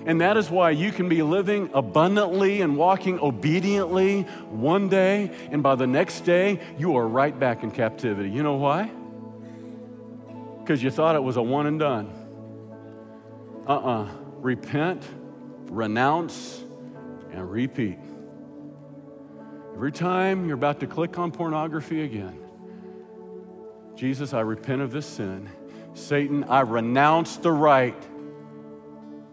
And 0.06 0.22
that 0.22 0.38
is 0.38 0.50
why 0.52 0.70
you 0.70 0.92
can 0.92 1.10
be 1.10 1.24
living 1.24 1.70
abundantly 1.74 2.62
and 2.62 2.78
walking 2.78 3.20
obediently 3.20 4.22
one 4.50 4.88
day, 4.88 5.32
and 5.52 5.62
by 5.64 5.76
the 5.76 5.88
next 5.88 6.22
day, 6.22 6.60
you 6.78 6.96
are 6.96 7.08
right 7.08 7.38
back 7.38 7.64
in 7.64 7.72
captivity. 7.72 8.30
You 8.30 8.44
know 8.44 8.56
why? 8.56 8.92
Because 10.60 10.82
you 10.82 10.92
thought 10.92 11.16
it 11.16 11.24
was 11.24 11.38
a 11.38 11.42
one 11.42 11.66
and 11.66 11.80
done. 11.80 12.14
Uh 13.68 13.72
uh-uh. 13.72 14.04
uh. 14.04 14.12
Repent, 14.42 15.04
renounce, 15.72 16.64
and 17.32 17.50
repeat. 17.50 17.98
Every 19.76 19.92
time 19.92 20.48
you're 20.48 20.56
about 20.56 20.80
to 20.80 20.88
click 20.88 21.20
on 21.20 21.32
pornography 21.32 22.02
again, 22.02 22.40
Jesus, 23.96 24.34
I 24.34 24.42
repent 24.42 24.82
of 24.82 24.92
this 24.92 25.06
sin. 25.06 25.50
Satan, 25.94 26.46
I 26.46 26.62
renounce 26.62 27.38
the 27.38 27.52
right 27.52 27.96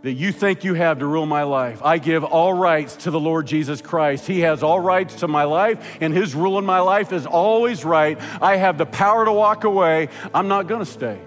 that 0.03 0.13
you 0.13 0.33
think 0.33 0.65
you 0.65 0.75
have 0.75 0.99
to 0.99 1.07
rule 1.07 1.27
my 1.27 1.45
life. 1.45 1.81
I 1.83 1.99
give 1.99 2.25
all 2.25 2.53
rights 2.53 2.97
to 2.97 3.11
the 3.11 3.21
Lord 3.21 3.47
Jesus 3.47 3.81
Christ. 3.81 4.27
He 4.27 4.41
has 4.41 4.63
all 4.63 4.81
rights 4.81 5.17
to 5.21 5.29
my 5.29 5.45
life, 5.45 5.99
and 6.01 6.13
His 6.13 6.35
rule 6.35 6.59
in 6.59 6.67
my 6.67 6.81
life 6.81 7.13
is 7.13 7.25
always 7.25 7.85
right. 7.85 8.21
I 8.41 8.57
have 8.57 8.79
the 8.79 8.87
power 8.87 9.25
to 9.25 9.33
walk 9.33 9.65
away. 9.65 10.09
I'm 10.35 10.49
not 10.49 10.67
going 10.67 10.81
to 10.81 10.91
stay. 10.91 11.21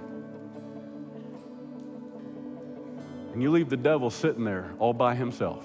and 3.36 3.43
you 3.43 3.51
leave 3.51 3.68
the 3.68 3.76
devil 3.76 4.09
sitting 4.09 4.45
there 4.45 4.72
all 4.80 4.93
by 4.93 5.13
himself. 5.13 5.61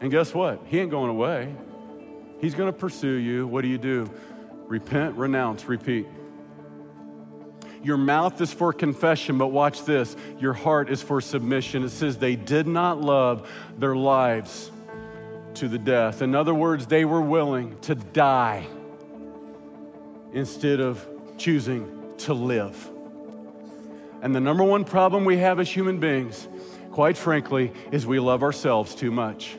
And 0.00 0.10
guess 0.10 0.34
what? 0.34 0.62
He 0.66 0.78
ain't 0.78 0.90
going 0.90 1.10
away. 1.10 1.54
He's 2.40 2.54
going 2.54 2.72
to 2.72 2.78
pursue 2.78 3.14
you. 3.14 3.46
What 3.46 3.62
do 3.62 3.68
you 3.68 3.78
do? 3.78 4.10
Repent, 4.66 5.16
renounce, 5.16 5.66
repeat. 5.66 6.06
Your 7.82 7.96
mouth 7.96 8.40
is 8.40 8.52
for 8.52 8.72
confession, 8.72 9.38
but 9.38 9.48
watch 9.48 9.84
this. 9.84 10.16
Your 10.38 10.52
heart 10.52 10.90
is 10.90 11.02
for 11.02 11.20
submission. 11.20 11.84
It 11.84 11.90
says 11.90 12.18
they 12.18 12.36
did 12.36 12.66
not 12.66 13.00
love 13.00 13.48
their 13.78 13.94
lives 13.94 14.70
to 15.54 15.68
the 15.68 15.78
death. 15.78 16.20
In 16.20 16.34
other 16.34 16.54
words, 16.54 16.86
they 16.86 17.04
were 17.04 17.20
willing 17.20 17.78
to 17.82 17.94
die 17.94 18.66
instead 20.32 20.80
of 20.80 21.06
choosing 21.38 22.14
to 22.18 22.34
live. 22.34 22.90
And 24.20 24.34
the 24.34 24.40
number 24.40 24.64
one 24.64 24.84
problem 24.84 25.24
we 25.24 25.38
have 25.38 25.60
as 25.60 25.70
human 25.70 26.00
beings, 26.00 26.48
quite 26.90 27.16
frankly, 27.16 27.72
is 27.92 28.06
we 28.06 28.18
love 28.18 28.42
ourselves 28.42 28.94
too 28.94 29.10
much. 29.10 29.56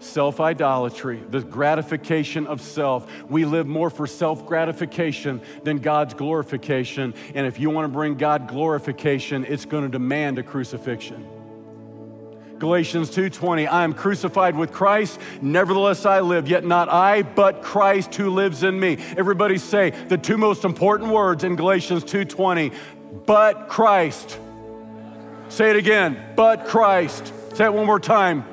Self 0.00 0.38
idolatry, 0.38 1.20
the 1.28 1.40
gratification 1.40 2.46
of 2.46 2.60
self. 2.60 3.10
We 3.28 3.44
live 3.44 3.66
more 3.66 3.90
for 3.90 4.06
self 4.06 4.46
gratification 4.46 5.40
than 5.64 5.78
God's 5.78 6.14
glorification. 6.14 7.14
And 7.34 7.46
if 7.46 7.58
you 7.58 7.70
want 7.70 7.86
to 7.86 7.88
bring 7.88 8.14
God 8.14 8.46
glorification, 8.46 9.44
it's 9.44 9.64
going 9.64 9.82
to 9.82 9.88
demand 9.88 10.38
a 10.38 10.44
crucifixion. 10.44 11.26
Galatians 12.60 13.10
2:20 13.10 13.66
I 13.68 13.84
am 13.84 13.92
crucified 13.92 14.56
with 14.56 14.72
Christ 14.72 15.20
nevertheless 15.40 16.04
I 16.04 16.20
live 16.20 16.48
yet 16.48 16.64
not 16.64 16.88
I 16.88 17.22
but 17.22 17.62
Christ 17.62 18.14
who 18.16 18.30
lives 18.30 18.64
in 18.64 18.78
me 18.78 18.98
everybody 19.16 19.58
say 19.58 19.90
the 19.90 20.18
two 20.18 20.36
most 20.36 20.64
important 20.64 21.12
words 21.12 21.44
in 21.44 21.54
Galatians 21.54 22.02
2:20 22.02 22.72
but 23.26 23.68
Christ 23.68 24.38
say 25.48 25.70
it 25.70 25.76
again 25.76 26.20
but 26.34 26.66
Christ 26.66 27.32
say 27.54 27.66
it 27.66 27.72
one 27.72 27.86
more 27.86 28.00
time 28.00 28.44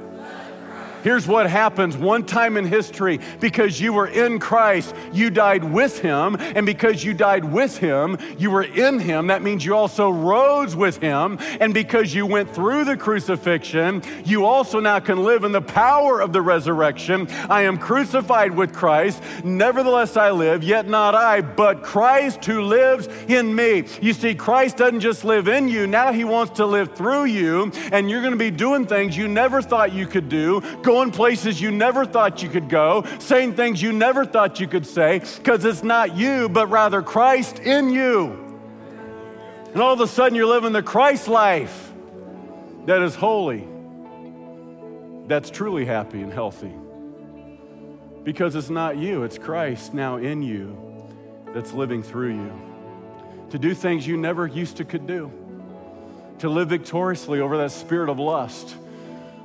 Here's 1.06 1.28
what 1.28 1.48
happens 1.48 1.96
one 1.96 2.26
time 2.26 2.58
in 2.58 2.66
history 2.66 3.20
because 3.40 3.80
you 3.80 3.94
were 3.94 4.08
in 4.08 4.40
Christ, 4.40 4.96
you 5.14 5.30
died 5.30 5.64
with 5.64 6.00
him. 6.00 6.36
And 6.40 6.66
because 6.66 7.04
you 7.04 7.14
died 7.14 7.46
with 7.46 7.78
him, 7.78 8.18
you 8.40 8.50
were 8.50 8.64
in 8.64 8.98
him. 8.98 9.28
That 9.28 9.44
means 9.44 9.64
you 9.64 9.76
also 9.76 10.10
rose 10.10 10.76
with 10.76 10.98
him. 10.98 11.38
And 11.60 11.76
because 11.76 12.16
you 12.16 12.26
went 12.26 12.56
through 12.56 12.86
the 12.86 12.98
crucifixion, 12.98 14.02
you 14.26 14.46
also 14.46 14.80
now 14.80 15.00
can 15.00 15.24
live 15.24 15.44
in 15.44 15.52
the 15.52 15.62
power 15.62 16.22
of 16.22 16.34
the 16.34 16.42
resurrection. 16.42 17.28
I 17.52 17.62
am 17.62 17.78
crucified 17.78 18.56
with 18.56 18.74
Christ. 18.74 19.22
Nevertheless, 19.44 20.18
I 20.18 20.32
live, 20.32 20.64
yet 20.64 20.88
not 20.88 21.14
I, 21.14 21.42
but 21.42 21.84
Christ 21.84 22.44
who 22.46 22.64
lives 22.64 23.10
in 23.28 23.54
me. 23.54 23.84
You 24.02 24.14
see, 24.14 24.34
Christ 24.34 24.78
doesn't 24.78 25.02
just 25.02 25.24
live 25.24 25.48
in 25.50 25.68
you, 25.68 25.86
now 25.86 26.12
he 26.12 26.24
wants 26.24 26.54
to 26.54 26.66
live 26.66 26.96
through 26.96 27.26
you. 27.26 27.72
And 27.92 28.10
you're 28.10 28.22
going 28.22 28.34
to 28.34 28.40
be 28.40 28.50
doing 28.50 28.88
things 28.88 29.16
you 29.16 29.28
never 29.28 29.62
thought 29.62 29.94
you 29.94 30.08
could 30.08 30.30
do. 30.30 30.62
Go 30.82 30.95
going 30.96 31.12
places 31.12 31.60
you 31.60 31.72
never 31.72 32.06
thought 32.06 32.42
you 32.42 32.48
could 32.48 32.70
go, 32.70 33.04
saying 33.20 33.54
things 33.54 33.82
you 33.82 33.92
never 33.92 34.26
thought 34.26 34.62
you 34.62 34.68
could 34.68 34.86
say, 34.86 35.20
because 35.20 35.66
it's 35.66 35.84
not 35.84 36.16
you, 36.16 36.48
but 36.48 36.68
rather 36.68 37.02
Christ 37.02 37.60
in 37.60 37.90
you. 37.90 38.32
And 39.74 39.82
all 39.82 39.92
of 39.92 40.00
a 40.00 40.08
sudden, 40.08 40.36
you're 40.36 40.46
living 40.46 40.72
the 40.72 40.82
Christ 40.82 41.28
life 41.28 41.92
that 42.86 43.02
is 43.02 43.14
holy, 43.14 43.68
that's 45.28 45.50
truly 45.50 45.84
happy 45.84 46.22
and 46.22 46.32
healthy. 46.32 46.72
Because 48.24 48.56
it's 48.56 48.70
not 48.70 48.96
you, 48.98 49.24
it's 49.24 49.38
Christ 49.38 49.94
now 49.94 50.16
in 50.16 50.42
you 50.42 50.78
that's 51.54 51.74
living 51.74 52.04
through 52.04 52.36
you. 52.36 52.54
To 53.50 53.60
do 53.60 53.76
things 53.76 54.08
you 54.08 54.16
never 54.16 54.48
used 54.48 54.78
to 54.78 54.86
could 54.86 55.06
do. 55.06 55.30
To 56.40 56.48
live 56.48 56.70
victoriously 56.70 57.42
over 57.42 57.58
that 57.58 57.72
spirit 57.72 58.10
of 58.10 58.18
lust 58.18 58.78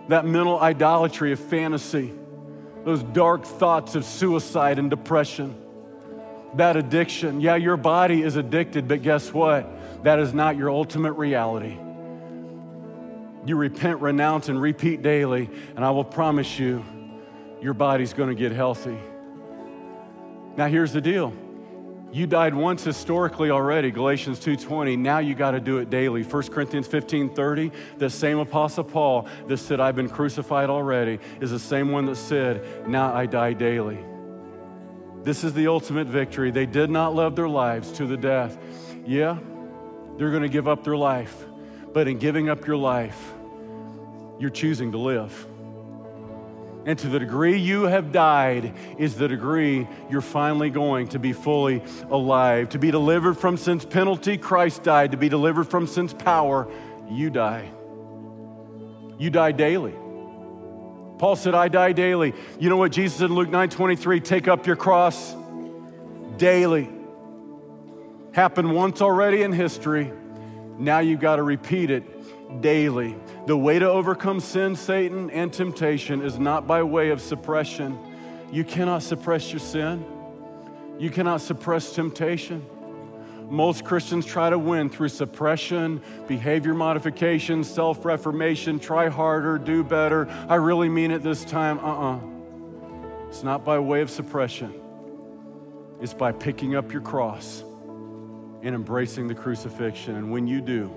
that 0.09 0.26
mental 0.26 0.59
idolatry 0.59 1.32
of 1.32 1.38
fantasy, 1.38 2.12
those 2.84 3.03
dark 3.03 3.44
thoughts 3.44 3.94
of 3.94 4.05
suicide 4.05 4.78
and 4.78 4.90
depression, 4.90 5.55
that 6.55 6.76
addiction. 6.76 7.40
Yeah, 7.40 7.57
your 7.57 7.76
body 7.76 8.22
is 8.22 8.36
addicted, 8.36 8.88
but 8.88 9.03
guess 9.03 9.32
what? 9.32 10.05
That 10.05 10.18
is 10.18 10.34
not 10.34 10.57
your 10.57 10.70
ultimate 10.70 11.12
reality. 11.12 11.76
You 13.46 13.57
repent, 13.57 14.01
renounce, 14.01 14.48
and 14.48 14.61
repeat 14.61 15.03
daily, 15.03 15.48
and 15.76 15.84
I 15.84 15.90
will 15.90 16.05
promise 16.05 16.59
you, 16.59 16.84
your 17.62 17.74
body's 17.74 18.12
going 18.12 18.28
to 18.28 18.34
get 18.34 18.53
healthy. 18.53 18.98
Now, 20.57 20.66
here's 20.66 20.92
the 20.92 21.01
deal 21.01 21.32
you 22.13 22.27
died 22.27 22.55
once 22.55 22.83
historically 22.85 23.51
already, 23.51 23.91
Galatians 23.91 24.41
2:20. 24.41 24.97
Now 24.97 25.19
you 25.19 25.35
got 25.35 25.53
to 25.53 25.61
do 25.61 25.79
it 25.79 25.91
daily. 25.91 26.23
1 26.23 26.51
Corinthians 26.51 26.89
15:30, 26.89 27.71
the 27.99 28.11
same 28.11 28.39
apostle 28.39 28.85
Paul 28.85 29.29
that 29.47 29.59
said 29.59 29.81
I've 29.81 29.97
been 29.97 30.09
crucified 30.09 30.71
already 30.71 31.21
is 31.41 31.51
the 31.51 31.59
same 31.59 31.93
one 31.93 32.07
that 32.07 32.17
said, 32.17 32.89
"Now 32.89 33.15
I 33.15 33.27
die 33.27 33.53
daily." 33.53 33.99
This 35.23 35.45
is 35.45 35.53
the 35.53 35.69
ultimate 35.69 36.07
victory. 36.07 36.51
They 36.51 36.67
did 36.67 36.91
not 36.91 37.15
love 37.15 37.37
their 37.37 37.49
lives 37.49 37.93
to 37.93 38.07
the 38.07 38.17
death. 38.17 38.57
Yeah, 39.07 39.37
they're 40.17 40.31
going 40.31 40.43
to 40.43 40.49
give 40.49 40.67
up 40.67 40.83
their 40.83 40.97
life. 40.97 41.47
But 41.93 42.09
in 42.09 42.19
giving 42.19 42.49
up 42.49 42.67
your 42.67 42.77
life, 42.77 43.35
you're 44.39 44.51
choosing 44.51 44.93
to 44.93 44.99
live. 44.99 45.47
And 46.87 46.99
to 46.99 47.09
the 47.09 47.18
degree 47.18 47.59
you 47.59 47.85
have 47.85 48.11
died 48.11 48.74
is 48.99 49.14
the 49.14 49.28
degree 49.28 49.87
you're 50.09 50.22
finally 50.22 50.70
going 50.70 51.09
to 51.09 51.18
be 51.18 51.33
fully 51.33 51.83
alive. 52.11 52.70
To 52.70 52.78
be 52.78 52.91
delivered 52.91 53.35
from 53.35 53.57
sin's 53.57 53.85
penalty, 53.85 54.39
Christ 54.39 54.83
died. 54.83 55.11
To 55.11 55.18
be 55.18 55.28
delivered 55.28 55.64
from 55.64 55.87
sin's 55.87 56.14
power, 56.14 56.66
you 57.11 57.28
die. 57.28 57.70
You 59.18 59.28
die 59.28 59.53
daily. 59.53 59.95
Paul 61.18 61.37
said, 61.37 61.55
I 61.55 61.68
die 61.68 61.93
daily. 61.93 62.33
You 62.59 62.70
know 62.70 62.78
what 62.78 62.93
Jesus 62.93 63.18
said 63.18 63.28
in 63.28 63.37
Luke 63.37 63.51
9 63.51 63.68
23? 63.68 64.20
Take 64.20 64.49
up 64.49 64.66
your 64.66 64.76
cross 64.76 65.35
daily. 66.39 66.89
Happened 68.33 68.74
once 68.74 69.03
already 69.03 69.43
in 69.43 69.53
history. 69.53 70.11
Now 70.78 71.01
you've 71.01 71.20
got 71.20 71.37
to 71.37 71.43
repeat 71.43 71.91
it 71.91 72.05
daily. 72.61 73.16
The 73.46 73.57
way 73.57 73.78
to 73.78 73.88
overcome 73.88 74.40
sin, 74.40 74.76
Satan, 74.76 75.30
and 75.30 75.53
temptation 75.53 76.22
is 76.22 76.38
not 76.38 76.66
by 76.66 76.82
way 76.82 77.11
of 77.11 77.20
suppression. 77.20 77.98
You 78.51 78.64
cannot 78.64 79.03
suppress 79.03 79.53
your 79.53 79.61
sin, 79.61 80.05
you 80.98 81.11
cannot 81.11 81.40
suppress 81.40 81.94
temptation. 81.94 82.66
Most 83.48 83.84
Christians 83.84 84.26
try 84.26 84.48
to 84.48 84.59
win 84.59 84.88
through 84.88 85.09
suppression, 85.09 86.01
behavior 86.28 86.72
modification, 86.72 87.64
self 87.64 88.05
reformation, 88.05 88.78
try 88.78 89.09
harder, 89.09 89.59
do 89.59 89.82
better. 89.82 90.28
I 90.48 90.55
really 90.55 90.88
mean 90.88 91.11
it 91.11 91.24
this 91.24 91.44
time. 91.44 91.80
Uh 91.80 91.82
uh-uh. 91.82 92.16
uh. 92.16 92.20
It's 93.28 93.42
not 93.42 93.64
by 93.64 93.78
way 93.78 94.03
of 94.03 94.11
suppression, 94.11 94.74
it's 96.01 96.14
by 96.14 96.32
picking 96.32 96.76
up 96.76 96.92
your 96.92 97.03
cross 97.03 97.64
and 98.62 98.74
embracing 98.74 99.26
the 99.26 99.34
crucifixion. 99.34 100.16
And 100.16 100.30
when 100.30 100.46
you 100.46 100.61
do, 100.61 100.92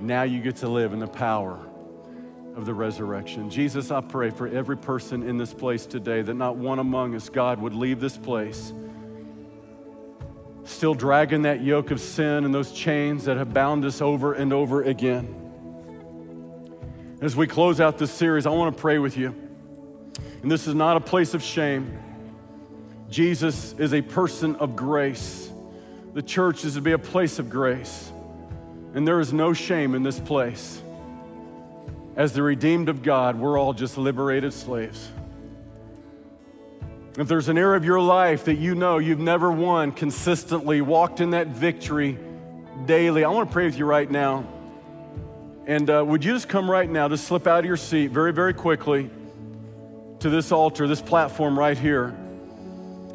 now 0.00 0.22
you 0.22 0.40
get 0.40 0.56
to 0.56 0.68
live 0.68 0.92
in 0.92 0.98
the 0.98 1.06
power 1.06 1.58
of 2.56 2.66
the 2.66 2.74
resurrection. 2.74 3.50
Jesus, 3.50 3.90
I 3.90 4.00
pray 4.00 4.30
for 4.30 4.48
every 4.48 4.76
person 4.76 5.22
in 5.22 5.38
this 5.38 5.54
place 5.54 5.86
today 5.86 6.22
that 6.22 6.34
not 6.34 6.56
one 6.56 6.78
among 6.78 7.14
us, 7.14 7.28
God, 7.28 7.60
would 7.60 7.74
leave 7.74 8.00
this 8.00 8.16
place 8.16 8.72
still 10.68 10.94
dragging 10.94 11.42
that 11.42 11.62
yoke 11.62 11.90
of 11.90 12.00
sin 12.00 12.44
and 12.44 12.54
those 12.54 12.72
chains 12.72 13.24
that 13.24 13.36
have 13.36 13.52
bound 13.52 13.84
us 13.84 14.00
over 14.00 14.34
and 14.34 14.52
over 14.52 14.82
again. 14.82 15.34
As 17.20 17.34
we 17.34 17.46
close 17.46 17.80
out 17.80 17.98
this 17.98 18.12
series, 18.12 18.46
I 18.46 18.50
want 18.50 18.76
to 18.76 18.80
pray 18.80 18.98
with 18.98 19.16
you. 19.16 19.34
And 20.42 20.50
this 20.50 20.66
is 20.68 20.74
not 20.74 20.96
a 20.96 21.00
place 21.00 21.34
of 21.34 21.42
shame. 21.42 21.98
Jesus 23.08 23.72
is 23.78 23.94
a 23.94 24.02
person 24.02 24.56
of 24.56 24.76
grace. 24.76 25.50
The 26.14 26.22
church 26.22 26.64
is 26.64 26.74
to 26.74 26.80
be 26.80 26.92
a 26.92 26.98
place 26.98 27.38
of 27.38 27.50
grace. 27.50 28.12
And 28.94 29.06
there 29.06 29.20
is 29.20 29.32
no 29.32 29.52
shame 29.52 29.94
in 29.94 30.02
this 30.02 30.18
place. 30.18 30.82
As 32.16 32.32
the 32.32 32.42
redeemed 32.42 32.88
of 32.88 33.02
God, 33.02 33.38
we're 33.38 33.58
all 33.58 33.72
just 33.72 33.96
liberated 33.96 34.52
slaves. 34.52 35.10
If 37.16 37.28
there's 37.28 37.48
an 37.48 37.58
area 37.58 37.76
of 37.76 37.84
your 37.84 38.00
life 38.00 38.44
that 38.44 38.56
you 38.56 38.74
know 38.74 38.98
you've 38.98 39.18
never 39.18 39.50
won 39.50 39.92
consistently, 39.92 40.80
walked 40.80 41.20
in 41.20 41.30
that 41.30 41.48
victory 41.48 42.18
daily, 42.86 43.24
I 43.24 43.30
want 43.30 43.48
to 43.48 43.52
pray 43.52 43.64
with 43.66 43.76
you 43.76 43.84
right 43.84 44.10
now. 44.10 44.46
And 45.66 45.90
uh, 45.90 46.04
would 46.06 46.24
you 46.24 46.32
just 46.32 46.48
come 46.48 46.70
right 46.70 46.88
now, 46.88 47.08
just 47.08 47.26
slip 47.26 47.46
out 47.46 47.60
of 47.60 47.64
your 47.66 47.76
seat 47.76 48.10
very, 48.10 48.32
very 48.32 48.54
quickly 48.54 49.10
to 50.20 50.30
this 50.30 50.50
altar, 50.50 50.86
this 50.86 51.02
platform 51.02 51.58
right 51.58 51.76
here. 51.76 52.06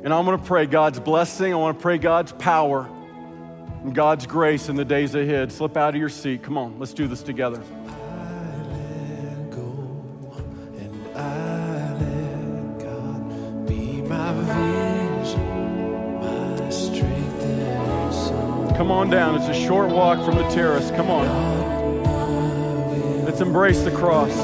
And 0.03 0.13
I'm 0.13 0.25
going 0.25 0.37
to 0.37 0.45
pray 0.45 0.65
God's 0.65 0.99
blessing. 0.99 1.53
I 1.53 1.55
want 1.55 1.77
to 1.77 1.81
pray 1.81 1.97
God's 1.97 2.31
power 2.33 2.89
and 3.83 3.93
God's 3.93 4.25
grace 4.25 4.69
in 4.69 4.75
the 4.75 4.85
days 4.85 5.13
ahead. 5.15 5.51
Slip 5.51 5.77
out 5.77 5.93
of 5.93 5.99
your 5.99 6.09
seat. 6.09 6.41
Come 6.43 6.57
on, 6.57 6.79
let's 6.79 6.93
do 6.93 7.07
this 7.07 7.21
together. 7.21 7.61
Come 18.83 18.91
on 18.91 19.09
down. 19.09 19.35
It's 19.35 19.47
a 19.47 19.53
short 19.53 19.89
walk 19.91 20.25
from 20.25 20.35
the 20.35 20.47
terrace. 20.49 20.89
Come 20.91 21.09
on. 21.09 21.25
Let's 23.23 23.39
embrace 23.39 23.81
the 23.83 23.91
cross. 23.91 24.35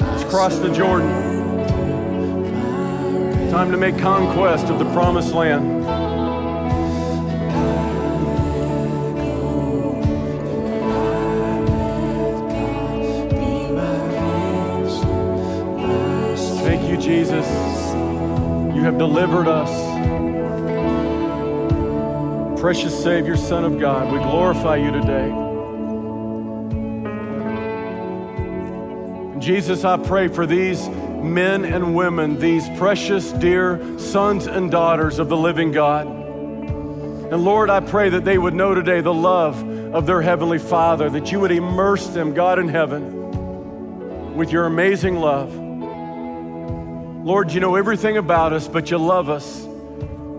Let's 0.00 0.24
cross 0.30 0.58
the 0.60 0.72
Jordan. 0.72 1.10
Time 3.50 3.70
to 3.70 3.76
make 3.76 3.98
conquest 3.98 4.66
of 4.66 4.78
the 4.78 4.90
promised 4.92 5.34
land. 5.34 5.83
Have 18.84 18.98
delivered 18.98 19.48
us. 19.48 19.70
Precious 22.60 23.02
Savior, 23.02 23.34
Son 23.34 23.64
of 23.64 23.80
God, 23.80 24.12
we 24.12 24.18
glorify 24.18 24.76
you 24.76 24.90
today. 24.90 25.30
Jesus, 29.40 29.84
I 29.86 29.96
pray 29.96 30.28
for 30.28 30.44
these 30.44 30.86
men 30.88 31.64
and 31.64 31.94
women, 31.94 32.38
these 32.38 32.68
precious, 32.76 33.32
dear 33.32 33.98
sons 33.98 34.46
and 34.46 34.70
daughters 34.70 35.18
of 35.18 35.30
the 35.30 35.36
living 35.36 35.72
God. 35.72 36.06
And 36.06 37.42
Lord, 37.42 37.70
I 37.70 37.80
pray 37.80 38.10
that 38.10 38.26
they 38.26 38.36
would 38.36 38.52
know 38.52 38.74
today 38.74 39.00
the 39.00 39.14
love 39.14 39.62
of 39.94 40.04
their 40.04 40.20
Heavenly 40.20 40.58
Father, 40.58 41.08
that 41.08 41.32
you 41.32 41.40
would 41.40 41.52
immerse 41.52 42.08
them, 42.08 42.34
God 42.34 42.58
in 42.58 42.68
heaven, 42.68 44.34
with 44.34 44.52
your 44.52 44.66
amazing 44.66 45.16
love. 45.16 45.63
Lord, 47.24 47.52
you 47.52 47.60
know 47.60 47.74
everything 47.76 48.18
about 48.18 48.52
us, 48.52 48.68
but 48.68 48.90
you 48.90 48.98
love 48.98 49.30
us 49.30 49.62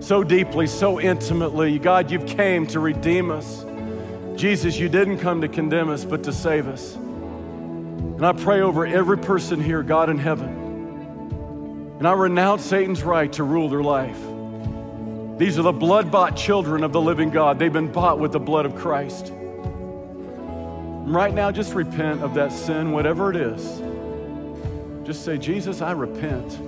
so 0.06 0.24
deeply, 0.24 0.68
so 0.68 1.02
intimately. 1.02 1.80
God, 1.80 2.12
you've 2.12 2.28
came 2.28 2.68
to 2.68 2.80
redeem 2.80 3.32
us. 3.32 3.66
Jesus, 4.36 4.78
you 4.78 4.88
didn't 4.88 5.18
come 5.18 5.42
to 5.42 5.48
condemn 5.48 5.90
us, 5.90 6.06
but 6.06 6.22
to 6.26 6.32
save 6.32 6.68
us. 6.68 6.94
And 6.94 8.24
I 8.24 8.34
pray 8.34 8.62
over 8.62 8.86
every 8.86 9.18
person 9.18 9.60
here, 9.64 9.82
God 9.82 10.12
in 10.12 10.20
heaven. 10.20 11.96
And 11.98 12.08
I 12.08 12.12
renounce 12.12 12.64
Satan's 12.64 13.02
right 13.02 13.34
to 13.34 13.44
rule 13.44 13.68
their 13.68 13.82
life. 13.82 14.20
These 15.40 15.58
are 15.58 15.64
the 15.64 15.72
blood 15.72 16.12
bought 16.12 16.38
children 16.38 16.84
of 16.84 16.94
the 16.94 17.02
living 17.02 17.32
God. 17.32 17.58
They've 17.58 17.74
been 17.74 17.92
bought 17.92 18.20
with 18.20 18.32
the 18.32 18.40
blood 18.40 18.68
of 18.68 18.76
Christ. 18.76 19.30
And 19.30 21.12
right 21.12 21.34
now, 21.34 21.50
just 21.50 21.74
repent 21.74 22.22
of 22.22 22.36
that 22.36 22.52
sin, 22.52 22.92
whatever 22.92 23.32
it 23.32 23.38
is. 23.38 23.82
Just 25.04 25.26
say, 25.26 25.40
Jesus, 25.40 25.82
I 25.82 25.94
repent. 25.94 26.60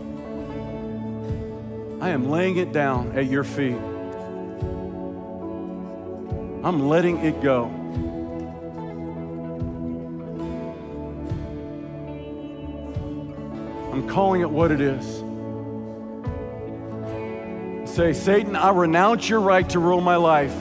I 1.99 2.09
am 2.09 2.29
laying 2.29 2.57
it 2.57 2.71
down 2.71 3.17
at 3.17 3.25
your 3.25 3.43
feet. 3.43 3.77
I'm 6.63 6.87
letting 6.87 7.17
it 7.25 7.41
go. 7.41 7.65
I'm 13.91 14.07
calling 14.07 14.41
it 14.41 14.49
what 14.49 14.71
it 14.71 14.79
is. 14.79 15.23
Say, 17.89 18.13
Satan, 18.13 18.55
I 18.55 18.69
renounce 18.69 19.27
your 19.27 19.39
right 19.39 19.67
to 19.71 19.79
rule 19.79 20.01
my 20.01 20.17
life. 20.17 20.53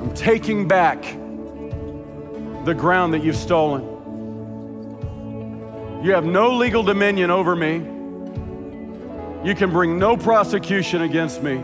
I'm 0.00 0.14
taking 0.14 0.66
back 0.66 1.02
the 2.64 2.72
ground 2.72 3.12
that 3.12 3.22
you've 3.22 3.36
stolen. 3.36 3.95
You 6.02 6.12
have 6.12 6.24
no 6.24 6.56
legal 6.56 6.82
dominion 6.82 7.30
over 7.30 7.56
me. 7.56 7.76
You 9.46 9.54
can 9.54 9.70
bring 9.70 9.98
no 9.98 10.16
prosecution 10.16 11.02
against 11.02 11.42
me. 11.42 11.56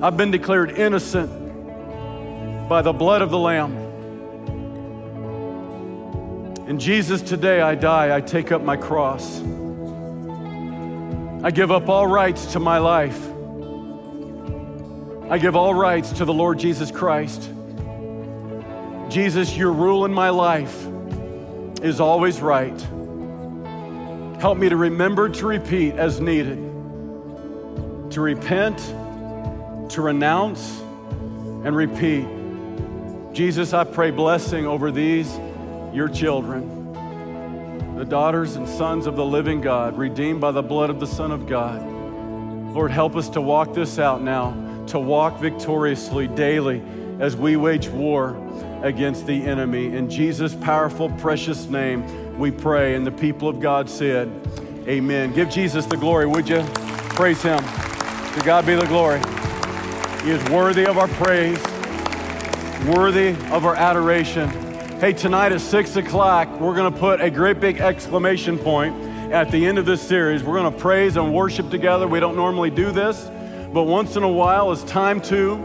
I've 0.00 0.16
been 0.16 0.30
declared 0.30 0.70
innocent 0.72 1.30
by 2.68 2.82
the 2.82 2.92
blood 2.92 3.22
of 3.22 3.30
the 3.30 3.38
Lamb. 3.38 3.76
And 6.66 6.80
Jesus, 6.80 7.20
today 7.22 7.60
I 7.60 7.74
die, 7.74 8.14
I 8.14 8.20
take 8.20 8.52
up 8.52 8.62
my 8.62 8.76
cross. 8.76 9.40
I 11.42 11.50
give 11.50 11.70
up 11.70 11.88
all 11.88 12.06
rights 12.06 12.52
to 12.52 12.60
my 12.60 12.78
life. 12.78 13.20
I 15.30 15.38
give 15.38 15.56
all 15.56 15.74
rights 15.74 16.12
to 16.12 16.24
the 16.24 16.32
Lord 16.32 16.58
Jesus 16.58 16.90
Christ. 16.90 17.50
Jesus, 19.08 19.56
your 19.56 19.72
rule 19.72 20.04
in 20.04 20.12
my 20.12 20.30
life 20.30 20.86
is 21.82 22.00
always 22.00 22.40
right. 22.40 22.78
Help 24.40 24.58
me 24.58 24.68
to 24.68 24.76
remember 24.76 25.28
to 25.28 25.46
repeat 25.46 25.94
as 25.94 26.20
needed, 26.20 26.58
to 28.10 28.20
repent, 28.20 28.78
to 29.90 30.02
renounce, 30.02 30.80
and 31.64 31.74
repeat. 31.74 32.26
Jesus, 33.32 33.72
I 33.72 33.84
pray 33.84 34.10
blessing 34.10 34.66
over 34.66 34.90
these, 34.90 35.36
your 35.92 36.08
children, 36.08 37.96
the 37.96 38.04
daughters 38.04 38.56
and 38.56 38.68
sons 38.68 39.06
of 39.06 39.16
the 39.16 39.24
living 39.24 39.60
God, 39.60 39.98
redeemed 39.98 40.40
by 40.40 40.52
the 40.52 40.62
blood 40.62 40.90
of 40.90 41.00
the 41.00 41.06
Son 41.06 41.32
of 41.32 41.46
God. 41.46 41.82
Lord, 42.72 42.90
help 42.90 43.16
us 43.16 43.28
to 43.30 43.40
walk 43.40 43.74
this 43.74 43.98
out 43.98 44.22
now, 44.22 44.84
to 44.88 44.98
walk 44.98 45.38
victoriously 45.40 46.28
daily 46.28 46.82
as 47.18 47.36
we 47.36 47.56
wage 47.56 47.88
war 47.88 48.36
against 48.82 49.26
the 49.26 49.44
enemy. 49.44 49.96
In 49.96 50.08
Jesus' 50.08 50.54
powerful, 50.54 51.10
precious 51.10 51.66
name, 51.66 52.38
we 52.38 52.50
pray. 52.50 52.94
And 52.94 53.06
the 53.06 53.12
people 53.12 53.48
of 53.48 53.60
God 53.60 53.90
said, 53.90 54.30
Amen. 54.86 55.34
Give 55.34 55.50
Jesus 55.50 55.84
the 55.86 55.96
glory, 55.96 56.26
would 56.26 56.48
you? 56.48 56.62
Praise 57.10 57.42
Him. 57.42 57.58
To 57.58 58.42
God 58.44 58.64
be 58.64 58.74
the 58.74 58.86
glory. 58.86 59.20
He 60.24 60.30
is 60.30 60.42
worthy 60.50 60.86
of 60.86 60.96
our 60.96 61.08
praise, 61.08 61.62
worthy 62.86 63.30
of 63.52 63.64
our 63.64 63.74
adoration. 63.74 64.48
Hey, 64.98 65.12
tonight 65.12 65.52
at 65.52 65.60
6 65.60 65.96
o'clock, 65.96 66.48
we're 66.60 66.74
going 66.74 66.92
to 66.92 66.98
put 66.98 67.20
a 67.20 67.30
great 67.30 67.60
big 67.60 67.80
exclamation 67.80 68.58
point 68.58 68.94
at 69.32 69.50
the 69.50 69.66
end 69.66 69.78
of 69.78 69.86
this 69.86 70.00
series. 70.00 70.42
We're 70.42 70.58
going 70.58 70.72
to 70.72 70.78
praise 70.78 71.16
and 71.16 71.34
worship 71.34 71.70
together. 71.70 72.08
We 72.08 72.20
don't 72.20 72.36
normally 72.36 72.70
do 72.70 72.90
this, 72.90 73.30
but 73.72 73.82
once 73.82 74.16
in 74.16 74.22
a 74.22 74.28
while, 74.28 74.72
it's 74.72 74.82
time 74.84 75.20
to 75.22 75.56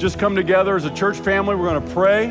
just 0.00 0.18
come 0.18 0.34
together 0.34 0.76
as 0.76 0.86
a 0.86 0.94
church 0.94 1.18
family. 1.18 1.54
We're 1.54 1.68
going 1.68 1.86
to 1.86 1.94
pray 1.94 2.28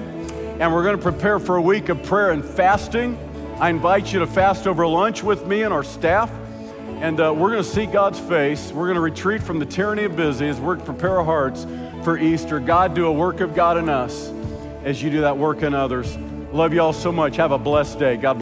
and 0.60 0.74
we're 0.74 0.82
going 0.82 0.98
to 0.98 1.02
prepare 1.04 1.38
for 1.38 1.58
a 1.58 1.62
week 1.62 1.90
of 1.90 2.02
prayer 2.02 2.32
and 2.32 2.44
fasting. 2.44 3.16
I 3.60 3.70
invite 3.70 4.12
you 4.12 4.18
to 4.20 4.28
fast 4.28 4.66
over 4.66 4.88
lunch 4.88 5.22
with 5.22 5.46
me 5.46 5.62
and 5.62 5.72
our 5.72 5.84
staff. 5.84 6.32
And 7.00 7.20
uh, 7.20 7.32
we're 7.32 7.52
going 7.52 7.64
to 7.64 7.70
see 7.70 7.86
God's 7.86 8.20
face. 8.20 8.72
We're 8.72 8.88
going 8.88 8.96
to 8.96 9.02
retreat 9.02 9.44
from 9.44 9.60
the 9.60 9.68
tyranny 9.68 10.06
of 10.06 10.16
busy 10.16 10.48
as 10.48 10.60
we 10.60 10.78
prepare 10.78 11.20
our 11.20 11.24
hearts 11.24 11.68
for 12.04 12.18
Easter. 12.18 12.60
God, 12.60 12.96
do 12.96 13.06
a 13.06 13.12
work 13.12 13.40
of 13.40 13.54
God 13.54 13.78
in 13.78 13.88
us 13.88 14.32
as 14.84 15.04
you 15.04 15.12
do 15.12 15.22
that 15.22 15.38
work 15.38 15.62
in 15.62 15.76
others. 15.76 16.18
Love 16.52 16.74
you 16.74 16.82
all 16.82 16.92
so 16.92 17.12
much. 17.12 17.36
Have 17.36 17.52
a 17.52 17.60
blessed 17.60 18.00
day. 18.00 18.18
God 18.18 18.38